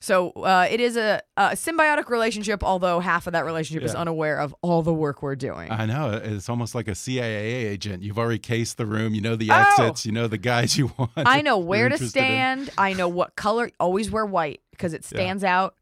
So 0.00 0.32
uh, 0.32 0.68
it 0.70 0.80
is 0.80 0.98
a, 0.98 1.22
a 1.38 1.50
symbiotic 1.52 2.10
relationship, 2.10 2.62
although 2.62 3.00
half 3.00 3.26
of 3.26 3.32
that 3.32 3.46
relationship 3.46 3.82
is 3.84 3.94
unaware 3.94 4.38
of 4.38 4.54
all 4.60 4.82
the 4.82 4.92
work 4.92 5.22
we're 5.22 5.34
doing. 5.34 5.70
I 5.72 5.86
know. 5.86 6.20
It's 6.22 6.50
almost 6.50 6.74
like 6.74 6.88
a 6.88 6.94
CIA 6.94 7.64
agent. 7.68 8.02
You've 8.02 8.18
already 8.18 8.38
cased 8.38 8.76
the 8.76 8.84
room. 8.84 9.14
You 9.14 9.22
know 9.22 9.34
the 9.34 9.50
Oh! 9.50 9.54
exits. 9.54 10.04
You 10.04 10.12
know 10.12 10.26
the 10.28 10.36
guys 10.36 10.76
you 10.76 10.92
want. 10.98 11.12
I 11.16 11.40
know 11.40 11.56
where 11.56 11.88
to 11.88 11.94
interested 11.94 12.18
in. 12.18 12.24
stand. 12.66 12.70
I 12.76 12.92
know 12.92 13.08
what 13.08 13.34
color. 13.34 13.70
Always 13.80 14.10
wear 14.10 14.26
white 14.26 14.60
because 14.72 14.92
it 14.92 15.06
stands 15.06 15.42
out. 15.42 15.74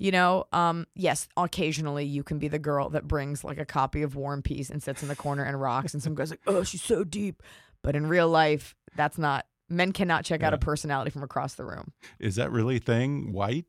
You 0.00 0.12
know, 0.12 0.44
um, 0.52 0.86
yes, 0.94 1.26
occasionally 1.36 2.04
you 2.04 2.22
can 2.22 2.38
be 2.38 2.46
the 2.48 2.58
girl 2.60 2.88
that 2.90 3.08
brings 3.08 3.42
like 3.42 3.58
a 3.58 3.64
copy 3.64 4.02
of 4.02 4.14
War 4.14 4.32
and 4.32 4.44
Peace 4.44 4.70
and 4.70 4.80
sits 4.82 5.02
in 5.02 5.08
the 5.08 5.16
corner 5.16 5.42
and 5.42 5.60
rocks, 5.60 5.92
and 5.92 6.00
some 6.02 6.14
guy's 6.14 6.30
like, 6.30 6.40
"Oh, 6.46 6.62
she's 6.62 6.82
so 6.82 7.02
deep," 7.02 7.42
but 7.82 7.96
in 7.96 8.06
real 8.06 8.28
life, 8.28 8.76
that's 8.96 9.18
not. 9.18 9.46
Men 9.68 9.92
cannot 9.92 10.24
check 10.24 10.42
out 10.42 10.54
a 10.54 10.58
personality 10.58 11.10
from 11.10 11.22
across 11.24 11.54
the 11.54 11.64
room. 11.64 11.92
Is 12.20 12.36
that 12.36 12.50
really 12.52 12.76
a 12.76 12.80
thing? 12.80 13.32
White? 13.32 13.66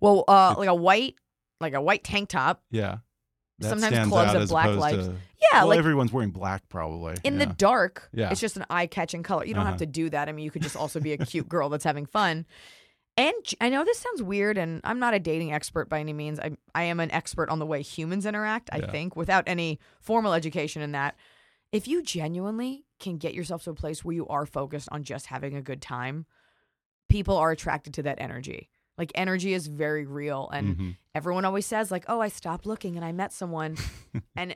Well, 0.00 0.24
uh, 0.28 0.54
like 0.56 0.68
a 0.68 0.74
white, 0.74 1.16
like 1.60 1.74
a 1.74 1.80
white 1.82 2.04
tank 2.04 2.28
top. 2.28 2.62
Yeah. 2.70 2.98
That 3.58 3.68
Sometimes 3.68 3.92
stands 3.94 4.08
clubs 4.10 4.28
out 4.30 4.34
have 4.34 4.42
as 4.42 4.48
black 4.50 4.64
opposed 4.66 4.80
lights. 4.80 5.06
to- 5.08 5.14
Yeah, 5.52 5.58
well, 5.60 5.68
like 5.68 5.78
everyone's 5.78 6.12
wearing 6.12 6.30
black 6.30 6.68
probably. 6.68 7.16
in 7.22 7.38
the 7.38 7.44
yeah. 7.46 7.52
dark. 7.58 8.08
Yeah. 8.12 8.30
It's 8.30 8.40
just 8.40 8.56
an 8.56 8.64
eye 8.70 8.86
catching 8.86 9.22
color. 9.22 9.44
You 9.44 9.54
don't 9.54 9.64
have 9.66 9.74
Uh-huh. 9.74 9.78
to 9.80 9.86
do 9.86 10.10
that. 10.10 10.28
I 10.28 10.32
mean, 10.32 10.44
you 10.44 10.50
could 10.50 10.62
just 10.62 10.76
also 10.76 10.98
be 10.98 11.12
a 11.12 11.18
cute 11.18 11.48
girl 11.48 11.68
that's 11.68 11.84
having 11.84 12.06
fun. 12.06 12.46
And 13.16 13.34
I 13.60 13.68
know 13.68 13.84
this 13.84 13.98
sounds 13.98 14.22
weird, 14.22 14.56
and 14.56 14.80
I'm 14.84 14.98
not 14.98 15.12
a 15.14 15.18
dating 15.18 15.52
expert 15.52 15.88
by 15.88 16.00
any 16.00 16.12
means. 16.14 16.40
I 16.40 16.52
I 16.74 16.84
am 16.84 16.98
an 17.00 17.10
expert 17.10 17.50
on 17.50 17.58
the 17.58 17.66
way 17.66 17.82
humans 17.82 18.24
interact. 18.24 18.70
I 18.72 18.78
Yeah. 18.78 18.90
think 18.90 19.16
without 19.16 19.44
any 19.46 19.78
formal 20.00 20.32
education 20.32 20.80
in 20.82 20.92
that. 20.92 21.16
If 21.72 21.88
you 21.88 22.02
genuinely 22.02 22.84
can 23.00 23.16
get 23.16 23.32
yourself 23.34 23.64
to 23.64 23.70
a 23.70 23.74
place 23.74 24.04
where 24.04 24.14
you 24.14 24.26
are 24.28 24.44
focused 24.46 24.88
on 24.92 25.04
just 25.04 25.26
having 25.26 25.54
a 25.56 25.62
good 25.62 25.80
time, 25.80 26.26
people 27.08 27.36
are 27.36 27.50
attracted 27.50 27.94
to 27.94 28.02
that 28.04 28.20
energy. 28.20 28.68
Like 28.98 29.10
energy 29.14 29.52
is 29.54 29.66
very 29.68 30.04
real, 30.06 30.48
and 30.52 30.76
Mhm. 30.76 30.96
everyone 31.14 31.44
always 31.44 31.66
says 31.66 31.90
like, 31.90 32.04
"Oh, 32.08 32.20
I 32.20 32.28
stopped 32.28 32.66
looking 32.66 32.96
and 32.96 33.04
I 33.04 33.12
met 33.12 33.32
someone," 33.32 33.76
and 34.36 34.54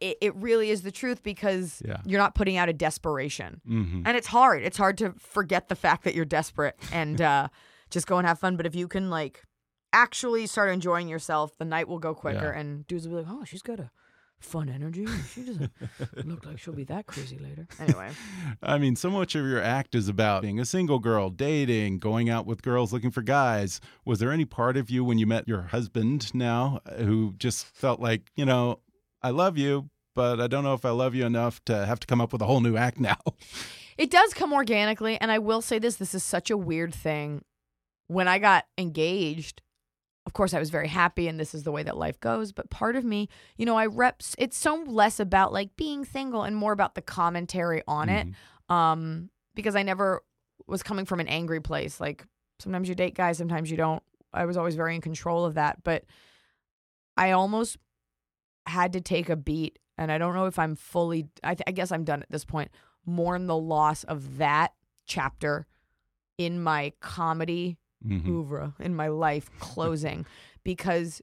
it, 0.00 0.18
it 0.20 0.34
really 0.36 0.70
is 0.70 0.82
the 0.82 0.90
truth 0.90 1.22
because 1.22 1.82
Yeah. 1.86 1.98
you're 2.04 2.20
not 2.20 2.34
putting 2.34 2.56
out 2.56 2.68
a 2.68 2.72
desperation, 2.72 3.60
Mhm. 3.68 4.02
and 4.04 4.16
it's 4.16 4.26
hard. 4.26 4.62
It's 4.62 4.76
hard 4.76 4.98
to 4.98 5.12
forget 5.18 5.68
the 5.68 5.76
fact 5.76 6.04
that 6.04 6.14
you're 6.14 6.24
desperate 6.24 6.76
and 6.92 7.20
uh, 7.20 7.48
just 7.90 8.06
go 8.06 8.18
and 8.18 8.26
have 8.26 8.38
fun. 8.38 8.56
But 8.56 8.66
if 8.66 8.74
you 8.74 8.88
can 8.88 9.10
like 9.10 9.44
actually 9.92 10.46
start 10.46 10.70
enjoying 10.70 11.08
yourself, 11.08 11.56
the 11.58 11.64
night 11.64 11.88
will 11.88 11.98
go 12.00 12.14
quicker, 12.14 12.52
Yeah. 12.54 12.60
and 12.60 12.86
dudes 12.86 13.06
will 13.08 13.18
be 13.22 13.24
like, 13.28 13.32
"Oh, 13.40 13.44
she's 13.44 13.62
got 13.62 13.78
a 13.80 13.90
fun 14.38 14.68
energy. 14.68 15.06
She 15.32 15.42
doesn't 15.44 15.72
look 16.26 16.44
like 16.44 16.58
she'll 16.58 16.74
be 16.74 16.84
that 16.84 17.06
crazy 17.06 17.38
later." 17.38 17.66
Anyway, 17.80 18.10
I 18.62 18.78
mean, 18.78 18.96
so 18.96 19.10
much 19.10 19.34
of 19.34 19.46
your 19.46 19.62
act 19.62 19.94
is 19.94 20.08
about 20.08 20.42
being 20.42 20.58
a 20.60 20.64
single 20.66 20.98
girl, 20.98 21.30
dating, 21.30 21.98
going 22.00 22.28
out 22.28 22.44
with 22.46 22.62
girls 22.62 22.92
looking 22.92 23.10
for 23.12 23.22
guys. 23.22 23.80
Was 24.04 24.18
there 24.18 24.32
any 24.32 24.44
part 24.44 24.76
of 24.76 24.90
you 24.90 25.04
when 25.04 25.18
you 25.18 25.26
met 25.26 25.46
your 25.48 25.62
husband 25.62 26.34
now 26.34 26.80
uh, 26.84 26.96
who 27.04 27.34
just 27.38 27.64
felt 27.66 28.00
like, 28.00 28.30
you 28.34 28.44
know, 28.44 28.80
I 29.26 29.30
love 29.30 29.58
you, 29.58 29.90
but 30.14 30.40
I 30.40 30.46
don't 30.46 30.62
know 30.62 30.74
if 30.74 30.84
I 30.84 30.90
love 30.90 31.16
you 31.16 31.26
enough 31.26 31.64
to 31.64 31.84
have 31.84 31.98
to 31.98 32.06
come 32.06 32.20
up 32.20 32.32
with 32.32 32.40
a 32.42 32.44
whole 32.46 32.60
new 32.60 32.76
act 32.76 33.00
now? 33.00 33.18
It 33.98 34.10
does 34.10 34.34
come 34.34 34.52
organically. 34.52 35.18
And 35.18 35.32
I 35.32 35.38
will 35.38 35.62
say 35.62 35.78
this 35.78 35.96
this 35.96 36.14
is 36.14 36.22
such 36.22 36.50
a 36.50 36.56
weird 36.56 36.94
thing. 36.94 37.42
When 38.08 38.28
I 38.28 38.38
got 38.38 38.66
engaged, 38.76 39.62
of 40.26 40.34
course, 40.34 40.52
I 40.52 40.58
was 40.58 40.68
very 40.68 40.88
happy, 40.88 41.28
and 41.28 41.40
this 41.40 41.54
is 41.54 41.62
the 41.62 41.72
way 41.72 41.82
that 41.82 41.96
life 41.96 42.20
goes. 42.20 42.52
But 42.52 42.68
part 42.68 42.94
of 42.94 43.06
me, 43.06 43.30
you 43.56 43.64
know, 43.64 43.78
I 43.78 43.86
reps, 43.86 44.36
it's 44.38 44.58
so 44.58 44.84
less 44.86 45.18
about 45.18 45.50
like 45.50 45.76
being 45.76 46.04
single 46.04 46.42
and 46.42 46.54
more 46.54 46.72
about 46.72 46.94
the 46.94 47.00
commentary 47.00 47.82
on 47.88 48.10
it. 48.10 48.28
Um, 48.68 49.30
because 49.54 49.74
I 49.74 49.82
never 49.82 50.22
was 50.66 50.82
coming 50.82 51.06
from 51.06 51.20
an 51.20 51.28
angry 51.28 51.60
place. 51.60 51.98
Like 51.98 52.26
sometimes 52.58 52.90
you 52.90 52.94
date 52.94 53.14
guys, 53.14 53.38
sometimes 53.38 53.70
you 53.70 53.78
don't. 53.78 54.02
I 54.30 54.44
was 54.44 54.58
always 54.58 54.74
very 54.74 54.94
in 54.94 55.00
control 55.00 55.46
of 55.46 55.54
that. 55.54 55.82
But 55.84 56.04
I 57.16 57.30
almost 57.30 57.78
had 58.66 58.92
to 58.94 59.00
take 59.00 59.28
a 59.28 59.36
beat, 59.36 59.78
and 59.98 60.10
I 60.12 60.18
don't 60.18 60.34
know 60.34 60.46
if 60.46 60.58
I'm 60.58 60.76
fully, 60.76 61.28
I, 61.44 61.54
th- 61.54 61.64
I 61.66 61.72
guess 61.72 61.90
I'm 61.92 62.04
done 62.04 62.22
at 62.22 62.30
this 62.30 62.44
point 62.44 62.70
mourn 63.08 63.46
the 63.46 63.56
loss 63.56 64.02
of 64.04 64.38
that 64.38 64.72
chapter 65.06 65.66
in 66.38 66.60
my 66.62 66.92
comedy 67.00 67.78
Mhm. 68.04 68.26
oeuvre 68.28 68.74
in 68.80 68.94
my 68.94 69.08
life 69.08 69.48
closing 69.58 70.26
because 70.64 71.22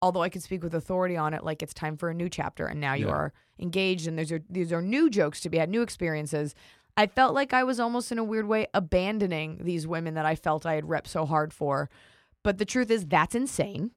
although 0.00 0.22
I 0.22 0.28
could 0.30 0.42
speak 0.42 0.62
with 0.62 0.74
authority 0.74 1.16
on 1.16 1.34
it, 1.34 1.44
like 1.44 1.62
it's 1.62 1.74
time 1.74 1.96
for 1.96 2.08
a 2.08 2.14
new 2.14 2.28
chapter 2.30 2.64
and 2.66 2.80
now 2.80 2.94
you 2.94 3.06
Yeah. 3.08 3.12
are 3.12 3.32
engaged 3.58 4.06
and 4.06 4.16
there's 4.16 4.32
these 4.48 4.72
are 4.72 4.80
new 4.80 5.10
jokes 5.10 5.40
to 5.40 5.50
be 5.50 5.58
had, 5.58 5.68
new 5.68 5.82
experiences. 5.82 6.54
I 6.96 7.06
felt 7.06 7.34
like 7.34 7.52
I 7.52 7.64
was 7.64 7.78
almost 7.80 8.10
in 8.12 8.18
a 8.18 8.24
weird 8.24 8.46
way 8.46 8.66
abandoning 8.72 9.58
these 9.62 9.86
women 9.86 10.14
that 10.14 10.24
I 10.26 10.36
felt 10.36 10.64
I 10.64 10.74
had 10.74 10.84
repped 10.84 11.08
so 11.08 11.26
hard 11.26 11.52
for. 11.52 11.90
But 12.42 12.56
the 12.58 12.64
truth 12.64 12.90
is 12.90 13.06
that's 13.06 13.34
insane. 13.34 13.90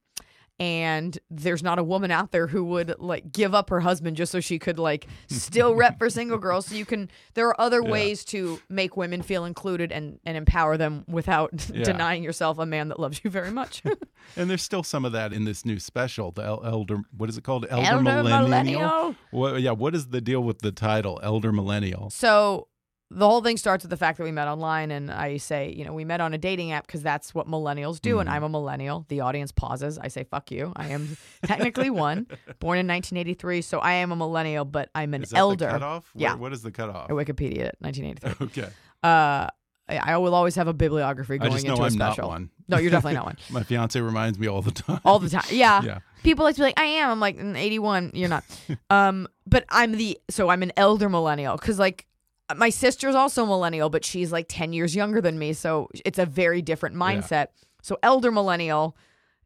And 0.59 1.17
there's 1.31 1.63
not 1.63 1.79
a 1.79 1.83
woman 1.83 2.11
out 2.11 2.31
there 2.31 2.45
who 2.47 2.63
would 2.65 2.95
like 2.99 3.31
give 3.31 3.55
up 3.55 3.69
her 3.71 3.79
husband 3.79 4.15
just 4.15 4.31
so 4.31 4.39
she 4.39 4.59
could 4.59 4.77
like 4.77 5.07
still 5.27 5.73
rep 5.75 5.97
for 5.97 6.09
single 6.09 6.37
girls. 6.37 6.67
So 6.67 6.75
you 6.75 6.85
can 6.85 7.09
there 7.33 7.47
are 7.47 7.59
other 7.59 7.81
Yeah. 7.83 7.89
ways 7.89 8.23
to 8.25 8.59
make 8.69 8.95
women 8.95 9.23
feel 9.23 9.45
included 9.45 9.91
and, 9.91 10.19
and 10.25 10.37
empower 10.37 10.77
them 10.77 11.05
without 11.07 11.69
Yeah. 11.73 11.83
denying 11.83 12.23
yourself 12.23 12.59
a 12.59 12.65
man 12.67 12.89
that 12.89 12.99
loves 12.99 13.21
you 13.23 13.29
very 13.29 13.51
much. 13.51 13.81
And 14.37 14.49
there's 14.49 14.63
still 14.63 14.83
some 14.83 15.03
of 15.03 15.11
that 15.11 15.33
in 15.33 15.43
this 15.43 15.65
new 15.65 15.79
special, 15.79 16.31
the 16.31 16.43
El- 16.43 16.65
elder. 16.65 16.99
What 17.17 17.27
is 17.29 17.37
it 17.37 17.43
called? 17.43 17.65
Elder, 17.69 17.85
Elder 17.85 18.03
millennial. 18.03 18.41
millennial. 18.43 19.15
What, 19.31 19.61
yeah. 19.61 19.71
What 19.71 19.93
is 19.95 20.07
the 20.07 20.21
deal 20.21 20.41
with 20.41 20.59
the 20.59 20.71
title, 20.71 21.19
Elder 21.21 21.51
Millennial? 21.51 22.09
So 22.09 22.69
the 23.13 23.27
whole 23.27 23.41
thing 23.41 23.57
starts 23.57 23.83
with 23.83 23.89
the 23.91 23.97
fact 23.97 24.17
that 24.17 24.23
we 24.23 24.31
met 24.31 24.47
online, 24.47 24.91
and 24.91 25.11
I 25.11 25.37
say, 25.37 25.71
you 25.71 25.85
know, 25.85 25.93
we 25.93 26.03
met 26.05 26.19
on 26.21 26.33
a 26.33 26.37
dating 26.37 26.71
app 26.71 26.85
because 26.87 27.01
that's 27.03 27.33
what 27.33 27.47
millennials 27.47 28.01
do, 28.01 28.19
and 28.19 28.27
Mm-hmm. 28.27 28.35
I'm 28.35 28.43
a 28.43 28.49
millennial. 28.49 29.05
The 29.09 29.21
audience 29.21 29.51
pauses. 29.51 29.97
I 29.99 30.07
say, 30.07 30.23
"Fuck 30.23 30.51
you." 30.51 30.73
I 30.75 30.87
am 30.89 31.15
technically 31.45 31.89
one, 31.89 32.27
born 32.59 32.79
in 32.79 32.87
1983, 32.87 33.61
so 33.61 33.79
I 33.79 33.93
am 33.93 34.11
a 34.11 34.15
millennial, 34.15 34.65
but 34.65 34.89
I'm 34.95 35.13
an 35.13 35.25
elder. 35.33 35.69
cutoff? 35.69 36.11
Yeah. 36.15 36.29
Where- 36.31 36.37
what 36.37 36.53
is 36.53 36.61
the 36.63 36.71
cutoff? 36.71 37.09
I 37.09 37.13
Wikipedia 37.13 37.59
it, 37.69 37.77
1983. 37.79 38.45
Okay. 38.47 38.69
uh, 39.03 39.47
I, 39.89 40.17
will 40.17 40.33
always 40.33 40.55
have 40.55 40.67
a 40.69 40.73
bibliography 40.73 41.37
going 41.37 41.51
I 41.51 41.55
just 41.55 41.65
know 41.65 41.73
into 41.73 41.83
a 41.83 41.87
I'm 41.87 41.95
not 41.97 42.13
special. 42.13 42.29
one. 42.29 42.49
No, 42.69 42.77
you're 42.77 42.89
definitely 42.89 43.15
not 43.15 43.25
one. 43.31 43.37
My 43.49 43.63
fiance 43.63 43.99
reminds 43.99 44.39
me 44.39 44.47
all 44.47 44.61
the 44.61 44.71
time. 44.71 45.01
all 45.03 45.19
the 45.19 45.29
time. 45.29 45.43
Yeah. 45.51 45.81
Yeah. 45.83 45.99
People 46.23 46.45
like 46.45 46.55
to 46.55 46.61
be 46.61 46.63
like, 46.63 46.79
I 46.79 46.85
am. 46.85 47.09
I'm 47.09 47.19
like, 47.19 47.37
"Mm, 47.37 47.57
81. 47.57 48.11
You're 48.13 48.29
not. 48.29 48.45
um, 48.89 49.27
but 49.45 49.65
I'm 49.67 49.91
the, 49.91 50.17
so 50.29 50.47
I'm 50.47 50.63
an 50.63 50.71
elder 50.77 51.09
millennial 51.09 51.57
because 51.57 51.77
like 51.77 52.07
Uh, 52.49 52.55
my 52.55 52.69
sister's 52.69 53.15
also 53.15 53.45
millennial, 53.45 53.89
but 53.89 54.03
she's 54.03 54.31
like 54.31 54.45
10 54.49 54.73
years 54.73 54.95
younger 54.95 55.21
than 55.21 55.39
me. 55.39 55.53
So 55.53 55.89
it's 56.05 56.19
a 56.19 56.25
very 56.25 56.61
different 56.61 56.95
mindset. 56.95 57.47
So 57.81 57.97
elder 58.03 58.31
millennial, 58.31 58.97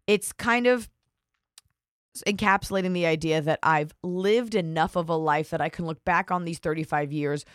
it's 0.05 0.31
kind 0.31 0.67
of 0.67 0.89
encapsulating 2.25 2.93
the 2.93 3.05
idea 3.05 3.41
that 3.41 3.60
I've 3.62 3.93
lived 4.03 4.55
enough 4.55 4.95
of 4.95 5.10
a 5.10 5.15
life 5.15 5.49
that 5.51 5.62
I 5.62 5.69
can 5.69 5.86
look 5.86 6.03
back 6.03 6.31
on 6.31 6.45
these 6.45 6.60
35 6.60 7.12
years 7.12 7.45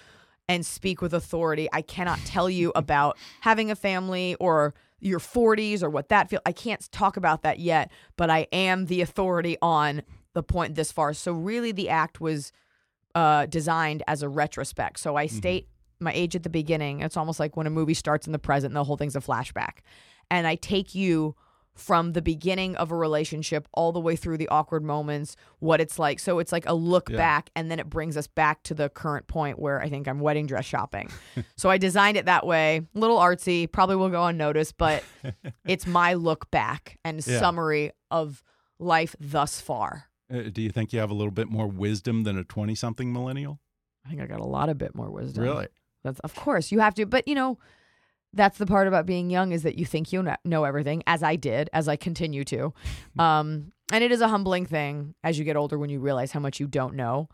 and 0.48 0.64
speak 0.64 1.00
with 1.00 1.14
authority. 1.14 1.68
I 1.72 1.82
cannot 1.82 2.18
tell 2.24 2.48
you 2.50 2.72
about 2.76 3.16
having 3.40 3.70
a 3.70 3.76
family 3.76 4.36
or 4.36 4.74
your 5.00 5.18
40s 5.18 5.82
or 5.82 5.90
what 5.90 6.10
that 6.10 6.30
feel. 6.30 6.40
I 6.46 6.52
can't 6.52 6.90
talk 6.92 7.16
about 7.16 7.42
that 7.42 7.58
yet, 7.58 7.90
but 8.16 8.30
I 8.30 8.46
am 8.52 8.86
the 8.86 9.00
authority 9.00 9.56
on 9.60 10.02
the 10.32 10.42
point 10.42 10.76
this 10.76 10.92
far. 10.92 11.12
So 11.12 11.32
really 11.32 11.72
the 11.72 11.88
act 11.88 12.20
was 12.20 12.52
uh, 13.14 13.46
designed 13.46 14.02
as 14.06 14.22
a 14.22 14.28
retrospect. 14.28 14.98
So 15.00 15.16
I 15.16 15.26
state 15.26 15.68
my 16.00 16.12
age 16.12 16.34
at 16.34 16.42
the 16.42 16.50
beginning. 16.50 17.00
It's 17.00 17.16
almost 17.16 17.38
like 17.38 17.56
when 17.56 17.66
a 17.66 17.70
movie 17.70 17.94
starts 17.94 18.26
in 18.26 18.32
the 18.32 18.38
present 18.38 18.70
and 18.70 18.76
the 18.76 18.84
whole 18.84 18.96
thing's 18.96 19.16
a 19.16 19.20
flashback. 19.20 19.78
And 20.30 20.46
I 20.46 20.54
take 20.56 20.94
you 20.94 21.34
from 21.74 22.12
the 22.12 22.20
beginning 22.20 22.76
of 22.76 22.90
a 22.90 22.96
relationship 22.96 23.66
all 23.72 23.92
the 23.92 24.00
way 24.00 24.14
through 24.14 24.36
the 24.36 24.48
awkward 24.48 24.82
moments, 24.84 25.36
what 25.58 25.80
it's 25.80 25.98
like. 25.98 26.18
So 26.20 26.38
it's 26.38 26.52
like 26.52 26.66
a 26.66 26.74
look 26.74 27.08
Yeah. 27.08 27.16
back 27.16 27.50
and 27.56 27.70
then 27.70 27.78
it 27.78 27.88
brings 27.88 28.16
us 28.16 28.26
back 28.26 28.62
to 28.64 28.74
the 28.74 28.90
current 28.90 29.26
point 29.26 29.58
where 29.58 29.80
I 29.80 29.88
think 29.88 30.06
I'm 30.06 30.20
wedding 30.20 30.46
dress 30.46 30.66
shopping. 30.66 31.08
so 31.56 31.70
I 31.70 31.78
designed 31.78 32.18
it 32.18 32.26
that 32.26 32.46
way. 32.46 32.82
A 32.94 32.98
little 32.98 33.18
artsy, 33.18 33.70
probably 33.70 33.96
will 33.96 34.10
go 34.10 34.24
unnoticed, 34.26 34.76
but 34.76 35.02
it's 35.66 35.86
my 35.86 36.12
look 36.14 36.50
back 36.50 36.98
and 37.06 37.26
Yeah. 37.26 37.38
summary 37.40 37.92
of 38.10 38.42
life 38.78 39.16
thus 39.18 39.58
far. 39.60 40.08
Uh, 40.32 40.42
do 40.50 40.62
you 40.62 40.70
think 40.70 40.92
you 40.92 40.98
have 40.98 41.10
a 41.10 41.14
little 41.14 41.32
bit 41.32 41.48
more 41.48 41.66
wisdom 41.66 42.24
than 42.24 42.38
a 42.38 42.44
20 42.44 42.74
something 42.74 43.12
millennial? 43.12 43.60
I 44.04 44.08
think 44.08 44.20
I 44.20 44.26
got 44.26 44.40
a 44.40 44.46
lot 44.46 44.68
of 44.68 44.78
bit 44.78 44.94
more 44.94 45.10
wisdom. 45.10 45.44
Really? 45.44 45.68
That's 46.02 46.20
of 46.20 46.34
course 46.34 46.72
you 46.72 46.80
have 46.80 46.94
to, 46.94 47.06
but 47.06 47.28
you 47.28 47.34
know, 47.34 47.58
that's 48.32 48.58
the 48.58 48.66
part 48.66 48.88
about 48.88 49.06
being 49.06 49.30
young 49.30 49.52
is 49.52 49.62
that 49.62 49.76
you 49.76 49.84
think 49.84 50.12
you 50.12 50.26
know 50.44 50.64
everything, 50.64 51.02
as 51.06 51.22
I 51.22 51.36
did, 51.36 51.68
as 51.72 51.86
I 51.86 51.96
continue 51.96 52.44
to. 52.44 52.72
Um, 53.18 53.72
and 53.92 54.02
it 54.02 54.10
is 54.10 54.22
a 54.22 54.28
humbling 54.28 54.64
thing 54.64 55.14
as 55.22 55.38
you 55.38 55.44
get 55.44 55.54
older 55.54 55.78
when 55.78 55.90
you 55.90 56.00
realize 56.00 56.32
how 56.32 56.40
much 56.40 56.58
you 56.58 56.66
don't 56.66 56.94
know. 56.94 57.28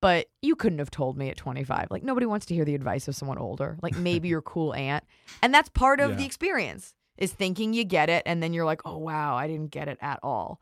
But 0.00 0.28
you 0.42 0.54
couldn't 0.54 0.78
have 0.78 0.92
told 0.92 1.18
me 1.18 1.28
at 1.28 1.36
25. 1.36 1.88
Like 1.90 2.04
nobody 2.04 2.24
wants 2.24 2.46
to 2.46 2.54
hear 2.54 2.64
the 2.64 2.76
advice 2.76 3.08
of 3.08 3.16
someone 3.16 3.36
older. 3.36 3.78
Like 3.82 3.96
maybe 3.96 4.28
your 4.34 4.42
cool 4.42 4.72
aunt, 4.74 5.02
and 5.42 5.52
that's 5.52 5.68
part 5.70 5.98
of 5.98 6.16
the 6.16 6.24
experience 6.24 6.94
is 7.16 7.32
thinking 7.32 7.74
you 7.74 7.82
get 7.82 8.08
it, 8.08 8.22
and 8.26 8.40
then 8.40 8.52
you're 8.52 8.64
like, 8.64 8.80
oh 8.84 8.98
wow, 8.98 9.34
I 9.34 9.48
didn't 9.48 9.72
get 9.72 9.88
it 9.88 9.98
at 10.00 10.20
all. 10.22 10.60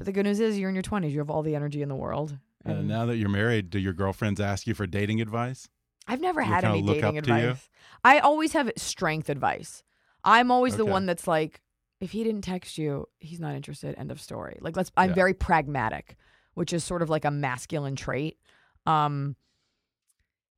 But 0.00 0.06
the 0.06 0.12
good 0.12 0.24
news 0.24 0.40
is 0.40 0.58
you're 0.58 0.70
in 0.70 0.74
your 0.74 0.82
20s. 0.82 1.10
You 1.12 1.18
have 1.18 1.28
all 1.28 1.42
the 1.42 1.54
energy 1.54 1.82
in 1.82 1.90
the 1.90 1.94
world. 1.94 2.38
Uh, 2.66 2.70
And 2.72 2.88
now 2.88 3.04
that 3.04 3.18
you're 3.18 3.28
married, 3.28 3.68
do 3.68 3.78
your 3.78 3.92
girlfriends 3.92 4.40
ask 4.40 4.66
you 4.66 4.72
for 4.72 4.86
dating 4.86 5.20
advice? 5.20 5.68
I've 6.08 6.22
never 6.22 6.40
They 6.40 6.46
had 6.46 6.64
any 6.64 6.80
dating 6.80 7.16
you? 7.16 7.18
advice. 7.18 7.68
I 8.02 8.18
always 8.20 8.54
have 8.54 8.70
strength 8.78 9.28
advice. 9.28 9.82
I'm 10.24 10.50
always 10.50 10.76
the 10.76 10.86
one 10.86 11.04
that's 11.04 11.26
like, 11.28 11.60
if 12.00 12.12
he 12.12 12.24
didn't 12.24 12.40
text 12.42 12.78
you, 12.78 13.08
he's 13.18 13.40
not 13.40 13.54
interested. 13.54 13.94
End 13.98 14.10
of 14.10 14.22
story. 14.22 14.56
Like 14.62 14.74
let's 14.74 14.90
I'm 14.96 15.10
Yeah. 15.10 15.14
very 15.16 15.34
pragmatic, 15.34 16.16
which 16.54 16.72
is 16.72 16.82
sort 16.82 17.02
of 17.02 17.10
like 17.10 17.26
a 17.26 17.30
masculine 17.30 17.94
trait. 17.94 18.38
Um 18.86 19.36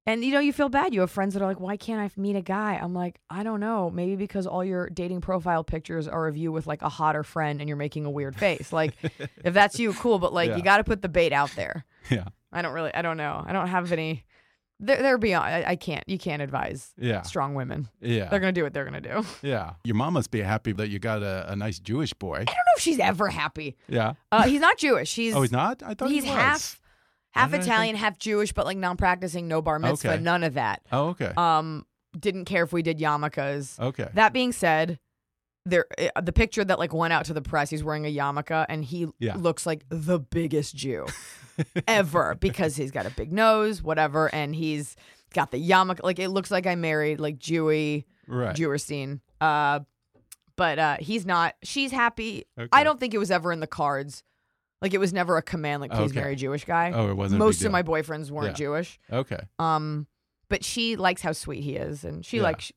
and 0.06 0.24
you 0.24 0.32
know, 0.32 0.40
you 0.40 0.52
feel 0.52 0.68
bad. 0.68 0.92
You 0.94 1.00
have 1.00 1.10
friends 1.10 1.34
that 1.34 1.42
are 1.42 1.46
like, 1.46 1.60
"Why 1.60 1.76
can't 1.76 2.00
I 2.00 2.10
meet 2.20 2.36
a 2.36 2.42
guy?" 2.42 2.78
I'm 2.80 2.94
like, 2.94 3.20
"I 3.30 3.42
don't 3.42 3.60
know. 3.60 3.90
Maybe 3.90 4.16
because 4.16 4.46
all 4.46 4.64
your 4.64 4.88
dating 4.90 5.20
profile 5.20 5.62
pictures 5.64 6.08
are 6.08 6.26
of 6.28 6.36
you 6.36 6.50
with 6.52 6.66
like 6.66 6.82
a 6.82 6.88
hotter 6.88 7.22
friend 7.22 7.60
and 7.60 7.68
you're 7.68 7.76
making 7.76 8.04
a 8.04 8.10
weird 8.10 8.34
face. 8.36 8.72
Like, 8.72 8.94
if 9.44 9.54
that's 9.54 9.78
you, 9.78 9.92
cool. 9.94 10.18
But 10.18 10.32
like, 10.32 10.50
Yeah. 10.50 10.56
you 10.56 10.62
got 10.62 10.78
to 10.78 10.84
put 10.84 11.02
the 11.02 11.08
bait 11.08 11.32
out 11.32 11.50
there. 11.56 11.84
Yeah. 12.10 12.24
I 12.52 12.62
don't 12.62 12.74
really. 12.74 12.92
I 12.92 13.00
don't 13.02 13.16
know. 13.16 13.42
I 13.46 13.52
don't 13.52 13.68
have 13.68 13.92
any. 13.92 14.24
They're, 14.80 15.00
they're 15.00 15.18
beyond. 15.18 15.44
I, 15.46 15.64
I 15.70 15.76
can't. 15.76 16.02
You 16.08 16.18
can't 16.18 16.42
advise 16.42 16.92
Yeah. 16.98 17.22
strong 17.22 17.54
women. 17.54 17.88
Yeah. 18.00 18.24
They're 18.28 18.40
gonna 18.40 18.50
do 18.50 18.64
what 18.64 18.74
they're 18.74 18.84
gonna 18.84 19.00
do. 19.00 19.24
Yeah. 19.42 19.74
Your 19.84 19.94
mom 19.94 20.14
must 20.14 20.32
be 20.32 20.40
happy 20.40 20.72
that 20.72 20.88
you 20.88 20.98
got 20.98 21.22
a, 21.22 21.52
a 21.52 21.54
nice 21.54 21.78
Jewish 21.78 22.12
boy. 22.12 22.38
I 22.38 22.44
don't 22.44 22.46
know 22.48 22.74
if 22.76 22.82
she's 22.82 22.98
ever 22.98 23.28
happy. 23.28 23.76
Yeah. 23.88 24.14
Uh, 24.32 24.42
he's 24.48 24.60
not 24.60 24.78
Jewish. 24.78 25.14
He's 25.14 25.36
Oh, 25.36 25.42
he's 25.42 25.52
not? 25.52 25.80
I 25.84 25.94
thought 25.94 26.10
he's 26.10 26.24
he 26.24 26.30
was. 26.30 26.36
half 26.38 26.80
half 27.32 27.52
Italian, 27.54 27.96
half 27.96 28.18
Jewish, 28.18 28.52
but 28.52 28.64
like 28.66 28.76
non-practicing, 28.78 29.48
no 29.48 29.60
bar 29.62 29.78
mitzvah, 29.78 30.12
Okay. 30.14 30.22
none 30.22 30.44
of 30.44 30.54
that. 30.54 30.82
Oh, 30.92 31.08
okay. 31.08 31.32
Um, 31.36 31.84
didn't 32.18 32.44
care 32.44 32.62
if 32.62 32.72
we 32.72 32.82
did 32.82 32.98
yarmulkes. 32.98 33.78
okay. 33.80 34.08
That 34.14 34.32
being 34.32 34.52
said, 34.52 34.98
there 35.64 35.86
uh, 36.16 36.20
the 36.20 36.32
picture 36.32 36.64
that 36.64 36.78
like 36.78 36.92
went 36.92 37.12
out 37.12 37.24
to 37.26 37.34
the 37.34 37.42
press, 37.42 37.70
he's 37.70 37.84
wearing 37.84 38.04
a 38.04 38.14
yarmulke 38.14 38.66
and 38.68 38.84
he 38.84 39.08
Yeah. 39.18 39.36
looks 39.36 39.64
like 39.66 39.84
the 39.88 40.18
biggest 40.18 40.74
Jew 40.74 41.06
ever 41.86 42.34
because 42.40 42.76
he's 42.76 42.90
got 42.90 43.06
a 43.06 43.10
big 43.10 43.32
nose, 43.32 43.82
whatever, 43.82 44.32
and 44.34 44.54
he's 44.54 44.96
got 45.34 45.50
the 45.50 45.58
yarmulke. 45.68 46.00
Like 46.02 46.18
it 46.18 46.28
looks 46.30 46.50
like 46.50 46.66
I 46.66 46.74
married 46.74 47.20
like 47.20 47.38
Jewy 47.38 48.04
right. 48.26 48.54
Jewerstein. 48.56 49.20
Uh, 49.40 49.80
but 50.56 50.78
uh, 50.78 50.96
he's 51.00 51.24
not. 51.24 51.54
She's 51.62 51.90
happy. 51.92 52.44
Okay. 52.58 52.68
I 52.72 52.84
don't 52.84 53.00
think 53.00 53.14
it 53.14 53.18
was 53.18 53.30
ever 53.30 53.52
in 53.52 53.60
the 53.60 53.66
cards. 53.66 54.22
Like 54.82 54.92
it 54.94 54.98
was 54.98 55.12
never 55.12 55.36
a 55.38 55.42
command. 55.42 55.80
Like 55.80 55.92
please 55.92 56.10
Okay. 56.10 56.20
marry 56.20 56.32
a 56.34 56.36
Jewish 56.36 56.64
guy. 56.66 56.90
Oh, 56.92 57.08
it 57.08 57.14
wasn't. 57.16 57.40
a 57.40 57.44
big 57.44 57.46
Most 57.46 57.58
deal. 57.60 57.66
of 57.68 57.72
my 57.72 57.82
boyfriends 57.82 58.30
weren't 58.30 58.48
Yeah. 58.48 58.52
Jewish. 58.66 58.98
Okay. 59.10 59.38
Um, 59.58 60.06
but 60.48 60.64
she 60.64 60.96
likes 60.96 61.22
how 61.22 61.32
sweet 61.32 61.62
he 61.62 61.76
is, 61.76 62.04
and 62.04 62.26
she 62.26 62.38
Yeah. 62.38 62.42
like 62.42 62.72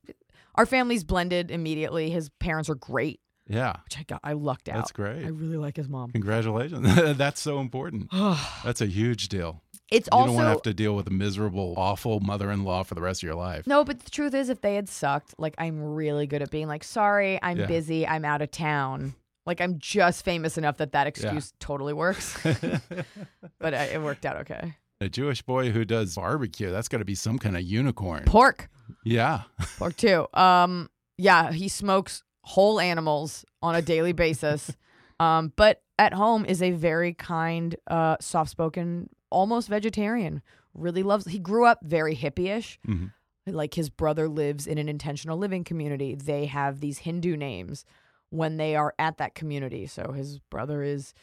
our 0.55 0.65
family's 0.65 1.03
blended 1.03 1.51
immediately. 1.51 2.09
His 2.11 2.29
parents 2.39 2.69
are 2.69 2.75
great, 2.75 3.19
Yeah. 3.47 3.73
which 3.83 3.97
I 3.99 4.03
got. 4.03 4.21
I 4.23 4.33
lucked 4.33 4.69
out. 4.69 4.75
That's 4.77 4.91
great. 4.93 5.25
I 5.25 5.29
really 5.29 5.57
like 5.57 5.75
his 5.75 5.89
mom. 5.89 6.11
Congratulations. 6.11 6.87
That's 7.17 7.41
so 7.41 7.59
important. 7.59 8.09
That's 8.63 8.79
a 8.81 8.85
huge 8.85 9.27
deal. 9.27 9.61
It's 9.91 10.07
you 10.11 10.17
also 10.17 10.27
don't 10.27 10.35
want 10.35 10.45
to 10.45 10.49
have 10.49 10.61
to 10.63 10.73
deal 10.73 10.95
with 10.95 11.07
a 11.07 11.11
miserable, 11.11 11.75
awful 11.77 12.19
mother-in-law 12.19 12.83
for 12.83 12.95
the 12.95 13.01
rest 13.01 13.21
of 13.21 13.27
your 13.27 13.35
life. 13.35 13.67
no, 13.67 13.83
but 13.83 13.99
the 13.99 14.09
truth 14.09 14.33
is, 14.33 14.49
if 14.49 14.61
they 14.61 14.75
had 14.75 14.89
sucked, 14.89 15.35
like 15.37 15.53
I'm 15.59 15.79
really 15.81 16.25
good 16.27 16.41
at 16.41 16.49
being 16.49 16.67
like, 16.67 16.83
sorry, 16.83 17.37
I'm 17.43 17.59
Yeah. 17.59 17.65
busy, 17.67 18.07
I'm 18.07 18.25
out 18.25 18.41
of 18.41 18.49
town. 18.51 19.13
Like 19.45 19.61
I'm 19.61 19.77
just 19.79 20.25
famous 20.25 20.57
enough 20.57 20.77
that 20.77 20.91
that 20.93 21.07
excuse 21.07 21.53
totally 21.59 21.93
works. 21.93 22.37
but 23.59 23.73
uh, 23.73 23.85
it 23.91 24.01
worked 24.01 24.25
out 24.25 24.37
okay. 24.37 24.75
a 25.01 25.09
Jewish 25.09 25.41
boy 25.41 25.71
who 25.71 25.85
does 25.85 26.15
barbecue, 26.15 26.71
that's 26.71 26.87
got 26.87 26.97
to 26.99 27.05
be 27.05 27.15
some 27.15 27.37
kind 27.37 27.55
of 27.55 27.61
unicorn. 27.63 28.23
Pork, 28.25 28.69
Yeah. 29.03 29.43
pork 29.77 29.95
too. 29.97 30.27
Um, 30.33 30.89
yeah, 31.17 31.51
he 31.51 31.67
smokes 31.69 32.23
whole 32.41 32.79
animals 32.79 33.45
on 33.61 33.75
a 33.75 33.81
daily 33.81 34.13
basis. 34.13 34.71
Um, 35.17 35.53
but 35.55 35.81
at 35.97 36.13
home 36.13 36.43
is 36.45 36.61
a 36.61 36.71
very 36.71 37.13
kind, 37.13 37.73
uh, 37.87 38.17
soft-spoken, 38.19 39.09
almost 39.29 39.69
vegetarian. 39.69 40.41
Really 40.73 41.03
loves. 41.03 41.25
He 41.25 41.39
grew 41.39 41.65
up 41.65 41.79
very 41.83 42.17
hippie-ish. 42.17 42.77
Mhm. 42.85 43.13
Like 43.47 43.75
his 43.75 43.89
brother 43.89 44.27
lives 44.27 44.67
in 44.67 44.77
an 44.77 44.89
intentional 44.89 45.37
living 45.37 45.63
community. 45.63 46.13
They 46.15 46.47
have 46.47 46.81
these 46.81 46.97
Hindu 46.97 47.37
names 47.37 47.85
when 48.29 48.57
they 48.57 48.75
are 48.75 48.93
at 48.99 49.17
that 49.17 49.35
community. 49.35 49.87
So 49.87 50.11
his 50.11 50.39
brother 50.39 50.83
is 50.83 51.13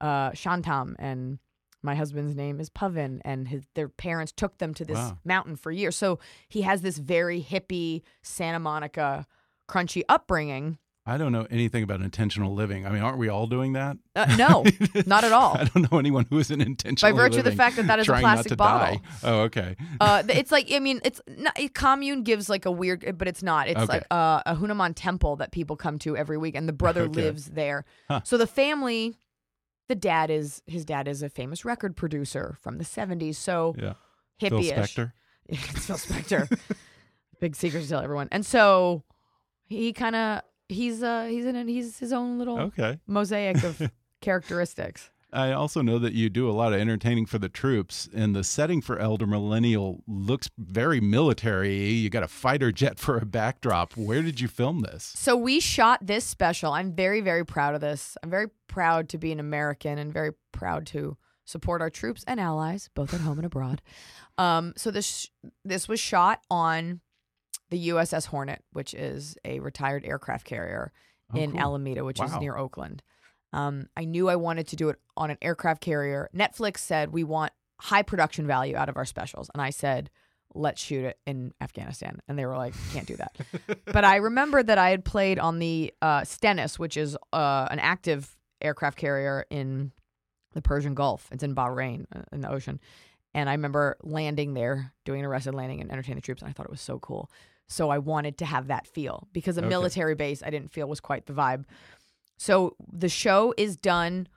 uh, 0.00 0.30
Shantam, 0.30 0.94
and 0.98 1.38
my 1.82 1.94
husband's 1.94 2.34
name 2.34 2.60
is 2.60 2.70
Pavin, 2.70 3.20
and 3.24 3.48
his 3.48 3.64
their 3.74 3.88
parents 3.88 4.32
took 4.32 4.58
them 4.58 4.74
to 4.74 4.84
this 4.84 4.96
Wow. 4.98 5.18
mountain 5.24 5.56
for 5.56 5.70
years. 5.70 5.96
So 5.96 6.18
he 6.48 6.62
has 6.62 6.82
this 6.82 6.98
very 6.98 7.42
hippie 7.42 8.02
Santa 8.22 8.58
Monica 8.58 9.26
crunchy 9.68 10.02
upbringing. 10.08 10.78
I 11.04 11.18
don't 11.18 11.32
know 11.32 11.48
anything 11.50 11.82
about 11.82 12.00
intentional 12.00 12.54
living. 12.54 12.86
I 12.86 12.90
mean, 12.90 13.02
aren't 13.02 13.18
we 13.18 13.28
all 13.28 13.48
doing 13.48 13.72
that? 13.72 13.96
Uh, 14.14 14.36
no, 14.38 14.64
not 15.06 15.24
at 15.24 15.32
all. 15.32 15.56
I 15.58 15.64
don't 15.64 15.90
know 15.90 15.98
anyone 15.98 16.26
who 16.30 16.38
isn't 16.38 16.60
intentional. 16.60 17.12
By 17.12 17.16
virtue 17.20 17.38
of 17.40 17.44
the 17.44 17.50
fact 17.56 17.74
that 17.74 17.88
that 17.88 17.98
is 17.98 18.08
a 18.08 18.12
plastic 18.14 18.56
bottle. 18.56 18.98
die. 18.98 19.02
Oh, 19.24 19.40
okay. 19.40 19.74
Uh, 20.00 20.22
it's 20.28 20.52
like 20.52 20.70
I 20.72 20.78
mean, 20.78 21.00
it's 21.04 21.20
not, 21.26 21.58
a 21.58 21.66
commune 21.68 22.22
gives 22.22 22.48
like 22.48 22.66
a 22.66 22.70
weird, 22.70 23.18
but 23.18 23.26
it's 23.26 23.42
not. 23.42 23.66
It's 23.66 23.80
Okay. 23.80 23.92
like 23.94 24.06
uh, 24.12 24.42
a 24.46 24.54
Hanuman 24.54 24.94
temple 24.94 25.34
that 25.36 25.50
people 25.50 25.74
come 25.76 25.98
to 26.00 26.16
every 26.16 26.38
week, 26.38 26.54
and 26.54 26.68
the 26.68 26.72
brother 26.72 27.02
Okay. 27.02 27.22
lives 27.22 27.46
there. 27.46 27.84
Huh. 28.08 28.20
So 28.24 28.38
the 28.38 28.46
family, 28.46 29.16
the 29.88 29.96
dad 29.96 30.30
is 30.30 30.62
his 30.66 30.84
dad 30.84 31.08
is 31.08 31.20
a 31.22 31.28
famous 31.28 31.64
record 31.64 31.96
producer 31.96 32.56
from 32.60 32.78
the 32.78 32.84
'70s. 32.84 33.34
So 33.34 33.74
Yeah. 33.76 33.94
Phil 34.38 34.50
hippie-ish. 34.60 34.94
Spector. 34.94 35.12
it's 35.48 35.62
Phil 35.86 35.96
Spector. 35.96 36.58
Big 37.40 37.56
secret 37.56 37.82
to 37.82 37.88
tell 37.88 38.00
everyone. 38.02 38.28
And 38.30 38.46
so 38.46 39.02
he 39.66 39.92
kind 39.92 40.14
of 40.14 40.42
he's 40.72 41.02
uh 41.02 41.26
he's 41.26 41.44
in 41.46 41.68
he's 41.68 41.98
his 41.98 42.12
own 42.12 42.38
little 42.38 42.58
Okay. 42.58 42.98
mosaic 43.06 43.62
of 43.62 43.90
characteristics. 44.20 45.10
I 45.34 45.52
also 45.52 45.80
know 45.80 45.98
that 45.98 46.12
you 46.12 46.28
do 46.28 46.50
a 46.50 46.52
lot 46.52 46.74
of 46.74 46.80
entertaining 46.80 47.24
for 47.24 47.38
the 47.38 47.48
troops, 47.48 48.06
and 48.14 48.36
the 48.36 48.44
setting 48.44 48.82
for 48.82 48.98
Elder 48.98 49.26
Millennial 49.26 50.02
looks 50.06 50.50
very 50.58 51.00
military. 51.00 51.84
You 51.88 52.10
got 52.10 52.22
a 52.22 52.28
fighter 52.28 52.70
jet 52.70 52.98
for 52.98 53.16
a 53.16 53.24
backdrop. 53.24 53.96
Where 53.96 54.20
did 54.20 54.40
you 54.40 54.48
film 54.48 54.80
this? 54.80 55.04
So 55.16 55.34
we 55.34 55.58
shot 55.58 56.00
this 56.06 56.26
special. 56.26 56.72
I'm 56.74 56.92
very, 56.92 57.22
very 57.22 57.46
proud 57.46 57.74
of 57.74 57.80
this. 57.80 58.18
I'm 58.22 58.28
very 58.28 58.48
proud 58.68 59.08
to 59.08 59.16
be 59.18 59.32
an 59.32 59.40
American 59.40 59.96
and 59.96 60.12
very 60.12 60.32
proud 60.52 60.84
to 60.88 61.16
support 61.46 61.80
our 61.80 61.88
troops 61.90 62.24
and 62.26 62.38
allies, 62.38 62.90
both 62.94 63.14
at 63.14 63.20
home 63.22 63.38
and 63.38 63.46
abroad. 63.46 63.80
Um, 64.36 64.74
so 64.76 64.90
this 64.90 65.30
this 65.64 65.88
was 65.88 65.98
shot 65.98 66.40
on 66.50 67.00
the 67.72 67.88
USS 67.88 68.26
Hornet, 68.26 68.62
which 68.72 68.94
is 68.94 69.36
a 69.44 69.58
retired 69.58 70.04
aircraft 70.04 70.44
carrier 70.46 70.92
Oh, 71.34 71.38
in 71.38 71.52
cool. 71.52 71.60
Alameda, 71.60 72.04
which 72.04 72.20
is 72.20 72.30
near 72.36 72.56
Oakland. 72.56 73.02
Um, 73.52 73.86
I 73.96 74.04
knew 74.04 74.28
I 74.28 74.36
wanted 74.36 74.68
to 74.68 74.76
do 74.76 74.88
it 74.90 74.96
on 75.16 75.30
an 75.30 75.38
aircraft 75.42 75.80
carrier. 75.80 76.28
Netflix 76.34 76.78
said 76.78 77.12
we 77.12 77.24
want 77.24 77.52
high 77.80 78.02
production 78.02 78.46
value 78.46 78.76
out 78.76 78.88
of 78.88 78.96
our 78.96 79.04
specials, 79.04 79.50
and 79.54 79.62
I 79.62 79.70
said, 79.70 80.10
"Let's 80.54 80.80
shoot 80.80 81.04
it 81.04 81.18
in 81.26 81.52
Afghanistan." 81.60 82.20
And 82.28 82.38
they 82.38 82.46
were 82.46 82.56
like, 82.56 82.74
"Can't 82.92 83.06
do 83.06 83.16
that." 83.16 83.36
but 83.86 84.04
I 84.04 84.16
remember 84.16 84.62
that 84.62 84.78
I 84.78 84.90
had 84.90 85.04
played 85.04 85.38
on 85.38 85.58
the 85.58 85.92
uh, 86.02 86.24
Stennis, 86.24 86.78
which 86.78 86.96
is 86.96 87.16
uh, 87.32 87.68
an 87.70 87.78
active 87.78 88.36
aircraft 88.60 88.98
carrier 88.98 89.44
in 89.50 89.92
the 90.52 90.62
Persian 90.62 90.94
Gulf. 90.94 91.28
It's 91.32 91.42
in 91.42 91.54
Bahrain, 91.54 92.04
uh, 92.14 92.22
in 92.32 92.42
the 92.42 92.50
ocean. 92.50 92.78
And 93.34 93.48
I 93.48 93.52
remember 93.52 93.96
landing 94.02 94.52
there, 94.52 94.92
doing 95.06 95.20
an 95.20 95.26
arrested 95.26 95.54
landing 95.54 95.80
and 95.80 95.90
entertaining 95.90 96.16
the 96.16 96.22
troops, 96.22 96.42
and 96.42 96.50
I 96.50 96.52
thought 96.52 96.66
it 96.66 96.70
was 96.70 96.82
so 96.82 96.98
cool. 96.98 97.30
So 97.72 97.90
I 97.90 97.98
wanted 97.98 98.38
to 98.38 98.44
have 98.44 98.68
that 98.68 98.86
feel 98.86 99.28
because 99.32 99.56
a 99.56 99.60
Okay. 99.60 99.68
military 99.68 100.14
base 100.14 100.42
I 100.42 100.50
didn't 100.50 100.70
feel 100.72 100.86
was 100.88 101.00
quite 101.00 101.26
the 101.26 101.32
vibe. 101.32 101.64
So 102.38 102.76
the 102.92 103.08
show 103.08 103.54
is 103.56 103.76
done 103.76 104.28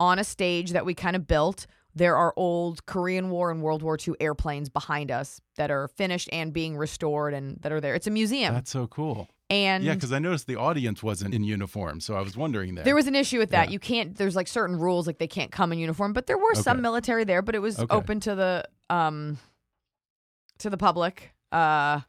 on 0.00 0.18
a 0.18 0.24
stage 0.24 0.70
that 0.72 0.84
we 0.86 0.94
kind 0.94 1.16
of 1.16 1.26
built. 1.26 1.66
There 1.96 2.16
are 2.16 2.32
old 2.36 2.84
Korean 2.86 3.30
War 3.30 3.50
and 3.50 3.62
World 3.62 3.82
War 3.82 3.96
II 3.96 4.14
airplanes 4.20 4.68
behind 4.68 5.10
us 5.10 5.40
that 5.56 5.70
are 5.70 5.88
finished 5.88 6.28
and 6.32 6.52
being 6.52 6.76
restored 6.76 7.32
and 7.34 7.58
that 7.62 7.70
are 7.72 7.80
there. 7.80 7.94
It's 7.94 8.06
a 8.06 8.10
museum. 8.10 8.52
That's 8.54 8.70
so 8.70 8.86
cool. 8.88 9.28
and 9.48 9.84
Yeah, 9.84 9.94
because 9.94 10.12
I 10.12 10.18
noticed 10.18 10.46
the 10.48 10.56
audience 10.56 11.02
wasn't 11.02 11.34
in 11.34 11.44
uniform, 11.44 12.00
so 12.00 12.14
I 12.16 12.20
was 12.22 12.36
wondering 12.36 12.74
there. 12.74 12.84
there 12.84 12.94
was 12.96 13.06
an 13.06 13.14
issue 13.14 13.38
with 13.38 13.50
that. 13.50 13.68
Yeah. 13.68 13.72
You 13.74 13.78
can't. 13.78 14.16
There's 14.16 14.34
like 14.34 14.48
certain 14.48 14.76
rules, 14.76 15.06
like 15.06 15.18
they 15.18 15.28
can't 15.28 15.52
come 15.52 15.72
in 15.72 15.78
uniform. 15.78 16.12
But 16.12 16.26
there 16.26 16.38
were 16.38 16.54
some 16.56 16.80
military 16.82 17.24
there, 17.24 17.42
but 17.42 17.54
it 17.54 17.60
was 17.60 17.78
Okay. 17.78 17.94
open 17.94 18.18
to 18.20 18.34
the 18.34 18.64
um 18.90 19.38
to 20.58 20.70
the 20.70 20.76
public, 20.76 21.32
uh, 21.52 22.00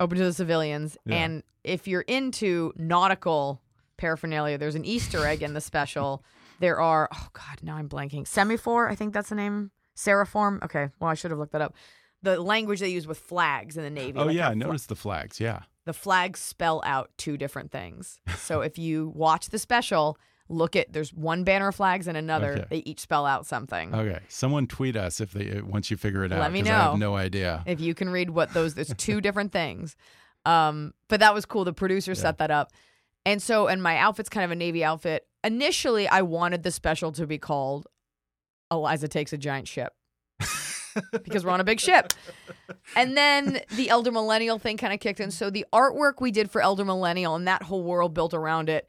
open 0.00 0.18
to 0.18 0.24
the 0.24 0.32
civilians. 0.32 0.96
Yeah. 1.06 1.16
And 1.16 1.42
if 1.64 1.86
you're 1.88 2.02
into 2.02 2.72
nautical 2.76 3.60
paraphernalia, 3.96 4.58
there's 4.58 4.74
an 4.74 4.84
Easter 4.84 5.26
egg 5.26 5.42
in 5.42 5.54
the 5.54 5.60
special. 5.60 6.22
There 6.58 6.80
are 6.80 7.06
oh 7.12 7.28
god, 7.34 7.58
now 7.62 7.76
I'm 7.76 7.86
blanking. 7.86 8.26
Semaphore, 8.26 8.88
I 8.88 8.94
think 8.94 9.12
that's 9.12 9.28
the 9.28 9.34
name. 9.34 9.72
Seraform. 9.94 10.62
Okay, 10.64 10.88
well 10.98 11.10
I 11.10 11.14
should 11.14 11.30
have 11.30 11.38
looked 11.38 11.52
that 11.52 11.60
up. 11.60 11.74
The 12.22 12.40
language 12.40 12.80
they 12.80 12.88
use 12.88 13.06
with 13.06 13.18
flags 13.18 13.76
in 13.76 13.82
the 13.84 13.90
Navy. 13.90 14.18
oh 14.18 14.24
like 14.24 14.36
yeah, 14.36 14.48
I 14.48 14.54
noticed 14.54 14.88
the 14.88 14.96
flags. 14.96 15.38
Yeah. 15.38 15.60
the 15.84 15.92
flags 15.92 16.40
spell 16.40 16.80
out 16.86 17.10
two 17.18 17.36
different 17.36 17.70
things. 17.72 18.20
So 18.38 18.62
if 18.62 18.78
you 18.78 19.12
watch 19.14 19.50
the 19.50 19.58
special, 19.58 20.16
look 20.48 20.76
at 20.76 20.92
there's 20.92 21.12
one 21.12 21.44
banner 21.44 21.68
of 21.68 21.74
flags 21.74 22.06
and 22.06 22.16
another. 22.16 22.52
Okay. 22.52 22.64
They 22.70 22.76
each 22.78 23.00
spell 23.00 23.26
out 23.26 23.46
something. 23.46 23.94
Okay. 23.94 24.20
Someone 24.28 24.66
tweet 24.66 24.96
us 24.96 25.20
if 25.20 25.32
they 25.32 25.60
once 25.60 25.90
you 25.90 25.96
figure 25.96 26.24
it 26.24 26.32
out. 26.32 26.40
Let 26.40 26.52
me 26.52 26.62
'cause 26.62 26.70
I 26.70 26.82
have 26.90 26.98
no 26.98 27.16
idea. 27.16 27.62
If 27.66 27.80
you 27.80 27.94
can 27.94 28.10
read 28.10 28.30
what 28.30 28.52
those, 28.52 28.74
there's 28.74 28.94
two 28.96 29.20
different 29.20 29.52
things. 29.52 29.96
Um, 30.44 30.94
but 31.08 31.20
that 31.20 31.34
was 31.34 31.44
cool. 31.46 31.64
The 31.64 31.72
producer 31.72 32.14
set 32.14 32.38
that 32.38 32.50
up. 32.50 32.72
And 33.24 33.42
so, 33.42 33.66
and 33.66 33.82
my 33.82 33.98
outfit's 33.98 34.28
kind 34.28 34.44
of 34.44 34.52
a 34.52 34.54
navy 34.54 34.84
outfit. 34.84 35.26
Initially, 35.42 36.06
I 36.06 36.22
wanted 36.22 36.62
the 36.62 36.70
special 36.70 37.10
to 37.12 37.26
be 37.26 37.38
called 37.38 37.88
Iliza 38.72 39.08
Takes 39.08 39.32
a 39.32 39.38
Giant 39.38 39.66
Ship 39.66 39.92
because 41.24 41.44
we're 41.44 41.50
on 41.50 41.60
a 41.60 41.64
big 41.64 41.80
ship. 41.80 42.12
And 42.94 43.16
then 43.16 43.60
the 43.74 43.90
Elder 43.90 44.12
Millennial 44.12 44.58
thing 44.60 44.76
kind 44.76 44.94
of 44.94 45.00
kicked 45.00 45.18
in. 45.18 45.32
So 45.32 45.50
the 45.50 45.66
artwork 45.72 46.20
we 46.20 46.30
did 46.30 46.50
for 46.50 46.60
Elder 46.60 46.84
Millennial 46.84 47.34
and 47.34 47.46
that 47.48 47.64
whole 47.64 47.82
world 47.82 48.14
built 48.14 48.32
around 48.32 48.68
it 48.68 48.88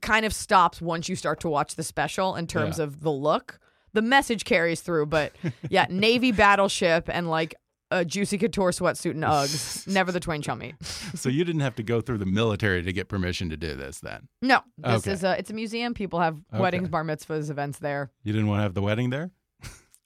kind 0.00 0.24
of 0.26 0.32
stops 0.32 0.80
once 0.80 1.08
you 1.08 1.16
start 1.16 1.40
to 1.40 1.48
watch 1.48 1.74
the 1.74 1.82
special 1.82 2.34
in 2.36 2.46
terms 2.46 2.78
Yeah. 2.78 2.84
of 2.84 3.00
the 3.00 3.10
look. 3.12 3.58
The 3.92 4.02
message 4.02 4.44
carries 4.44 4.80
through, 4.80 5.06
but 5.06 5.32
yeah, 5.70 5.86
Navy 5.88 6.32
battleship 6.32 7.08
and 7.08 7.28
like 7.30 7.54
a 7.90 8.04
Juicy 8.04 8.36
Couture 8.36 8.70
sweatsuit 8.70 9.12
and 9.12 9.22
Uggs. 9.22 9.86
Never 9.92 10.10
the 10.12 10.18
twain 10.20 10.42
shall 10.42 10.56
meet. 10.56 10.74
so 11.14 11.28
you 11.28 11.44
didn't 11.44 11.60
have 11.60 11.76
to 11.76 11.82
go 11.82 12.00
through 12.00 12.18
the 12.18 12.26
military 12.26 12.82
to 12.82 12.92
get 12.92 13.08
permission 13.08 13.48
to 13.50 13.56
do 13.56 13.74
this 13.76 14.00
then. 14.00 14.28
No, 14.42 14.60
this 14.78 15.02
Okay. 15.06 15.12
is 15.12 15.24
a 15.24 15.38
it's 15.38 15.50
a 15.50 15.54
museum. 15.54 15.94
People 15.94 16.20
have 16.20 16.38
weddings, 16.52 16.88
bar 16.88 17.04
mitzvahs, 17.04 17.48
events 17.50 17.78
there. 17.78 18.10
You 18.24 18.32
didn't 18.32 18.48
want 18.48 18.58
to 18.58 18.62
have 18.64 18.74
the 18.74 18.82
wedding 18.82 19.10
there? 19.10 19.30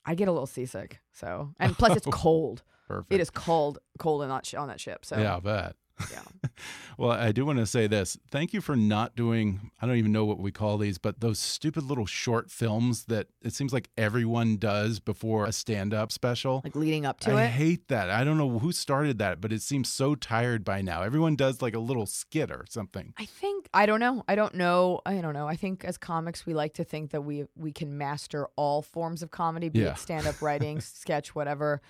I 0.04 0.14
get 0.14 0.28
a 0.28 0.32
little 0.32 0.46
seasick, 0.46 0.98
so 1.12 1.52
and 1.60 1.76
plus 1.76 1.96
it's 1.96 2.06
cold. 2.10 2.62
Perfect. 2.88 3.12
It 3.12 3.20
is 3.20 3.30
cold, 3.30 3.78
cold 3.98 4.22
on 4.22 4.28
that 4.30 4.44
sh- 4.46 4.54
on 4.54 4.68
that 4.68 4.80
ship. 4.80 5.04
So 5.04 5.16
Yeah, 5.18 5.36
I 5.36 5.40
bet. 5.40 5.76
Yeah. 6.12 6.48
Well, 6.98 7.12
I 7.12 7.32
do 7.32 7.46
want 7.46 7.58
to 7.60 7.64
say 7.66 7.86
this. 7.86 8.18
Thank 8.30 8.52
you 8.52 8.60
for 8.60 8.76
not 8.76 9.16
doing, 9.16 9.70
I 9.80 9.86
don't 9.86 9.96
even 9.96 10.12
know 10.12 10.26
what 10.26 10.38
we 10.38 10.52
call 10.52 10.76
these, 10.76 10.98
but 10.98 11.20
those 11.20 11.38
stupid 11.38 11.84
little 11.84 12.04
short 12.04 12.50
films 12.50 13.04
that 13.06 13.28
it 13.40 13.54
seems 13.54 13.72
like 13.72 13.88
everyone 13.96 14.58
does 14.58 15.00
before 15.00 15.46
a 15.46 15.52
stand 15.52 15.94
up 15.94 16.12
special. 16.12 16.60
like 16.62 16.76
leading 16.76 17.06
up 17.06 17.18
to 17.20 17.32
I 17.32 17.44
it. 17.44 17.48
hate 17.52 17.88
that. 17.88 18.10
I 18.10 18.22
don't 18.22 18.36
know 18.36 18.58
who 18.58 18.70
started 18.70 19.16
that, 19.16 19.40
but 19.40 19.50
it 19.50 19.62
seems 19.62 19.88
so 19.88 20.14
tired 20.14 20.62
by 20.62 20.82
now. 20.82 21.00
Everyone 21.00 21.36
does 21.36 21.62
like 21.62 21.74
a 21.74 21.78
little 21.78 22.04
skit 22.04 22.50
or 22.50 22.66
something. 22.68 23.14
I 23.18 23.24
think 23.24 23.70
I 23.72 23.86
don't 23.86 24.00
know. 24.00 24.22
I 24.28 24.34
don't 24.34 24.54
know. 24.54 25.00
I 25.06 25.22
don't 25.22 25.32
know. 25.32 25.48
I 25.48 25.56
think 25.56 25.86
as 25.86 25.96
comics 25.96 26.44
we 26.44 26.52
like 26.52 26.74
to 26.74 26.84
think 26.84 27.12
that 27.12 27.22
we 27.22 27.46
we 27.56 27.72
can 27.72 27.96
master 27.96 28.46
all 28.56 28.82
forms 28.82 29.22
of 29.22 29.30
comedy, 29.30 29.70
be 29.70 29.78
Yeah. 29.80 29.92
it 29.92 29.98
stand 29.98 30.26
up 30.26 30.42
writing, 30.42 30.80
sketch, 30.82 31.34
whatever. 31.34 31.80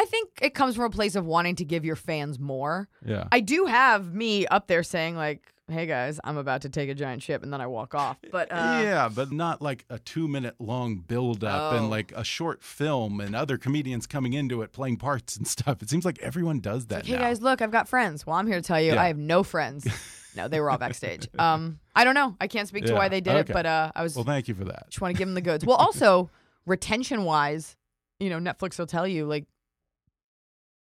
I 0.00 0.04
think 0.06 0.30
it 0.40 0.54
comes 0.54 0.76
from 0.76 0.84
a 0.86 0.90
place 0.90 1.14
of 1.14 1.26
wanting 1.26 1.56
to 1.56 1.64
give 1.64 1.84
your 1.84 1.96
fans 1.96 2.38
more. 2.38 2.88
Yeah. 3.04 3.28
I 3.30 3.40
do 3.40 3.66
have 3.66 4.14
me 4.14 4.46
up 4.46 4.66
there 4.66 4.82
saying 4.82 5.14
like, 5.16 5.52
"Hey 5.68 5.84
guys, 5.86 6.18
I'm 6.24 6.38
about 6.38 6.62
to 6.62 6.70
take 6.70 6.88
a 6.88 6.94
giant 6.94 7.22
ship," 7.22 7.42
and 7.42 7.52
then 7.52 7.60
I 7.60 7.66
walk 7.66 7.94
off. 7.94 8.16
But 8.32 8.50
uh, 8.50 8.80
yeah, 8.82 9.10
but 9.14 9.30
not 9.30 9.60
like 9.60 9.84
a 9.90 9.98
two 9.98 10.26
minute 10.26 10.54
long 10.58 10.96
build 10.96 11.44
up 11.44 11.72
Oh. 11.72 11.76
and 11.76 11.90
like 11.90 12.12
a 12.16 12.24
short 12.24 12.62
film 12.62 13.20
and 13.20 13.36
other 13.36 13.58
comedians 13.58 14.06
coming 14.06 14.32
into 14.32 14.62
it 14.62 14.72
playing 14.72 14.96
parts 14.96 15.36
and 15.36 15.46
stuff. 15.56 15.82
It 15.82 15.90
seems 15.90 16.04
like 16.06 16.18
everyone 16.20 16.60
does 16.60 16.86
that 16.86 17.04
Hey 17.04 17.12
now. 17.14 17.18
guys, 17.20 17.42
look, 17.42 17.60
I've 17.60 17.72
got 17.72 17.86
friends. 17.88 18.26
Well, 18.26 18.36
I'm 18.36 18.46
here 18.46 18.56
to 18.56 18.62
tell 18.62 18.80
you, 18.80 18.94
Yeah. 18.94 19.02
I 19.02 19.08
have 19.08 19.18
no 19.18 19.42
friends. 19.42 19.86
no, 20.36 20.48
they 20.48 20.60
were 20.60 20.70
all 20.70 20.78
backstage. 20.78 21.28
Um, 21.38 21.78
I 21.94 22.04
don't 22.04 22.14
know. 22.14 22.36
I 22.40 22.46
can't 22.46 22.68
speak 22.68 22.84
to 22.86 22.92
Yeah, 22.92 22.98
why 22.98 23.08
they 23.10 23.20
did 23.20 23.34
okay. 23.36 23.50
it, 23.50 23.52
but 23.52 23.66
uh, 23.66 23.92
I 23.94 24.02
was 24.02 24.14
well, 24.16 24.24
thank 24.24 24.48
you 24.48 24.54
for 24.54 24.64
that. 24.64 24.86
just 24.88 25.00
want 25.02 25.14
to 25.14 25.18
give 25.18 25.28
them 25.28 25.34
the 25.34 25.40
goods. 25.42 25.64
Well, 25.70 25.76
also 25.76 26.30
retention 26.64 27.24
wise, 27.24 27.76
you 28.18 28.30
know, 28.30 28.38
Netflix 28.38 28.78
will 28.78 28.86
tell 28.86 29.06
you 29.06 29.26
like 29.26 29.44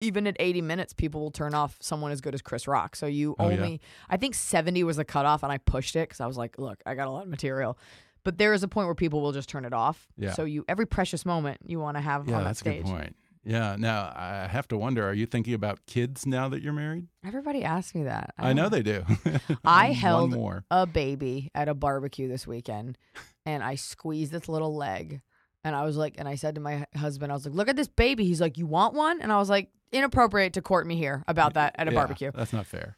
even 0.02 0.28
at 0.28 0.36
80 0.40 0.62
minutes, 0.62 0.94
people 0.94 1.22
will 1.22 1.32
turn 1.32 1.54
off 1.54 1.78
someone 1.80 2.12
as 2.12 2.22
good 2.22 2.34
as 2.34 2.42
Chris 2.42 2.68
Rock. 2.68 2.96
So 2.96 3.06
you 3.08 3.36
Oh, 3.40 3.50
yeah. 3.50 3.56
only, 3.58 3.82
I 4.10 4.18
think 4.18 4.36
70 4.36 4.84
was 4.84 4.98
the 4.98 5.06
cutoff, 5.06 5.44
and 5.44 5.52
I 5.52 5.58
pushed 5.58 5.96
it 5.96 6.08
because 6.10 6.20
I 6.22 6.28
was 6.28 6.38
like, 6.38 6.58
look, 6.60 6.82
I 6.86 6.94
got 6.96 7.08
a 7.08 7.12
lot 7.12 7.24
of 7.24 7.30
material. 7.30 7.78
But 8.24 8.38
there 8.38 8.54
is 8.54 8.62
a 8.62 8.68
point 8.68 8.88
where 8.88 8.96
people 8.96 9.22
will 9.22 9.32
just 9.32 9.48
turn 9.50 9.64
it 9.66 9.74
off. 9.74 10.08
Yeah. 10.18 10.34
So 10.34 10.44
you 10.44 10.66
every 10.68 10.86
precious 10.86 11.26
moment 11.26 11.60
you 11.66 11.80
want 11.80 11.96
to 11.98 12.02
have 12.02 12.28
Yeah, 12.28 12.36
on 12.36 12.44
that 12.44 12.50
that's 12.50 12.62
a 12.62 12.64
good 12.66 12.84
point. 12.84 13.16
Yeah. 13.46 13.78
Now 13.80 14.12
I 14.14 14.48
have 14.52 14.68
to 14.70 14.78
wonder: 14.78 15.08
Are 15.08 15.14
you 15.14 15.26
thinking 15.26 15.54
about 15.54 15.86
kids 15.86 16.26
now 16.26 16.50
that 16.50 16.62
you're 16.62 16.74
married? 16.74 17.08
Everybody 17.26 17.64
asks 17.64 17.96
me 17.96 18.04
that. 18.04 18.34
I, 18.38 18.52
know 18.52 18.68
they 18.68 18.84
do. 18.84 19.06
I 19.64 19.94
held 19.94 20.32
more. 20.32 20.66
a 20.70 20.86
baby 20.86 21.50
at 21.56 21.70
a 21.70 21.74
barbecue 21.74 22.28
this 22.28 22.46
weekend 22.46 22.98
and 23.46 23.64
I 23.64 23.76
squeezed 23.76 24.34
its 24.34 24.50
little 24.50 24.76
leg. 24.76 25.22
And 25.64 25.74
I 25.76 25.84
was 25.86 25.96
like, 25.96 26.16
and 26.18 26.28
I 26.28 26.36
said 26.36 26.56
to 26.56 26.62
my 26.62 26.86
husband, 26.98 27.32
I 27.32 27.36
was 27.36 27.46
like, 27.46 27.56
look 27.56 27.70
at 27.70 27.76
this 27.78 27.88
baby. 27.88 28.26
He's 28.26 28.42
like, 28.42 28.58
you 28.58 28.66
want 28.66 28.94
one? 28.94 29.22
And 29.22 29.32
I 29.32 29.38
was 29.38 29.50
like, 29.50 29.70
inappropriate 29.92 30.54
to 30.54 30.62
court 30.62 30.86
me 30.88 30.96
here 30.96 31.24
about 31.28 31.54
that 31.56 31.76
at 31.78 31.88
a 31.88 31.92
Yeah, 31.92 31.96
barbecue. 32.00 32.32
That's 32.34 32.54
not 32.54 32.66
fair. 32.66 32.98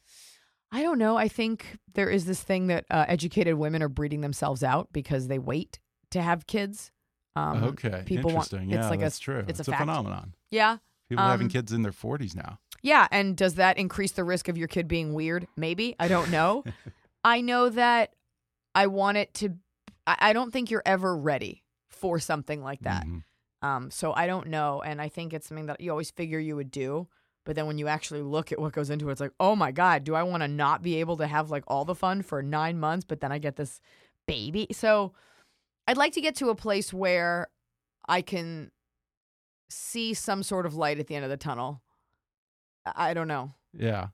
I 0.72 0.82
don't 0.84 1.00
know. 1.00 1.18
I 1.18 1.28
think 1.28 1.78
there 1.94 2.10
is 2.10 2.26
this 2.26 2.42
thing 2.42 2.68
that 2.68 2.86
uh, 2.92 3.06
educated 3.08 3.56
women 3.56 3.82
are 3.82 3.90
breeding 3.90 4.22
themselves 4.22 4.64
out 4.64 4.90
because 4.94 5.28
they 5.28 5.40
wait 5.40 5.80
to 6.12 6.22
have 6.22 6.46
kids. 6.48 6.92
Um, 7.36 7.64
okay. 7.64 8.04
people 8.06 8.32
want- 8.32 8.52
Interesting. 8.54 8.72
it's 8.72 8.84
yeah, 8.86 8.90
like 8.90 9.00
a- 9.00 9.04
that's 9.04 9.20
true. 9.20 9.46
it's 9.48 9.60
a 9.68 9.72
a, 9.72 9.78
phenomenon. 9.78 10.34
Yeah. 10.52 10.78
People 11.10 11.26
having 11.26 11.46
Um, 11.48 11.52
kids 11.52 11.72
in 11.72 11.82
their 11.82 11.92
40s 11.92 12.36
now. 12.36 12.60
Yeah, 12.82 13.08
and 13.12 13.36
does 13.36 13.56
that 13.56 13.78
increase 13.78 14.12
the 14.12 14.24
risk 14.24 14.48
of 14.48 14.58
your 14.58 14.68
kid 14.68 14.88
being 14.88 15.14
weird? 15.14 15.48
Maybe. 15.58 15.96
I 16.00 16.08
don't 16.08 16.30
know. 16.32 16.64
I 17.24 17.42
know 17.42 17.70
that 17.70 18.14
I 18.76 18.88
want 18.88 19.18
it 19.18 19.34
to 19.36 19.56
I, 20.08 20.18
I 20.20 20.34
don't 20.34 20.52
think 20.52 20.70
you're 20.72 20.84
ever 20.86 21.16
ready 21.18 21.64
for 21.90 22.20
something 22.20 22.62
like 22.64 22.82
that. 22.82 23.06
Mhm. 23.06 23.24
Um 23.62 23.92
so 23.92 24.14
I 24.14 24.28
don't 24.28 24.48
know 24.48 24.82
and 24.82 25.02
I 25.02 25.10
think 25.10 25.34
it's 25.34 25.48
something 25.48 25.66
that 25.68 25.82
you 25.82 25.92
always 25.92 26.12
figure 26.12 26.40
you 26.40 26.56
would 26.56 26.72
do, 26.72 27.08
but 27.46 27.56
then 27.56 27.68
when 27.68 27.78
you 27.78 27.88
actually 27.88 28.22
look 28.22 28.52
at 28.52 28.60
what 28.60 28.74
goes 28.74 28.90
into 28.90 29.10
it 29.10 29.12
it's 29.14 29.22
like, 29.22 29.34
"Oh 29.40 29.56
my 29.56 29.72
god, 29.72 30.04
do 30.04 30.16
I 30.16 30.24
want 30.24 30.44
to 30.44 30.48
not 30.48 30.82
be 30.82 30.96
able 31.00 31.18
to 31.18 31.28
have 31.28 31.50
like 31.52 31.64
all 31.68 31.86
the 31.86 31.96
fun 31.96 32.22
for 32.22 32.42
9 32.42 32.80
months 32.80 33.06
but 33.06 33.22
then 33.22 33.32
I 33.32 33.40
get 33.40 33.56
this 33.58 33.82
baby?" 34.28 34.68
So 34.72 35.14
I'd 35.88 35.98
like 35.98 36.14
to 36.14 36.22
get 36.22 36.36
to 36.36 36.50
a 36.50 36.56
place 36.56 36.94
where 36.94 37.50
I 38.08 38.22
can 38.22 38.72
see 39.70 40.14
some 40.14 40.44
sort 40.44 40.66
of 40.66 40.76
light 40.76 41.00
at 41.00 41.08
the 41.08 41.16
end 41.16 41.26
of 41.26 41.32
the 41.32 41.38
tunnel. 41.38 41.82
I 42.86 43.14
don't 43.14 43.28
know. 43.28 43.54
Yeah. 43.74 44.08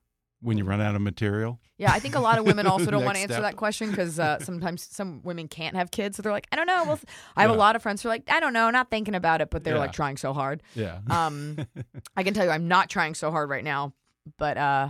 When 0.45 0.57
you 0.57 0.63
run 0.63 0.79
out 0.79 0.95
of 0.95 1.01
material. 1.01 1.59
Yeah, 1.77 1.91
I 1.91 1.99
think 1.99 2.15
a 2.15 2.19
lot 2.19 2.37
of 2.37 2.45
women 2.45 2.67
also 2.67 2.89
don't 2.91 3.03
want 3.09 3.15
to 3.15 3.21
answer 3.21 3.33
step. 3.33 3.43
that 3.43 3.55
question 3.57 3.89
because 3.89 4.19
uh, 4.19 4.39
sometimes 4.39 4.87
some 4.89 5.21
women 5.23 5.47
can't 5.47 5.75
have 5.75 5.91
kids, 5.91 6.15
so 6.15 6.21
they're 6.23 6.31
like, 6.31 6.47
I 6.51 6.55
don't 6.55 6.67
know. 6.67 6.83
Well, 6.85 6.99
I 7.35 7.41
have 7.41 7.51
a 7.51 7.55
lot 7.55 7.75
of 7.75 7.81
friends 7.81 8.01
who 8.01 8.09
are 8.09 8.11
like, 8.13 8.23
I 8.29 8.39
don't 8.39 8.53
know, 8.53 8.69
not 8.69 8.89
thinking 8.89 9.15
about 9.15 9.41
it, 9.41 9.49
but 9.49 9.63
they're 9.63 9.77
like 9.79 9.91
trying 9.91 10.17
so 10.17 10.31
hard. 10.33 10.61
Yeah. 10.75 10.99
Um, 11.09 11.57
I 12.15 12.23
can 12.23 12.33
tell 12.33 12.45
you, 12.45 12.51
I'm 12.51 12.67
not 12.67 12.89
trying 12.89 13.15
so 13.15 13.31
hard 13.31 13.49
right 13.49 13.63
now, 13.63 13.93
but 14.37 14.57
uh, 14.57 14.89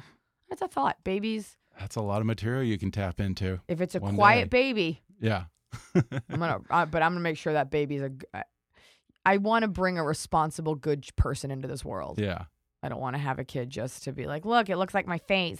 it's 0.49 0.61
a 0.61 0.67
thought. 0.67 0.97
Babies, 1.03 1.55
That's 1.79 1.95
a 1.95 2.01
lot 2.01 2.19
of 2.21 2.27
material 2.27 2.63
you 2.63 2.77
can 2.77 2.91
tap 2.91 3.19
into. 3.19 3.59
if 3.67 3.81
it's 3.81 3.95
a 3.95 3.99
quiet 3.99 4.49
day. 4.51 4.61
baby, 4.61 5.01
Yeah. 5.19 5.45
I'm 5.95 6.39
gonna, 6.39 6.59
uh, 6.69 6.85
but 6.85 7.01
I'm 7.01 7.11
gonna 7.13 7.21
make 7.21 7.37
sure 7.37 7.53
that 7.53 7.71
baby's 7.71 8.01
a. 8.01 8.11
I- 8.33 8.43
I 9.27 9.37
want 9.37 9.63
to 9.63 9.67
bring 9.67 9.97
a 9.97 10.03
responsible, 10.03 10.75
good 10.75 11.03
person 11.15 11.49
into 11.49 11.67
this 11.67 11.83
world. 11.83 12.19
yeah. 12.19 12.43
I 12.85 12.89
don't 12.89 13.01
want 13.01 13.15
to 13.15 13.21
have 13.21 13.39
a 13.39 13.43
kid 13.43 13.71
just 13.71 14.03
to 14.03 14.11
be 14.11 14.27
like, 14.27 14.45
look, 14.45 14.69
it 14.69 14.77
looks 14.77 14.93
like 14.93 15.07
my 15.07 15.17
face. 15.17 15.59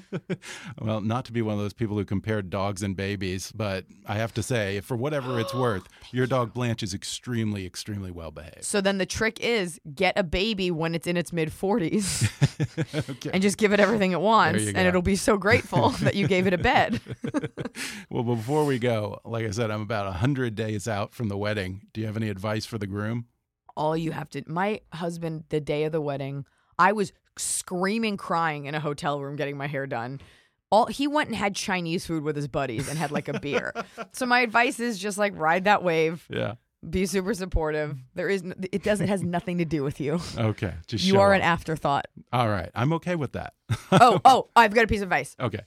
well, 0.80 1.02
not 1.02 1.26
to 1.26 1.32
be 1.32 1.42
one 1.42 1.52
of 1.52 1.60
those 1.60 1.74
people 1.74 1.96
who 1.96 2.04
compare 2.06 2.40
dogs 2.40 2.82
and 2.82 2.96
babies, 2.96 3.52
but 3.52 3.84
I 4.06 4.14
have 4.14 4.32
to 4.34 4.42
say, 4.42 4.80
for 4.80 4.96
whatever 4.96 5.38
it's 5.38 5.54
worth, 5.54 5.86
your 6.10 6.26
dog 6.26 6.54
Blanche 6.54 6.82
is 6.82 6.94
extremely, 6.94 7.66
extremely 7.66 8.10
well 8.10 8.30
behaved. 8.30 8.64
So 8.64 8.80
then 8.80 8.96
the 8.96 9.04
trick 9.04 9.40
is 9.40 9.78
get 9.94 10.18
a 10.18 10.22
baby 10.22 10.70
when 10.70 10.94
it's 10.94 11.06
in 11.06 11.18
its 11.18 11.34
mid 11.34 11.50
40s 11.50 13.10
okay. 13.10 13.30
and 13.32 13.42
just 13.42 13.58
give 13.58 13.72
it 13.72 13.80
everything 13.80 14.12
it 14.12 14.20
wants, 14.20 14.66
and 14.66 14.78
it'll 14.78 15.02
be 15.02 15.16
so 15.16 15.36
grateful 15.36 15.90
that 16.00 16.14
you 16.14 16.26
gave 16.26 16.46
it 16.46 16.54
a 16.54 16.58
bed. 16.58 17.00
well, 18.08 18.22
before 18.22 18.64
we 18.64 18.78
go, 18.78 19.20
like 19.24 19.44
I 19.44 19.50
said, 19.50 19.70
I'm 19.70 19.82
about 19.82 20.06
100 20.06 20.54
days 20.54 20.88
out 20.88 21.12
from 21.12 21.28
the 21.28 21.36
wedding. 21.36 21.82
Do 21.92 22.00
you 22.00 22.06
have 22.06 22.16
any 22.16 22.28
advice 22.28 22.64
for 22.64 22.78
the 22.78 22.86
groom? 22.86 23.26
All 23.76 23.96
you 23.96 24.12
have 24.12 24.28
to, 24.30 24.42
my 24.46 24.80
husband, 24.92 25.44
the 25.48 25.60
day 25.60 25.84
of 25.84 25.92
the 25.92 26.00
wedding, 26.00 26.44
I 26.78 26.92
was 26.92 27.12
screaming, 27.38 28.16
crying 28.16 28.66
in 28.66 28.74
a 28.74 28.80
hotel 28.80 29.20
room 29.20 29.36
getting 29.36 29.56
my 29.56 29.66
hair 29.66 29.86
done. 29.86 30.20
All 30.70 30.86
he 30.86 31.06
went 31.06 31.28
and 31.28 31.36
had 31.36 31.54
Chinese 31.54 32.06
food 32.06 32.22
with 32.24 32.34
his 32.36 32.48
buddies 32.48 32.88
and 32.88 32.98
had 32.98 33.10
like 33.10 33.28
a 33.28 33.38
beer. 33.40 33.74
so 34.12 34.24
my 34.26 34.40
advice 34.40 34.80
is 34.80 34.98
just 34.98 35.18
like 35.18 35.32
ride 35.36 35.64
that 35.64 35.82
wave, 35.82 36.26
Yeah. 36.30 36.54
be 36.88 37.04
super 37.06 37.34
supportive. 37.34 37.96
There 38.14 38.28
is, 38.28 38.42
it 38.72 38.82
doesn't 38.82 39.08
has 39.08 39.22
nothing 39.22 39.58
to 39.58 39.64
do 39.66 39.82
with 39.82 40.00
you. 40.00 40.18
Okay. 40.36 40.72
Just 40.86 41.04
You 41.04 41.20
are 41.20 41.34
an 41.34 41.42
afterthought. 41.42 42.06
All 42.32 42.48
right. 42.48 42.70
I'm 42.74 42.92
okay 42.94 43.16
with 43.16 43.32
that. 43.32 43.52
Oh, 43.92 44.20
oh, 44.24 44.48
I've 44.56 44.74
got 44.74 44.84
a 44.84 44.86
piece 44.86 45.00
of 45.00 45.04
advice. 45.08 45.36
okay. 45.38 45.60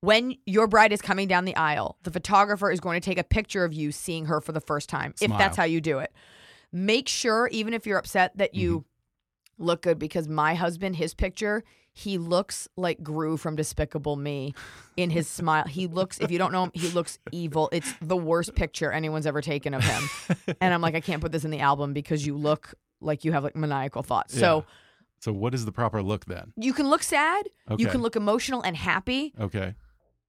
when 0.00 0.36
your 0.46 0.66
bride 0.66 0.92
is 0.92 1.02
coming 1.02 1.28
down 1.28 1.44
the 1.44 1.56
aisle, 1.56 1.98
the 2.04 2.10
photographer 2.10 2.70
is 2.70 2.80
going 2.80 2.98
to 2.98 3.04
take 3.04 3.18
a 3.18 3.24
picture 3.24 3.62
of 3.64 3.74
you 3.74 3.92
seeing 3.92 4.24
her 4.26 4.40
for 4.40 4.52
the 4.52 4.60
first 4.60 4.88
time, 4.88 5.14
if 5.20 5.30
that's 5.30 5.56
how 5.56 5.64
you 5.64 5.80
do 5.82 5.98
it. 5.98 6.12
Make 6.76 7.08
sure, 7.08 7.48
even 7.52 7.72
if 7.72 7.86
you're 7.86 7.96
upset, 7.98 8.36
that 8.36 8.54
you 8.54 8.80
Mm-hmm. 8.80 9.64
look 9.64 9.82
good 9.82 9.98
because 9.98 10.28
my 10.28 10.54
husband, 10.54 10.96
his 10.96 11.14
picture, 11.14 11.64
he 11.94 12.18
looks 12.18 12.68
like 12.76 13.02
Gru 13.02 13.38
from 13.38 13.56
Despicable 13.56 14.16
Me 14.16 14.52
in 14.98 15.08
his 15.08 15.26
smile. 15.26 15.64
He 15.64 15.86
looks, 15.86 16.18
if 16.18 16.30
you 16.30 16.36
don't 16.36 16.52
know 16.52 16.64
him, 16.64 16.70
he 16.74 16.88
looks 16.88 17.18
evil. 17.32 17.70
It's 17.72 17.90
the 18.02 18.16
worst 18.18 18.54
picture 18.54 18.92
anyone's 18.92 19.26
ever 19.26 19.40
taken 19.40 19.72
of 19.72 19.82
him. 19.82 20.02
and 20.60 20.74
I'm 20.74 20.82
like, 20.82 20.94
I 20.94 21.00
can't 21.00 21.22
put 21.22 21.32
this 21.32 21.46
in 21.46 21.50
the 21.50 21.60
album 21.60 21.94
because 21.94 22.26
you 22.26 22.36
look 22.36 22.74
like 23.00 23.24
you 23.24 23.32
have 23.32 23.42
like 23.44 23.56
maniacal 23.56 24.02
thoughts. 24.02 24.38
So, 24.38 24.66
So 25.20 25.32
what 25.32 25.54
is 25.54 25.64
the 25.64 25.72
proper 25.72 26.02
look 26.02 26.26
then? 26.26 26.52
You 26.56 26.74
can 26.74 26.90
look 26.90 27.02
sad. 27.02 27.48
okay. 27.70 27.82
You 27.82 27.88
can 27.88 28.02
look 28.02 28.14
emotional 28.16 28.60
and 28.60 28.76
happy. 28.76 29.32
Okay. 29.40 29.74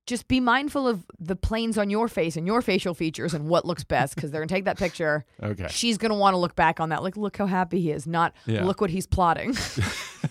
Just 0.08 0.28
be 0.30 0.40
mindful 0.40 0.88
of 0.88 1.06
the 1.20 1.36
planes 1.36 1.78
on 1.78 1.90
your 1.90 2.08
face 2.08 2.36
and 2.38 2.48
your 2.48 2.62
facial 2.62 2.94
features 2.94 3.34
and 3.34 3.48
what 3.48 3.66
looks 3.66 3.84
best 3.84 4.16
because 4.16 4.32
they're 4.32 4.42
gonna 4.42 4.48
take 4.48 4.66
that 4.66 4.78
picture. 4.78 5.26
Okay. 5.44 5.68
She's 5.70 5.98
gonna 5.98 6.16
want 6.16 6.34
to 6.34 6.38
look 6.38 6.56
back 6.56 6.80
on 6.80 6.90
that. 6.90 7.04
Like, 7.04 7.18
look 7.18 7.38
how 7.38 7.46
happy 7.46 7.82
he 7.82 7.92
is. 7.92 8.08
Not 8.08 8.34
Yeah. 8.46 8.64
look 8.66 8.80
what 8.82 8.90
he's 8.90 9.06
plotting. 9.06 9.56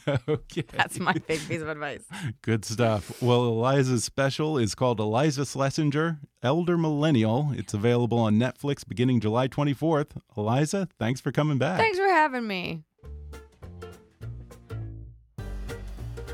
okay. 0.28 0.64
That's 0.72 0.98
my 0.98 1.12
big 1.12 1.46
piece 1.46 1.60
of 1.60 1.68
advice. 1.68 2.02
Good 2.42 2.64
stuff. 2.64 3.22
Well, 3.22 3.44
Iliza's 3.44 4.02
special 4.04 4.58
is 4.58 4.74
called 4.74 4.98
Iliza 4.98 5.42
Shlesinger, 5.42 6.18
Elder 6.42 6.76
Millennial. 6.78 7.52
It's 7.54 7.74
available 7.74 8.18
on 8.18 8.36
Netflix 8.38 8.86
beginning 8.86 9.20
July 9.20 9.46
24th. 9.48 10.12
Iliza, 10.36 10.88
thanks 10.98 11.20
for 11.20 11.32
coming 11.32 11.58
back. 11.58 11.78
Thanks 11.78 11.98
for 11.98 12.08
having 12.08 12.46
me. 12.46 12.82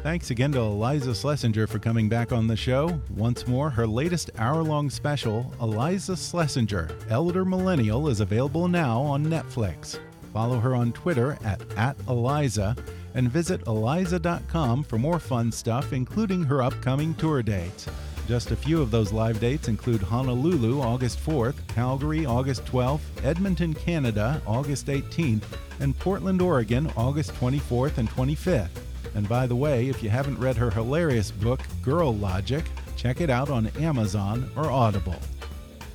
Thanks 0.03 0.33
again 0.33 0.51
to 0.53 0.59
Iliza 0.59 1.11
Shlesinger 1.11 1.69
for 1.69 1.79
coming 1.79 2.09
back 2.09 2.33
on 2.33 2.49
the 2.49 2.57
show. 2.57 3.01
Once 3.15 3.47
more, 3.47 3.71
her 3.71 3.87
latest 3.87 4.33
hour 4.37 4.65
long 4.65 4.91
special, 4.91 5.55
Iliza 5.61 6.17
Shlesinger, 6.17 6.91
Elder 7.09 7.45
Millennial, 7.45 8.09
is 8.09 8.19
available 8.19 8.67
now 8.67 9.01
on 9.01 9.25
Netflix. 9.25 10.01
Follow 10.33 10.59
her 10.59 10.75
on 10.75 10.91
Twitter 10.93 11.39
at, 11.45 11.61
at 11.77 11.97
Iliza 12.09 12.77
and 13.15 13.31
visit 13.31 13.61
iliza.com 13.69 14.83
for 14.83 14.99
more 14.99 15.21
fun 15.21 15.53
stuff, 15.53 15.93
including 15.93 16.43
her 16.43 16.63
upcoming 16.63 17.15
tour 17.15 17.41
dates. 17.41 17.87
Just 18.27 18.51
a 18.51 18.57
few 18.57 18.83
of 18.83 18.91
those 18.91 19.13
live 19.13 19.39
dates 19.39 19.69
include 19.69 20.03
Honolulu, 20.03 20.81
August 20.81 21.25
4th, 21.25 21.55
Calgary, 21.69 22.27
August 22.27 22.65
12th, 22.65 23.03
Edmonton, 23.23 23.73
Canada, 23.73 24.43
August 24.49 24.89
18th, 24.89 25.45
and 25.79 25.97
Portland, 25.97 26.43
Oregon, 26.43 26.91
August 26.97 27.33
24th 27.35 27.99
and 27.99 28.11
25th. 28.11 28.71
And 29.15 29.29
by 29.29 29.47
the 29.47 29.57
way, 29.57 29.89
if 29.89 30.03
you 30.03 30.11
haven't 30.11 30.39
read 30.39 30.57
her 30.57 30.71
hilarious 30.71 31.31
book, 31.31 31.61
Girl 31.83 32.15
Logic, 32.15 32.65
check 32.97 33.21
it 33.21 33.31
out 33.31 33.51
on 33.51 33.67
Amazon 33.79 34.51
or 34.57 34.71
Audible. 34.71 35.17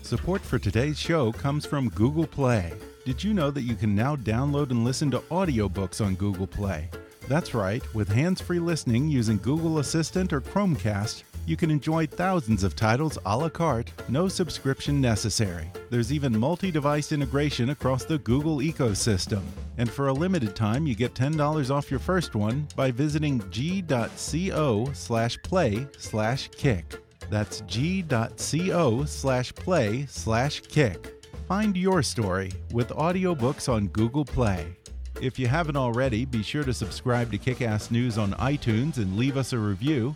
Support 0.04 0.42
for 0.42 0.60
today's 0.60 1.00
show 1.00 1.32
comes 1.32 1.66
from 1.66 1.90
Google 1.90 2.28
Play. 2.28 2.74
Did 3.06 3.24
you 3.24 3.34
know 3.34 3.52
that 3.52 3.64
you 3.64 3.76
can 3.76 3.96
now 3.96 4.16
download 4.16 4.70
and 4.72 4.84
listen 4.84 5.10
to 5.12 5.20
audiobooks 5.32 6.06
on 6.06 6.16
Google 6.16 6.48
Play? 6.48 6.90
That's 7.28 7.54
right, 7.54 7.84
with 7.94 8.08
hands 8.08 8.40
free 8.40 8.60
listening 8.60 9.10
using 9.10 9.38
Google 9.38 9.80
Assistant 9.80 10.32
or 10.32 10.40
Chromecast, 10.40 11.24
you 11.48 11.56
can 11.56 11.72
enjoy 11.72 12.06
thousands 12.06 12.64
of 12.66 12.76
titles 12.76 13.18
a 13.26 13.36
la 13.36 13.48
carte, 13.48 13.94
no 14.10 14.28
subscription 14.28 15.00
necessary. 15.00 15.72
There's 15.90 16.12
even 16.12 16.38
multi 16.38 16.72
device 16.72 17.14
integration 17.14 17.70
across 17.70 18.04
the 18.04 18.18
Google 18.20 18.58
ecosystem. 18.58 19.42
And 19.78 19.90
for 19.90 20.10
a 20.10 20.14
limited 20.14 20.58
time, 20.58 20.86
you 20.86 20.94
get 20.94 21.14
$10 21.14 21.72
off 21.72 21.90
your 21.90 22.02
first 22.02 22.36
one 22.36 22.68
by 22.76 22.92
visiting 22.92 23.42
g.co 23.50 24.90
slash 24.94 25.42
play 25.42 25.88
slash 25.98 26.50
kick. 26.50 27.02
That's 27.30 27.62
g.co 27.62 29.06
slash 29.06 29.56
play 29.56 30.06
slash 30.10 30.60
kick. 30.62 31.24
Find 31.48 31.78
your 31.78 32.04
story 32.04 32.52
with 32.74 32.90
audiobooks 32.90 33.72
on 33.72 33.88
Google 33.88 34.26
Play. 34.26 34.76
If 35.22 35.40
you 35.40 35.48
haven't 35.48 35.78
already, 35.78 36.26
be 36.26 36.44
sure 36.44 36.64
to 36.64 36.74
subscribe 36.74 37.32
to 37.32 37.38
Kickass 37.38 37.90
News 37.90 38.18
on 38.18 38.34
iTunes 38.34 38.98
and 38.98 39.18
leave 39.18 39.38
us 39.38 39.54
a 39.54 39.58
review. 39.58 40.16